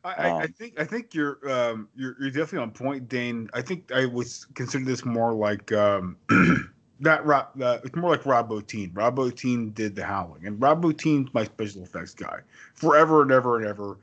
[0.03, 3.49] I, I, I Um, think I think you're um you're you're definitely on point, Dane.
[3.53, 6.17] I think I was consider this more like um
[6.99, 8.95] not Rob uh, it's more like Rob Bottin.
[8.95, 12.41] Rob Bottin did the Howling, and Rob Bottin's my special effects guy
[12.73, 13.97] forever and ever and ever.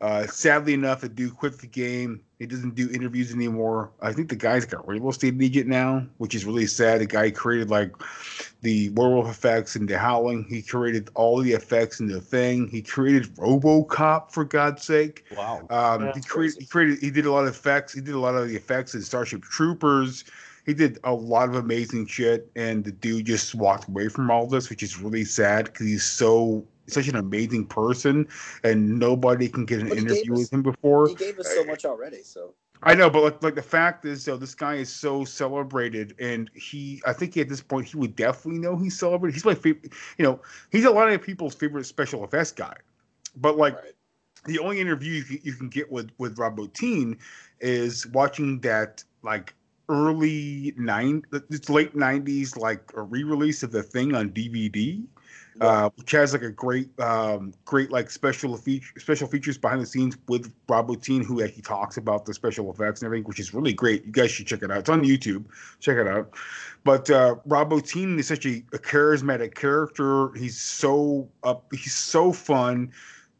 [0.00, 2.20] Uh, sadly enough, I do quit the game.
[2.38, 3.90] He doesn't do interviews anymore.
[4.00, 7.00] I think the guy's got real estate agent now, which is really sad.
[7.00, 7.92] The guy created like
[8.60, 10.46] the werewolf effects and the howling.
[10.48, 12.68] He created all the effects in the thing.
[12.68, 15.24] He created RoboCop for God's sake.
[15.36, 15.66] Wow.
[15.68, 17.92] Um, he created, he created, he did a lot of effects.
[17.92, 20.24] He did a lot of the effects in Starship Troopers.
[20.64, 24.46] He did a lot of amazing shit, and the dude just walked away from all
[24.46, 28.28] this, which is really sad because he's so such an amazing person,
[28.64, 31.08] and nobody can get an interview us- with him before.
[31.08, 32.22] He gave us so much already.
[32.22, 36.14] So I know, but like, like the fact is, though, this guy is so celebrated,
[36.20, 39.34] and he, I think at this point, he would definitely know he's celebrated.
[39.34, 40.40] He's my favorite, you know,
[40.70, 42.74] he's a lot of people's favorite special effects guy.
[43.36, 43.76] But like,
[44.44, 47.18] the only interview you can, you can get with with Rob Bottin
[47.60, 49.54] is watching that like
[49.88, 55.02] early nine, it's late nineties, like a re-release of the thing on DVD.
[55.60, 59.86] Uh, which has like a great, um, great like special feature, special features behind the
[59.86, 63.52] scenes with Rob Bottin, who actually talks about the special effects and everything, which is
[63.52, 64.04] really great.
[64.04, 64.78] You guys should check it out.
[64.78, 65.46] It's on YouTube.
[65.80, 66.32] Check it out.
[66.84, 70.32] But uh, Rob Bottin is such a, a charismatic character.
[70.34, 71.66] He's so up.
[71.72, 72.92] He's so fun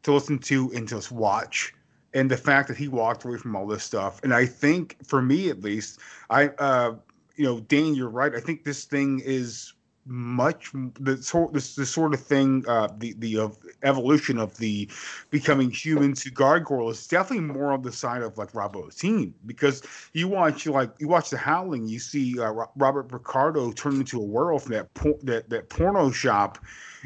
[0.03, 1.73] to listen to and just watch.
[2.13, 5.21] And the fact that he walked away from all this stuff, and I think for
[5.21, 6.95] me at least, I, uh,
[7.35, 8.35] you know, Dane, you're right.
[8.35, 9.73] I think this thing is
[10.09, 14.89] much the sort this the sort of thing uh the the of evolution of the
[15.29, 19.83] becoming human to gargoyle is definitely more on the side of like Rob team because
[20.13, 24.19] you watch you like you watch the howling you see uh, Robert Picardo turn into
[24.19, 26.57] a werewolf in that por- that that porno shop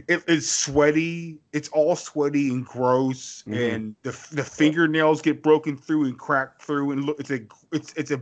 [0.07, 3.73] it, it's sweaty it's all sweaty and gross Mhm.
[3.75, 7.93] and the the fingernails get broken through and cracked through and look it's a it's
[7.93, 8.21] it's a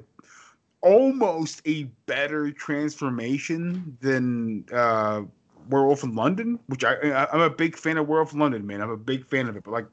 [0.82, 5.22] almost a better transformation than uh
[5.70, 8.82] Werewolf in London, which I, I I'm a big fan of Werewolf in London, man.
[8.82, 9.86] I'm a big fan of it, but like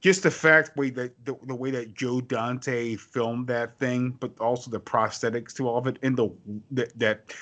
[0.00, 4.38] just the fact way that the, the way that Joe Dante filmed that thing, but
[4.38, 6.30] also the prosthetics to all of it, and the
[6.72, 7.34] that, that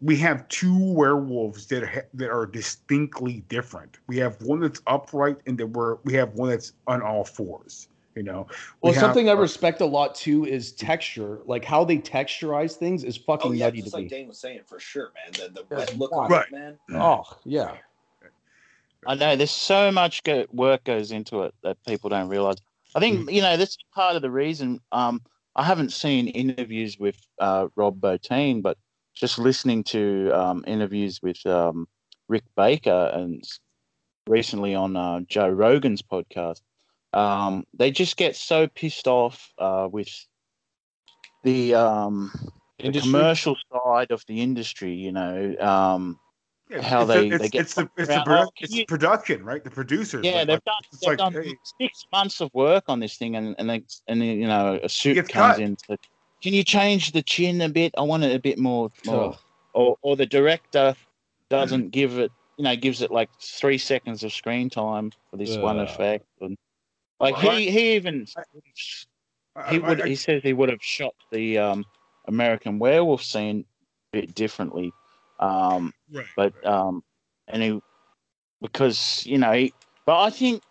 [0.00, 3.98] we have two werewolves that ha- that are distinctly different.
[4.06, 7.88] We have one that's upright, and that we're we have one that's on all fours.
[8.16, 8.46] You know,
[8.82, 11.40] Well, We have, something I uh, respect a lot too is texture.
[11.44, 14.08] Like how they texturize things is fucking oh yeah, nutty just to like me.
[14.08, 15.32] Dane was saying for sure, man.
[15.54, 16.46] The the Yeah, look on right.
[16.46, 16.78] it, man.
[16.92, 17.76] Oh yeah.
[19.06, 22.56] I know there's so much go- work goes into it that people don't realize.
[22.94, 23.00] I Mm.
[23.00, 24.80] think you know that's part of the reason.
[24.92, 25.22] Um,
[25.54, 28.76] I haven't seen interviews with uh, Rob Bottin, but
[29.14, 31.88] just listening to um, interviews with um,
[32.28, 33.42] Rick Baker and
[34.26, 36.60] recently on uh, Joe Rogan's podcast,
[37.12, 40.08] um, they just get so pissed off uh, with
[41.42, 42.30] the, um,
[42.78, 44.94] the commercial side of the industry.
[44.94, 45.56] You know.
[45.58, 46.18] Um,
[46.70, 48.50] Yeah, how it's the- they, it's, they get it's the it's the around, produ- "Oh,
[48.56, 49.64] can it's you-" production, right?
[49.64, 50.24] The producers.
[50.24, 53.34] Yeah, like- they've done, they've like, done hey, six months of work on this thing,
[53.34, 55.60] and and they, and then, you know a suit gets comes cut.
[55.60, 55.76] in.
[55.88, 55.98] To,
[56.42, 57.92] Can you change the chin a bit?
[57.98, 59.30] I want it a bit more, more.
[59.30, 59.38] Ugh.
[59.72, 60.94] Or or the director
[61.48, 65.56] doesn't give it, you know, gives it like three seconds of screen time for this
[65.56, 66.56] one effect, and
[67.20, 68.26] like Well, he he even
[69.68, 71.84] he I- would I- he says he would have shot the um,
[72.26, 73.64] American Werewolf scene
[74.12, 74.92] a bit differently,
[75.38, 77.02] um, Right, but um,
[77.48, 77.80] and he
[78.60, 79.74] because you know, he,
[80.06, 80.62] but I think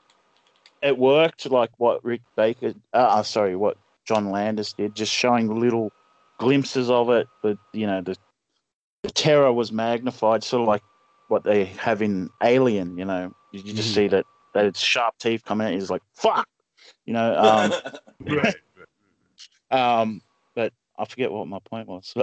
[0.81, 5.59] it worked like what Rick Baker, uh, uh, sorry, what John Landis did, just showing
[5.59, 5.91] little
[6.39, 8.17] glimpses of it, but you know, the
[9.03, 10.83] the terror was magnified, sort of like
[11.27, 12.97] what they have in Alien.
[12.97, 13.95] You know, you, you just Mhm.
[13.95, 14.25] see that
[14.59, 15.73] that it's sharp teeth coming out.
[15.73, 16.47] He's like, "Fuck,"
[17.05, 17.33] you know.
[18.19, 18.55] Um, right.
[19.71, 20.21] um,
[20.55, 22.13] but I forget what my point was.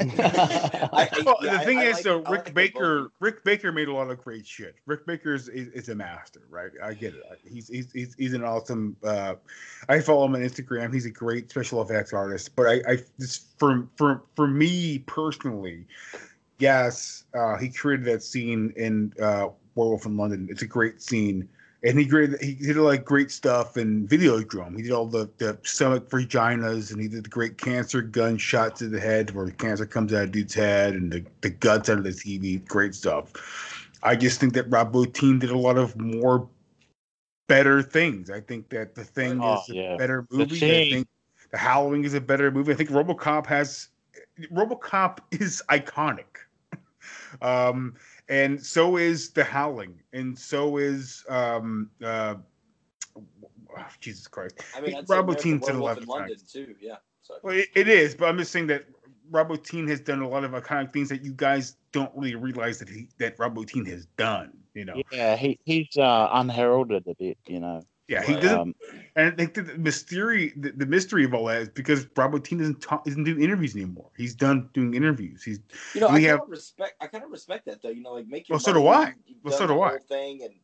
[0.00, 3.88] I, Well, the I- thing I is, like- though, Rick like Baker, Rick Baker made
[3.88, 4.74] a lot of great shit.
[4.86, 6.70] Rick Baker is, is, is a master, right?
[6.82, 7.22] I get it.
[7.48, 8.96] He's he's he's, he's an awesome.
[9.04, 9.34] Uh,
[9.88, 10.92] I follow him on Instagram.
[10.92, 12.56] He's a great special effects artist.
[12.56, 15.86] But I, I just for for for me personally,
[16.58, 20.48] yes, uh, he created that scene in uh, Werewolf in London.
[20.50, 21.48] It's a great scene.
[21.84, 24.76] And he created, he did like great stuff in Videodrome.
[24.76, 28.88] He did all the, the stomach vaginas and he did the great cancer gunshot to
[28.88, 31.98] the head where the cancer comes out of dude's head and the, the guts out
[31.98, 32.66] of the TV.
[32.66, 33.32] Great stuff.
[34.02, 36.48] I just think that Rob Bottin did a lot of more
[37.46, 38.30] better things.
[38.30, 39.96] I think that the thing Oh, is a yeah.
[39.96, 40.56] better movie.
[40.56, 41.08] I think
[41.50, 42.72] the Halloween is a better movie.
[42.72, 43.88] I think RoboCop has
[44.52, 46.26] RoboCop is iconic.
[47.42, 47.94] um,
[48.28, 52.36] and so is the Howling, and so is um, uh,
[54.00, 54.60] Jesus Christ.
[54.76, 56.52] I mean, I'd say Rob did a lot of London times.
[56.52, 56.74] too.
[56.80, 56.96] Yeah.
[57.22, 58.84] So Well, it, it is, but I'm just saying that
[59.30, 62.78] Rob Bottin has done a lot of iconic things that you guys don't really realize
[62.78, 64.52] that he that Rob Bottin has done.
[64.74, 65.02] You know.
[65.10, 67.82] Yeah, he he's uh, unheralded a bit, you know.
[68.08, 68.58] Yeah, he doesn't.
[68.58, 68.74] Um,
[69.16, 72.32] and I think the, the mystery, the, the mystery of all that is because Rob
[72.32, 74.10] Bottin doesn't talk, isn't doing interviews anymore.
[74.16, 75.42] He's done doing interviews.
[75.44, 75.60] He's
[75.94, 76.94] You know, I have of respect.
[77.02, 77.90] I kind of respect that though.
[77.90, 78.54] You know, like make your.
[78.54, 79.14] Well, so do I.
[79.42, 79.98] Well, so do I.
[79.98, 80.54] Thing and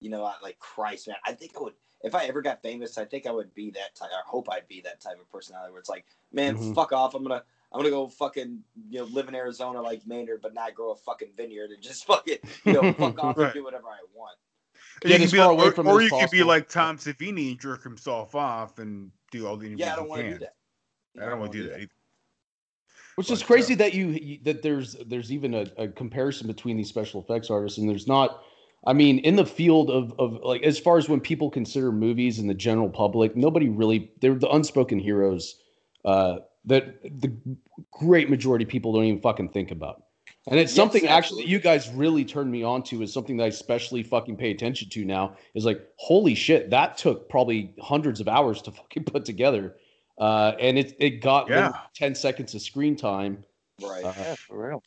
[0.00, 1.16] you know, I, like Christ, man.
[1.24, 1.72] I think I would
[2.02, 2.98] if I ever got famous.
[2.98, 4.10] I think I would be that type.
[4.12, 6.72] I hope I'd be that type of personality where it's like, man, Mm-hmm.
[6.72, 6.74] Mhm.
[6.74, 7.14] fuck off.
[7.14, 7.42] I'm gonna.
[7.72, 8.58] I'm gonna go fucking
[8.90, 12.04] you know live in Arizona like Maynard, but not grow a fucking vineyard and just
[12.06, 13.44] fucking you know fuck off Right.
[13.46, 14.36] and do whatever I want.
[15.02, 16.42] You Get could as be far like, away or, from it or you could be
[16.42, 19.86] like Tom Savini and jerk himself off and do all the interviews.
[19.86, 20.54] Yeah, I don't want to do that.
[21.20, 21.80] I don't want to do that.
[21.80, 21.90] either.
[23.16, 26.76] Which is crazy uh, that you, you that there's there's even a, a comparison between
[26.76, 28.42] these special effects artists and there's not.
[28.86, 32.38] I mean, in the field of of like as far as when people consider movies
[32.38, 35.56] and the general public, nobody really they're the unspoken heroes
[36.04, 37.36] uh, that the
[37.90, 40.04] great majority of people don't even fucking think about.
[40.48, 41.44] And it's Yes, something actually absolutely.
[41.44, 44.50] that you guys really turned me on to is something that I especially fucking pay
[44.50, 49.04] attention to now is like, holy shit, that took probably hundreds of hours to fucking
[49.04, 49.76] put together.
[50.18, 51.72] Uh, and it, it got Yeah.
[51.94, 53.44] 10 seconds of screen time.
[53.82, 54.02] Right.
[54.04, 54.82] Uh, yeah, for real.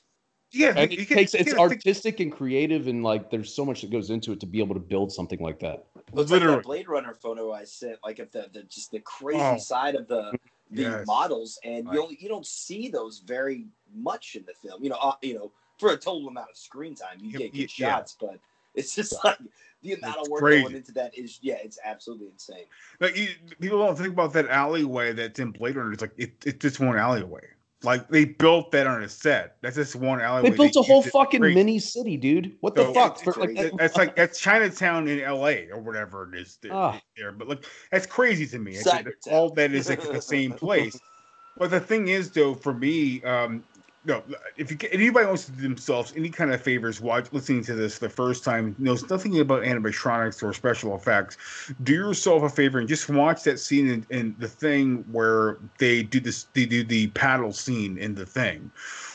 [0.51, 3.63] Yeah, and it can- takes you it's think- artistic and creative and like there's so
[3.65, 5.85] much that goes into it to be able to build something like that.
[6.13, 6.55] Looks like Literally.
[6.57, 9.57] that Blade Runner photo I sent, like of the, the just the crazy Oh.
[9.57, 10.31] side of the
[10.75, 11.07] the Yes.
[11.07, 11.95] models, and Right.
[11.95, 14.83] you only, you don't see those very much in the film.
[14.83, 17.77] You know, uh, you know, for a total amount of screen time, you get good
[17.77, 17.95] yeah.
[17.95, 18.39] shots, but
[18.73, 19.37] it's just like
[19.81, 20.63] the amount It's of work crazy.
[20.63, 22.65] going into that is yeah, it's absolutely insane.
[22.99, 23.29] Like you,
[23.59, 25.91] people don't think about that alleyway that's in Blade Runner.
[25.93, 27.47] It's like it, it's just one alleyway.
[27.83, 29.57] Like they built that on a set.
[29.61, 30.51] That's just one alleyway.
[30.51, 32.55] They built They a whole fucking mini city, dude.
[32.61, 33.19] What the fuck?
[33.25, 33.73] it's like.
[33.77, 35.69] That's like that's Chinatown in L.A.
[35.69, 36.73] or whatever it is there.
[36.73, 37.01] Ah.
[37.17, 37.31] there.
[37.31, 38.75] But like that's crazy to me.
[38.75, 40.99] It's all that is like the same place.
[41.55, 43.63] But the thing is, though, for me, um,
[44.05, 44.21] no,
[44.57, 47.99] if you anybody wants to do themselves any kind of favors, watch listening to this
[47.99, 51.37] the first time, knows nothing about animatronics or special effects,
[51.83, 56.03] do yourself a favor and just watch that scene in, in the thing where they
[56.03, 58.69] do this, they do the paddle scene in the thing,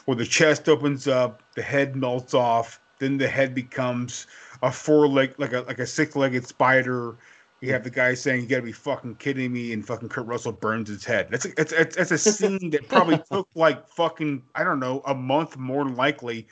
[0.06, 4.26] where the chest opens up, the head melts off, then the head becomes
[4.62, 7.14] a four leg, like a like a six legged spider.
[7.60, 10.26] You have the guy saying, "You got to be fucking kidding me," and fucking Kurt
[10.26, 11.28] Russell burns his head.
[11.30, 15.14] That's a, that's, that's, a scene that probably took like fucking I don't know a
[15.14, 16.46] month more than likely,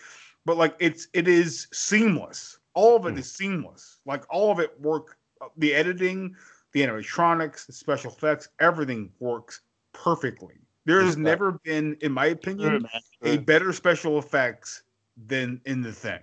[0.45, 2.59] but like it's it is seamless.
[2.75, 3.99] All of it is seamless.
[4.05, 5.17] Like all of it work.
[5.41, 6.35] Uh, the editing,
[6.73, 9.61] the animatronics, the special effects, everything works
[9.93, 10.55] perfectly.
[10.87, 12.89] There has never been, in my opinion,
[13.23, 14.83] a better special effects
[15.27, 16.21] than in the thing.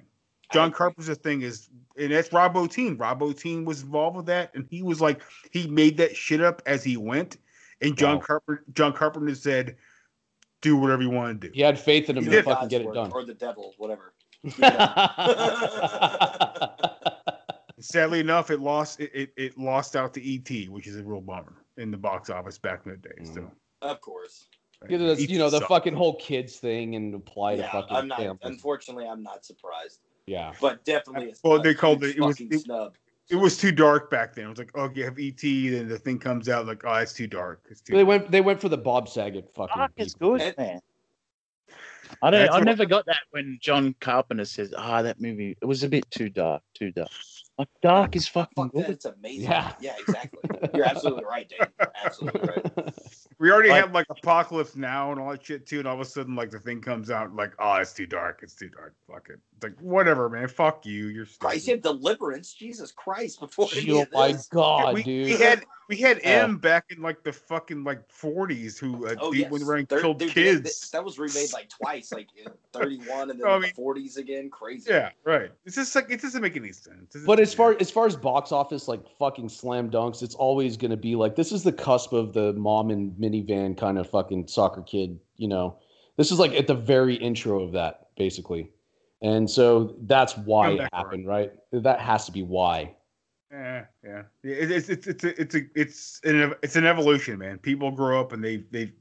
[0.54, 3.00] John Carpenter's thing is, and that's Rob Bottin.
[3.00, 5.22] Rob Bottin was involved with that, and he was like,
[5.52, 7.38] he made that shit up as he went.
[7.82, 8.22] And John Wow.
[8.26, 9.76] Carpenter, John Carpenter said,
[10.62, 12.82] "Do whatever you want to do." he had faith in him He to fucking get
[12.82, 13.12] it done.
[13.12, 14.14] or the devil, whatever.
[17.80, 21.20] Sadly enough, it lost it, it, it lost out to ET, which is a real
[21.22, 23.24] bummer in the box office back in the day.
[23.24, 23.52] So, mm.
[23.82, 24.46] Of course.
[24.90, 25.70] You know, you know the sucked.
[25.70, 28.20] fucking whole kids thing and apply to Yeah, fucking I'm not.
[28.20, 28.40] families.
[28.44, 30.54] Unfortunately, I'm not surprised, Yeah.
[30.62, 31.32] but definitely.
[31.32, 32.96] a- Well, they called it- it was- fucking it- snub.
[33.30, 34.46] It was too dark back then.
[34.46, 37.14] It was like, oh, you have ET, then the thing comes out like, oh, it's
[37.14, 37.66] too dark.
[37.70, 37.94] It's too.
[37.96, 39.78] They went they went for the Bob Saget fucking.
[39.78, 40.80] Dark is good, And- man.
[42.22, 42.50] I don't.
[42.52, 46.10] I never got that when John Carpenter says, "Ah, that movie it was a bit
[46.12, 47.10] too dark, too dark."
[47.58, 49.50] Like dark is fucking Fuck that, it's amazing.
[49.50, 49.74] Yeah.
[49.80, 50.40] Yeah, exactly.
[50.76, 51.70] You're absolutely right, Dave.
[52.04, 52.94] Absolutely right.
[53.44, 56.00] We already Like- had like Apocalypse Now and all that shit too, and all of
[56.00, 58.96] a sudden like the thing comes out like, oh, it's too dark, it's too dark.
[59.06, 59.40] Fuck it.
[59.58, 60.48] It's like whatever, man.
[60.48, 61.08] Fuck you.
[61.10, 61.68] You're Christ, stupid.
[61.68, 62.54] you have Deliverance.
[62.54, 63.42] Jesus Christ!
[63.42, 65.26] Before any Oh my god, we, dude.
[65.26, 69.16] we had we had Uh, M back in like the fucking like 40s who uh,
[69.20, 70.90] Oh beat yes, when around Thir- killed dude, kids.
[70.92, 74.18] That, that was remade like twice, like in 31 and then I mean- the 40s
[74.18, 74.50] again.
[74.50, 74.90] Crazy.
[74.92, 75.52] yeah, right.
[75.66, 77.16] It's just like it doesn't make any sense.
[77.26, 80.92] But as far as far as box office, like fucking slam dunks, it's always going
[80.92, 84.48] to be like this is the cusp of the mom and minivan kind of fucking
[84.48, 85.20] soccer kid.
[85.38, 85.78] You know,
[86.18, 88.70] this is like at the very intro of that, basically,
[89.22, 91.04] and so that's why it back around.
[91.06, 91.52] happened, right?
[91.72, 92.96] That has to be why.
[93.54, 94.24] Yeah, yeah.
[94.44, 97.60] It's it's it's a, it's a, it's an it's an evolution, man.
[97.60, 98.92] People grow up and they they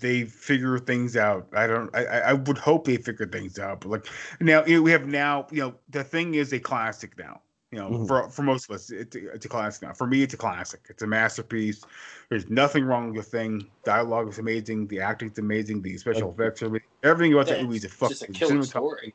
[0.00, 1.48] they figure things out.
[1.52, 1.94] I don't.
[1.94, 3.82] I I would hope they figure things out.
[3.82, 4.06] But like
[4.40, 5.46] now, you know, we have now.
[5.50, 7.42] You know, the thing is a classic now.
[7.70, 8.08] You know, Mhm.
[8.08, 9.92] for for most of us, it's a, it's a classic now.
[9.92, 10.80] For me, it's a classic.
[10.88, 11.84] It's a masterpiece.
[12.30, 13.66] There's nothing wrong with the thing.
[13.84, 14.86] Dialogue is amazing.
[14.86, 15.82] The acting's amazing.
[15.82, 16.86] The special effects are amazing.
[17.02, 18.68] Everything about that movie is a fucking just a killer cinematography.
[18.68, 19.14] story.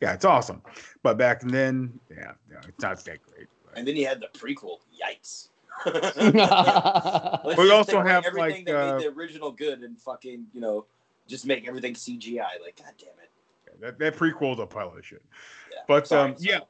[0.00, 0.62] Yeah, it's awesome.
[1.02, 3.46] But back then, yeah, yeah it's not that great.
[3.76, 4.78] And then you had the prequel.
[4.92, 5.48] Yikes.
[7.56, 10.60] We also take have, everything like, that uh, made the original good and fucking you
[10.60, 10.84] know
[11.26, 12.60] just make everything CGI.
[12.62, 13.30] Like, god damn it.
[13.80, 15.22] That, that prequel is a pile of shit.
[15.70, 16.60] Yeah, But sorry, um, yeah,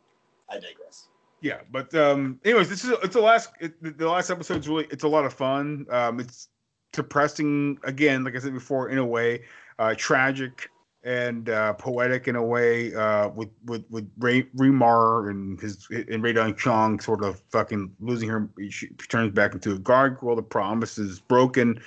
[0.48, 1.08] I digress.
[1.40, 1.60] yeah.
[1.72, 3.50] But um, anyways, this is it's the last.
[3.60, 5.86] It, the- the last episode's really it's a lot of fun.
[5.90, 6.48] Um, it's
[6.92, 9.42] depressing again, like I said before, in a way,
[9.78, 10.70] uh, tragic
[11.02, 12.94] and uh, poetic in a way.
[12.94, 17.94] Uh, with with with Ray, Remar and his and Rae Dawn Chong sort of fucking
[18.00, 18.48] losing her.
[18.68, 20.36] She turns back into a gargoyle.
[20.36, 21.80] The promise is broken.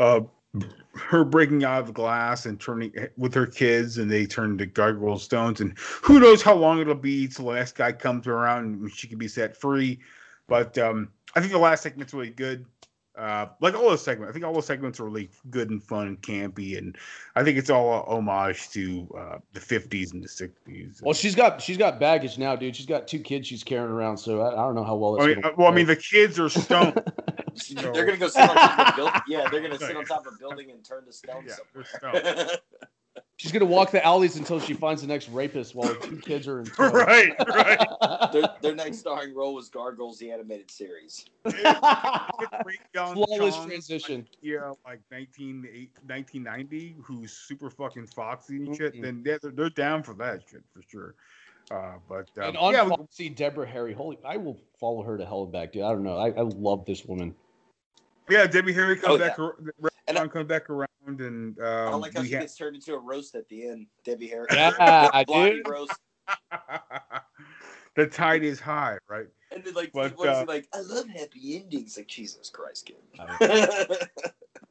[0.00, 0.20] Uh,
[0.94, 4.66] her breaking out of the glass and turning with her kids and they turn to
[4.66, 8.64] gargoyle stones and who knows how long it'll be till the next guy comes around
[8.64, 9.98] and she can be set free
[10.46, 12.64] but um i think the last segment's really good
[13.16, 16.06] uh like all those segments i think all those segments are really good and fun
[16.08, 16.96] and campy and
[17.34, 21.34] i think it's all a homage to uh the 50s and the 60s Well, she's
[21.34, 22.76] got she's got baggage now, dude.
[22.76, 25.16] She's got two kids she's carrying around, so I, I don't know how well.
[25.16, 26.94] It's I mean, gonna uh, well i mean the kids are stoned
[27.74, 29.20] They're gonna go sit on top of a building.
[29.28, 31.54] Yeah, they're gonna sit on top of a building and turn to stone Yeah,
[32.02, 32.48] somewhere.
[33.36, 36.46] she's gonna walk the alleys until she finds the next rapist while her two kids
[36.48, 36.66] are in.
[36.76, 36.88] tow.
[36.90, 37.86] right right
[38.32, 41.26] their, their next starring role was Gargoyles the animated series.
[42.94, 44.26] Flawless Chong, transition.
[44.42, 45.62] yeah, like 19,
[46.06, 49.02] 1990, who's super fucking foxy and shit, Mhm.
[49.02, 51.14] then they're, they're down for that shit for sure.
[51.70, 55.18] Uh, but um, And on yeah, we- Foxy, Deborah Harry, holy, I will follow her
[55.18, 55.82] to hell and back, dude.
[55.82, 56.16] I don't know.
[56.18, 57.34] I, I love this woman.
[58.30, 59.88] yeah, Debbie Harry comes Oh, back, yeah.
[60.08, 62.76] Ar- Red comes back around, and I um, like how we she ha- gets turned
[62.76, 63.86] into a roast at the end.
[64.04, 64.46] Debbie Harry.
[64.52, 65.68] Yeah, Blondie dude.
[65.68, 65.98] roast.
[67.96, 69.26] the tide is high, right?
[69.52, 70.68] And then like, But, what is uh, like?
[70.74, 71.96] I love happy endings.
[71.96, 72.96] Like Jesus Christ, kid.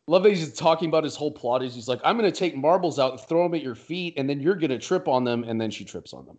[0.08, 1.64] Love that he's talking about his whole plot.
[1.64, 4.30] Is he's like, I'm gonna take marbles out and throw them at your feet, and
[4.30, 6.38] then you're gonna trip on them, and then she trips on them.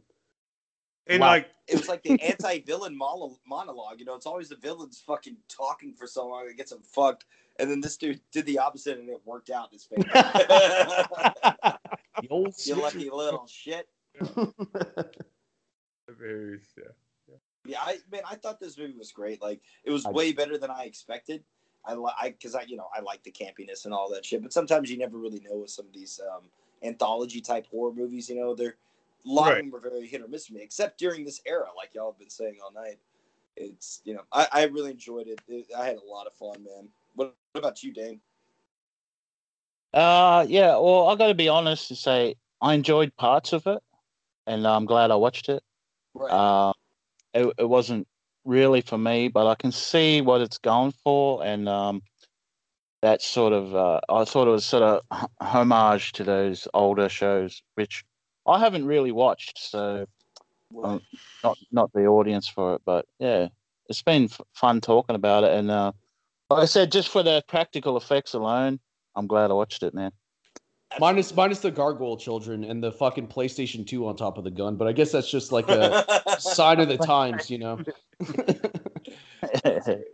[1.09, 1.29] And Wow.
[1.29, 3.99] like, it was like the anti-villain monologue.
[4.01, 7.27] You know, it's always the villains fucking talking for so long it gets them fucked,
[7.59, 10.11] and then this dude did the opposite, and it worked out in his favor.
[12.23, 13.87] The old you lucky little shit.
[16.09, 17.35] Very- yeah.
[17.67, 19.43] Yeah, I man, I thought this movie was great.
[19.43, 21.43] Like, it was I- way better than I expected.
[21.85, 24.43] I like, I because I, you know, I like the campiness and all that shit.
[24.43, 26.45] But sometimes you never really know with some of these um,
[26.83, 28.29] anthology type horror movies.
[28.31, 28.77] You know, they're
[29.27, 29.53] a lot Right.
[29.53, 30.63] of them were very hit or miss for me.
[30.63, 32.99] Except during this era, like y'all have been saying all night.
[33.57, 35.41] It's you know, I, I really enjoyed it.
[35.49, 35.67] it.
[35.77, 36.89] I had a lot of fun, man.
[37.15, 38.21] What, what about you, Dane?
[39.95, 40.77] Uh, yeah.
[40.77, 43.79] Well, I got to be honest and say I enjoyed parts of it,
[44.47, 45.63] and I'm glad I watched it.
[46.15, 46.31] Right.
[46.31, 46.73] Uh,
[47.35, 48.07] it, it wasn't
[48.45, 52.03] really for me, but I can see what it's going for, and um,
[53.03, 57.63] that sort of uh, I thought it was sort of homage to those older shows,
[57.75, 58.05] which
[58.47, 60.07] I haven't really watched, so
[60.83, 61.03] um,
[61.43, 62.83] not not the audience for it.
[62.85, 63.49] But yeah,
[63.89, 65.93] it's been f- fun talking about it, and uh,
[66.51, 68.79] like I said, just for the practical effects alone,
[69.15, 70.13] I'm glad I watched it, man.
[71.01, 74.77] Minus minus the gargoyle children and the fucking PlayStation 2 on top of the gun,
[74.77, 76.05] but I guess that's just like a
[76.39, 77.81] sign of the times, you know.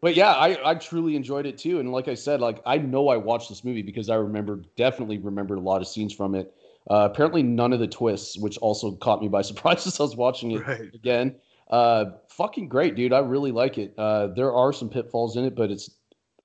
[0.00, 1.78] But yeah, I, I truly enjoyed it too.
[1.78, 5.18] And like I said, like I know I watched this movie because I remember definitely
[5.18, 6.54] remembered a lot of scenes from it.
[6.90, 10.16] Uh, apparently none of the twists, which also caught me by surprise as I was
[10.16, 10.92] watching it Right.
[10.94, 11.36] again.
[11.70, 13.12] Uh, fucking great, dude.
[13.12, 13.94] I really like it.
[13.96, 15.88] Uh, there are some pitfalls in it, but it's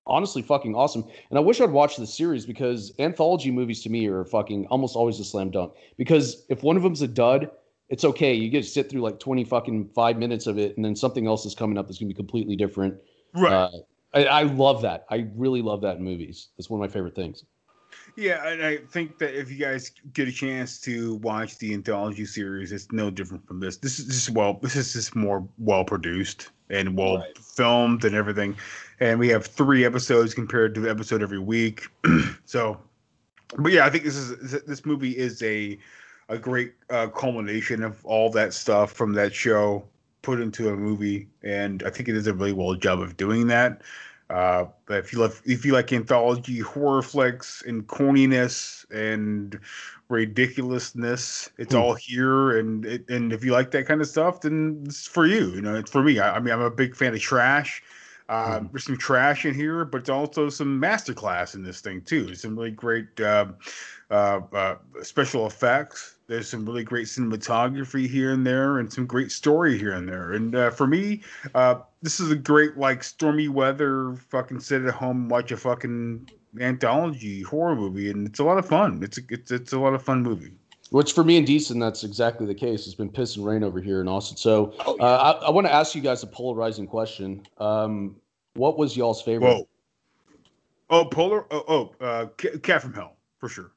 [0.05, 1.03] honestly fucking awesome.
[1.31, 4.95] And I wish I'd watched the series because anthology movies to me are fucking almost
[4.95, 5.73] always a slam dunk.
[5.97, 7.49] Because if one of them's a dud,
[7.89, 8.33] it's okay.
[8.35, 11.25] You get to sit through like 20 fucking five minutes of it, and then something
[11.25, 12.93] else is coming up that's gonna be completely different.
[13.33, 13.51] Right.
[13.51, 13.69] Uh,
[14.13, 15.05] I, I love that.
[15.09, 16.49] I really love that in movies.
[16.55, 17.43] That's one of my favorite things.
[18.15, 22.25] Yeah, and I think that if you guys get a chance to watch the anthology
[22.25, 23.77] series, it's no different from this.
[23.77, 27.37] This is just well, this is just more well produced and well Right.
[27.37, 28.55] filmed and everything.
[29.01, 31.87] And we have three episodes compared to the episode every week.
[32.45, 32.79] so,
[33.57, 35.77] but yeah, I think this is this movie is a
[36.29, 39.85] a great uh, culmination of all that stuff from that show
[40.21, 43.47] put into a movie, and I think it does a really well job of doing
[43.47, 43.81] that.
[44.29, 49.59] Uh, but if you love, if you like anthology horror flicks and corniness and
[50.09, 51.75] ridiculousness, it's Hmm.
[51.75, 52.57] all here.
[52.57, 55.51] And it, and if you like that kind of stuff, then it's for you.
[55.51, 56.19] You know, it's for me.
[56.19, 57.83] I, I mean, I'm a big fan of trash.
[58.27, 58.65] Uh, Hmm.
[58.71, 62.33] There's some trash in here, but it's also some masterclass in this thing too.
[62.33, 63.47] Some really great uh,
[64.09, 66.14] uh, uh, special effects.
[66.27, 70.33] There's some really great cinematography here and there, and some great story here and there.
[70.33, 71.21] And uh, for me,
[71.53, 76.27] uh, this is a great like stormy weather, fucking sit at home, watch a fucking
[76.59, 79.03] anthology horror movie, and it's a lot of fun.
[79.03, 80.53] It's a, it's it's a lot of fun movie.
[80.91, 82.85] Which for me and Decent, that's exactly the case.
[82.85, 84.37] It's been piss and rain over here in Austin.
[84.37, 87.45] So Oh, uh, I, I want to ask you guys a polarizing question.
[87.57, 88.15] Um,
[88.53, 89.47] what was y'all's favorite?
[89.47, 89.67] Whoa.
[90.89, 91.45] Oh, Polar.
[91.51, 93.71] Oh, oh uh, Cat from Hell for sure.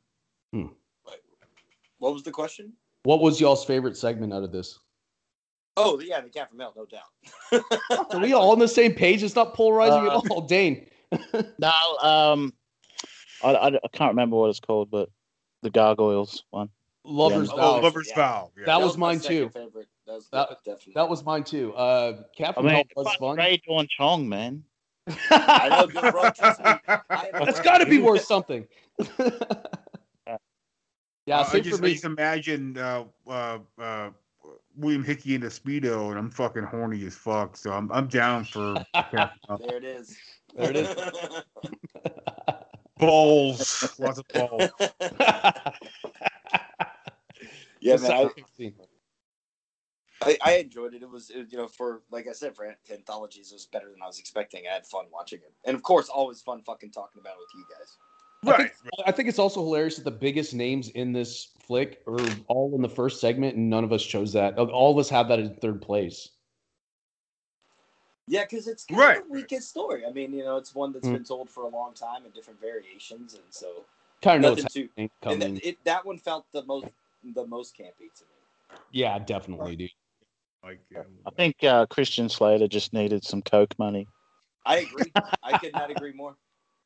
[1.98, 2.72] What was the question?
[3.04, 4.78] What was y'all's favorite segment out of this?
[5.76, 7.64] Oh, yeah, the cat from hell, no doubt.
[8.14, 9.22] Are we all on the same page?
[9.22, 10.86] It's not polarizing Uh, at all, Dane.
[11.58, 11.72] No,
[12.02, 12.52] um,
[13.42, 15.08] I, I, I can't remember what it's called, but
[15.62, 16.68] the gargoyles one.
[17.04, 17.56] Lovers Yeah.
[17.56, 17.80] Vow.
[17.80, 18.50] Lovers Vow.
[18.58, 18.64] Yeah.
[18.66, 19.48] That, was, my mine too.
[19.48, 19.88] Favorite.
[20.06, 20.92] That was That, definitely.
[20.96, 21.72] that was mine too.
[21.74, 23.36] Uh, Cat I from mean, Hell was fuck fun.
[23.36, 24.64] Rae Dawn Chong, man.
[25.30, 26.30] I know, good bro.
[26.30, 26.72] Trust me.
[27.32, 28.66] That's got to be worth something.
[31.28, 34.10] yeah, Uh, I same for just, I just imagine uh, uh, uh,
[34.76, 37.56] William Hickey in a speedo, and I'm fucking horny as fuck.
[37.56, 39.58] So I'm I'm down for Cat from Hell.
[39.68, 40.16] There it is.
[40.56, 40.96] There it is.
[42.98, 44.70] balls, lots of balls.
[47.80, 48.30] yeah, Just man.
[48.58, 48.72] I.
[50.20, 51.02] I, I enjoyed it.
[51.04, 54.02] It was, it, you know, for like I said, for anthologies, it was better than
[54.02, 54.64] I was expecting.
[54.68, 57.50] I had fun watching it, and of course, always fun fucking talking about it with
[57.54, 57.96] you guys.
[58.46, 58.72] I think,
[59.06, 62.82] I think it's also hilarious that the biggest names in this flick are all in
[62.82, 64.58] the first segment, and none of us chose that.
[64.58, 66.30] All of us have that in third place.
[68.26, 69.18] Yeah, because it's kind Right.
[69.18, 70.04] of the weakest story.
[70.06, 71.12] I mean, you know, it's one that's Mm.
[71.12, 73.84] been told for a long time in different variations, and so
[74.20, 74.88] Kind of know nothing what's too.
[74.88, 75.54] happening And coming.
[75.54, 76.86] that, it, that one felt the most
[77.24, 78.78] the most campy to me.
[78.92, 79.90] yeah, definitely, dude.
[80.62, 84.08] Like, um, I think uh, Christian Slater just needed some coke money.
[84.66, 85.12] I agree.
[85.42, 86.36] I could not agree more.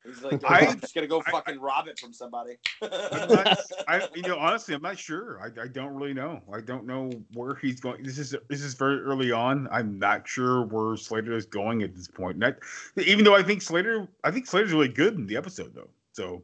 [0.05, 2.55] He's like, I- I'm just gonna go I- fucking rob it from somebody.
[2.83, 3.59] I'm not,
[3.89, 5.41] I, you know, honestly, I'm not sure.
[5.41, 6.41] I, I don't really know.
[6.53, 8.03] I don't know where he's going.
[8.03, 9.69] This is this is very early on.
[9.71, 12.39] I'm not sure where Slater is going at this point.
[12.39, 12.57] Not,
[12.97, 15.89] even though I think Slater, I think Slater's really good in the episode though.
[16.13, 16.43] So,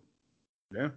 [0.74, 0.89] yeah.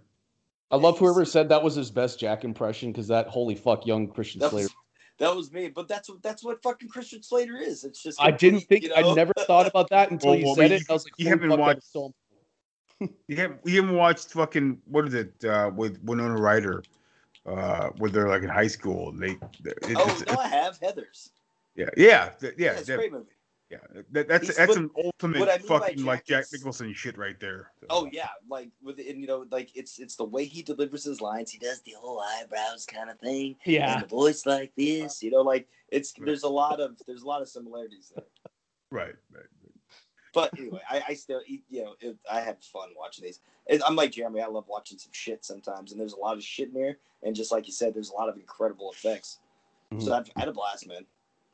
[0.70, 4.08] I love whoever said that was his best Jack impression because that holy fuck young
[4.08, 4.64] Christian That Slater.
[4.68, 4.74] was,
[5.18, 7.84] that was me, but that's what that's what fucking Christian Slater is.
[7.84, 9.12] It's just I didn't think you know?
[9.12, 10.82] I never thought about that until Well, you well, said you- it.
[10.88, 12.14] I was like, you haven't fuck, watched- so
[13.28, 16.82] You have you haven't watched fucking what is it uh, with Winona Ryder,
[17.46, 19.10] uh, where they're like in high school.
[19.10, 19.30] and They,
[19.70, 21.30] it, Oh it's, no, I have Heather's.
[21.74, 23.30] yeah, yeah, th- Yeah, yeah, it's that- a great movie.
[23.70, 23.78] yeah.
[24.12, 26.52] That, that's He's- that's what- an ultimate I mean by fucking like Jack Jack is-
[26.52, 27.70] Nicholson shit right there.
[27.90, 31.20] Oh yeah, like with and you know, like it's it's the way he delivers his
[31.20, 31.50] lines.
[31.50, 33.56] He does the whole eyebrows kind of thing.
[33.64, 33.94] Yeah.
[33.94, 35.22] and the voice like this.
[35.22, 38.24] You know, like it's there's a lot of there's a lot of similarities there.
[38.90, 39.44] Right, right.
[40.32, 43.40] But anyway, I, I still you know it, I had fun watching these.
[43.66, 44.40] It, I'm like Jeremy.
[44.40, 46.96] I love watching some shit sometimes, and there's a lot of shit in there.
[47.22, 49.38] And just like you said, there's a lot of incredible effects.
[49.92, 50.02] Mhm.
[50.02, 51.04] So I've had a blast, man.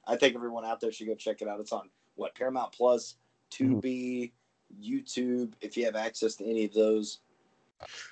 [0.06, 1.60] I think everyone out there should go check it out.
[1.60, 3.16] It's on what Paramount Plus,
[3.50, 4.30] Tubi,
[4.82, 5.52] YouTube.
[5.60, 7.18] If you have access to any of those,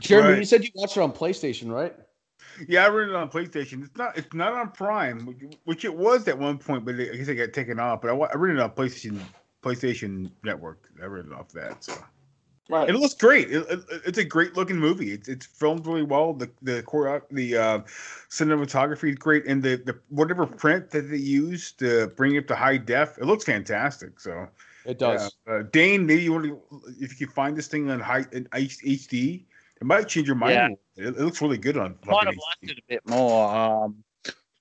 [0.00, 0.38] Jeremy, Right.
[0.38, 1.94] you said you watched it on PlayStation, right?
[2.68, 3.84] Yeah, I rented it on PlayStation.
[3.84, 4.16] It's not.
[4.16, 7.34] It's not on Prime, which, which it was at one point, but I guess it
[7.36, 8.00] got taken off.
[8.02, 9.20] But I, wa- I rented it on PlayStation
[9.62, 10.88] PlayStation Network.
[11.02, 11.84] I it off that.
[11.84, 11.94] So
[12.70, 12.88] right?
[12.88, 13.50] it looks great.
[13.50, 15.12] It, it- it's a great looking movie.
[15.12, 16.32] It's it's filmed really well.
[16.32, 17.78] The the choreo- the uh,
[18.30, 22.54] cinematography is great, and the, the whatever print that they use to bring it to
[22.56, 24.20] high def, it looks fantastic.
[24.20, 24.48] So
[24.84, 25.34] It does.
[25.46, 25.54] yeah.
[25.54, 26.60] Uh, Dane, maybe you want to,
[27.00, 29.44] if you can find this thing on high in HD,
[29.80, 30.52] it might change your mind.
[30.54, 30.66] Yeah.
[30.66, 31.06] a little bit.
[31.06, 31.96] It, it looks really good on.
[32.06, 33.54] Might have liked it a bit more.
[33.54, 34.02] Um,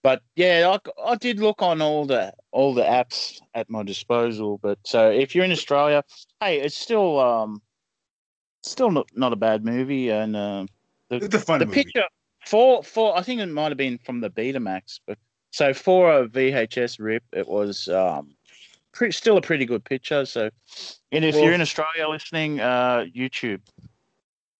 [0.06, 4.60] but yeah, I, I did look on all the all the apps at my disposal.
[4.60, 6.04] But so if you're in Australia,
[6.40, 7.60] hey, it's still um,
[8.62, 10.68] still not, not a bad movie, and um,
[11.10, 11.86] the, It's a fun the movie.
[11.86, 12.04] picture
[12.46, 15.18] for for I think it might have been from the Betamax, but
[15.50, 18.36] so for a VHS rip, it was um,
[18.92, 20.24] pretty, still a pretty good picture.
[20.28, 20.52] So,
[21.12, 23.62] and if Well- you're in Australia listening, uh, YouTube,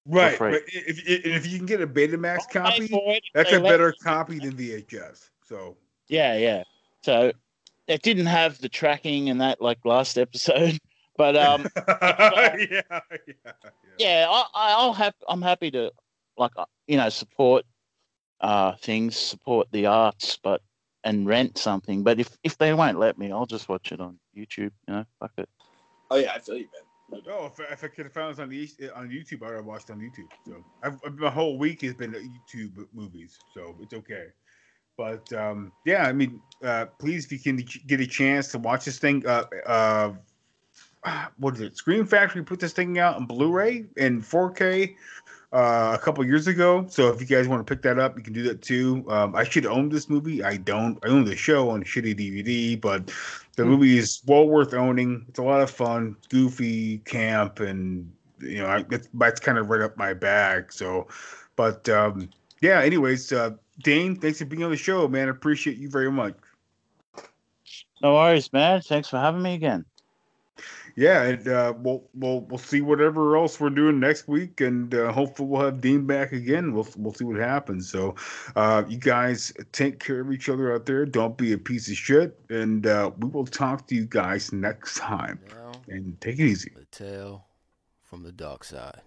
[0.08, 3.52] Right, but if if, if you can get a Betamax copy, for it if that's
[3.54, 5.30] a better copy than VHS.
[5.46, 5.78] So
[6.08, 6.64] Yeah, yeah.
[7.04, 7.32] So
[7.88, 10.78] it didn't have the tracking and that like last episode,
[11.18, 11.68] but um,
[12.02, 13.02] yeah, yeah,
[14.00, 15.14] yeah, I, I- I'll have.
[15.30, 15.92] I'm happy to
[16.38, 17.64] like uh, you know support
[18.42, 20.62] uh things, support the arts, but
[21.04, 22.04] and rent something.
[22.04, 24.72] But if if they won't let me, I'll just watch it on YouTube.
[24.88, 25.48] You know, fuck it.
[26.12, 26.68] Oh yeah, I feel you,
[27.12, 27.22] man.
[27.30, 29.48] Oh, if, I- if I could have found this on the East- on YouTube, I
[29.50, 30.30] would have watched it on YouTube.
[30.48, 34.26] So I've, my whole week has been YouTube movies, so it's okay.
[34.98, 38.86] But um, yeah, I mean, uh, please, if you can get a chance to watch
[38.86, 40.14] this thing, uh, uh,
[41.38, 41.78] what is it?
[41.78, 44.96] Scream Factory put this thing out on Blu-ray in 4K
[45.54, 46.86] uh, a couple years ago.
[46.90, 49.06] So if you guys want to pick that up, you can do that too.
[49.10, 50.44] Um, I should own this movie.
[50.44, 50.98] I don't.
[51.06, 53.12] I own the show on shitty DVD, but
[53.56, 55.26] the movie is well worth owning.
[55.30, 59.70] It's a lot of fun, goofy, camp, and you know, I, that's, that's kind of
[59.70, 60.74] right up my bag.
[60.74, 61.08] So,
[61.56, 62.30] but um,
[62.62, 62.82] yeah.
[62.82, 63.52] Anyways, uh,
[63.84, 65.28] Dane, thanks for being on the show, man.
[65.28, 66.36] I appreciate you very much.
[68.02, 68.82] No worries, man.
[68.82, 69.86] Thanks for having me again.
[70.98, 75.12] Yeah, and uh, we'll we'll we'll see whatever else we're doing next week, and uh,
[75.12, 76.74] hopefully we'll have Dean back again.
[76.74, 77.90] We'll we'll see what happens.
[77.90, 78.16] So,
[78.56, 81.06] uh, you guys take care of each other out there.
[81.06, 84.96] Don't be a piece of shit, and uh, we will talk to you guys next
[84.98, 85.40] time.
[85.90, 86.72] And take it easy.
[86.76, 87.46] The tale
[88.02, 89.02] from the dark side.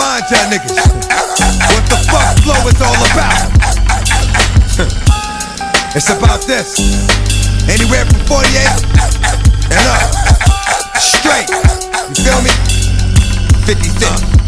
[0.00, 0.76] Remind y'all niggas
[1.68, 3.52] what the fuck flow is all about.
[5.94, 6.78] it's about this.
[7.68, 8.48] Anywhere from 48
[9.76, 10.08] and up.
[10.96, 11.50] Straight.
[12.16, 12.50] You feel me?
[13.66, 14.39] 50 cent.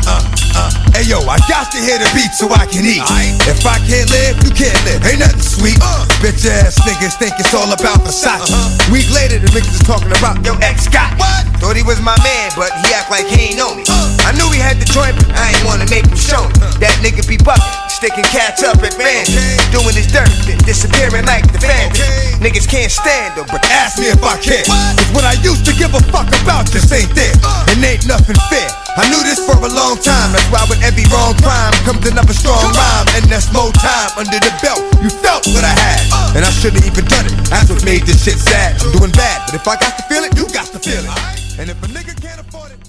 [0.93, 3.03] Uh, uh, Hey yo, I got to hear the beat so I can eat.
[3.49, 5.03] If I can't live, you can't live.
[5.09, 5.79] Ain't nothing sweet.
[6.21, 8.53] Bitch ass niggas think it's all about Versace.
[8.93, 11.49] Week later, the niggas is talking about yo ex got what?
[11.59, 13.83] Thought he was my man, but he act like he ain't know me.
[14.27, 16.55] I knew he had the joint, but I ain't wanna make him show me.
[16.83, 19.31] That nigga be bucking, sticking cats up at fans,
[19.71, 21.99] doing his dirt, then disappearing like the bandit.
[22.43, 24.67] Niggas can't stand him, but ask me if I care.
[24.67, 27.35] Cause what I used to give a fuck about just ain't there,
[27.71, 28.82] and ain't nothing fair.
[28.93, 32.37] I knew this for a long time, that's why with every wrong crime comes another
[32.37, 34.85] strong rhyme, and that's more time under the belt.
[35.01, 37.33] You felt what I had, and I shouldn't even done it.
[37.49, 38.77] That's what made this shit sad.
[38.85, 41.13] I'm doing bad, but if I got to feel it, you got to feel it.
[41.57, 42.82] And if a nigga can't afford it,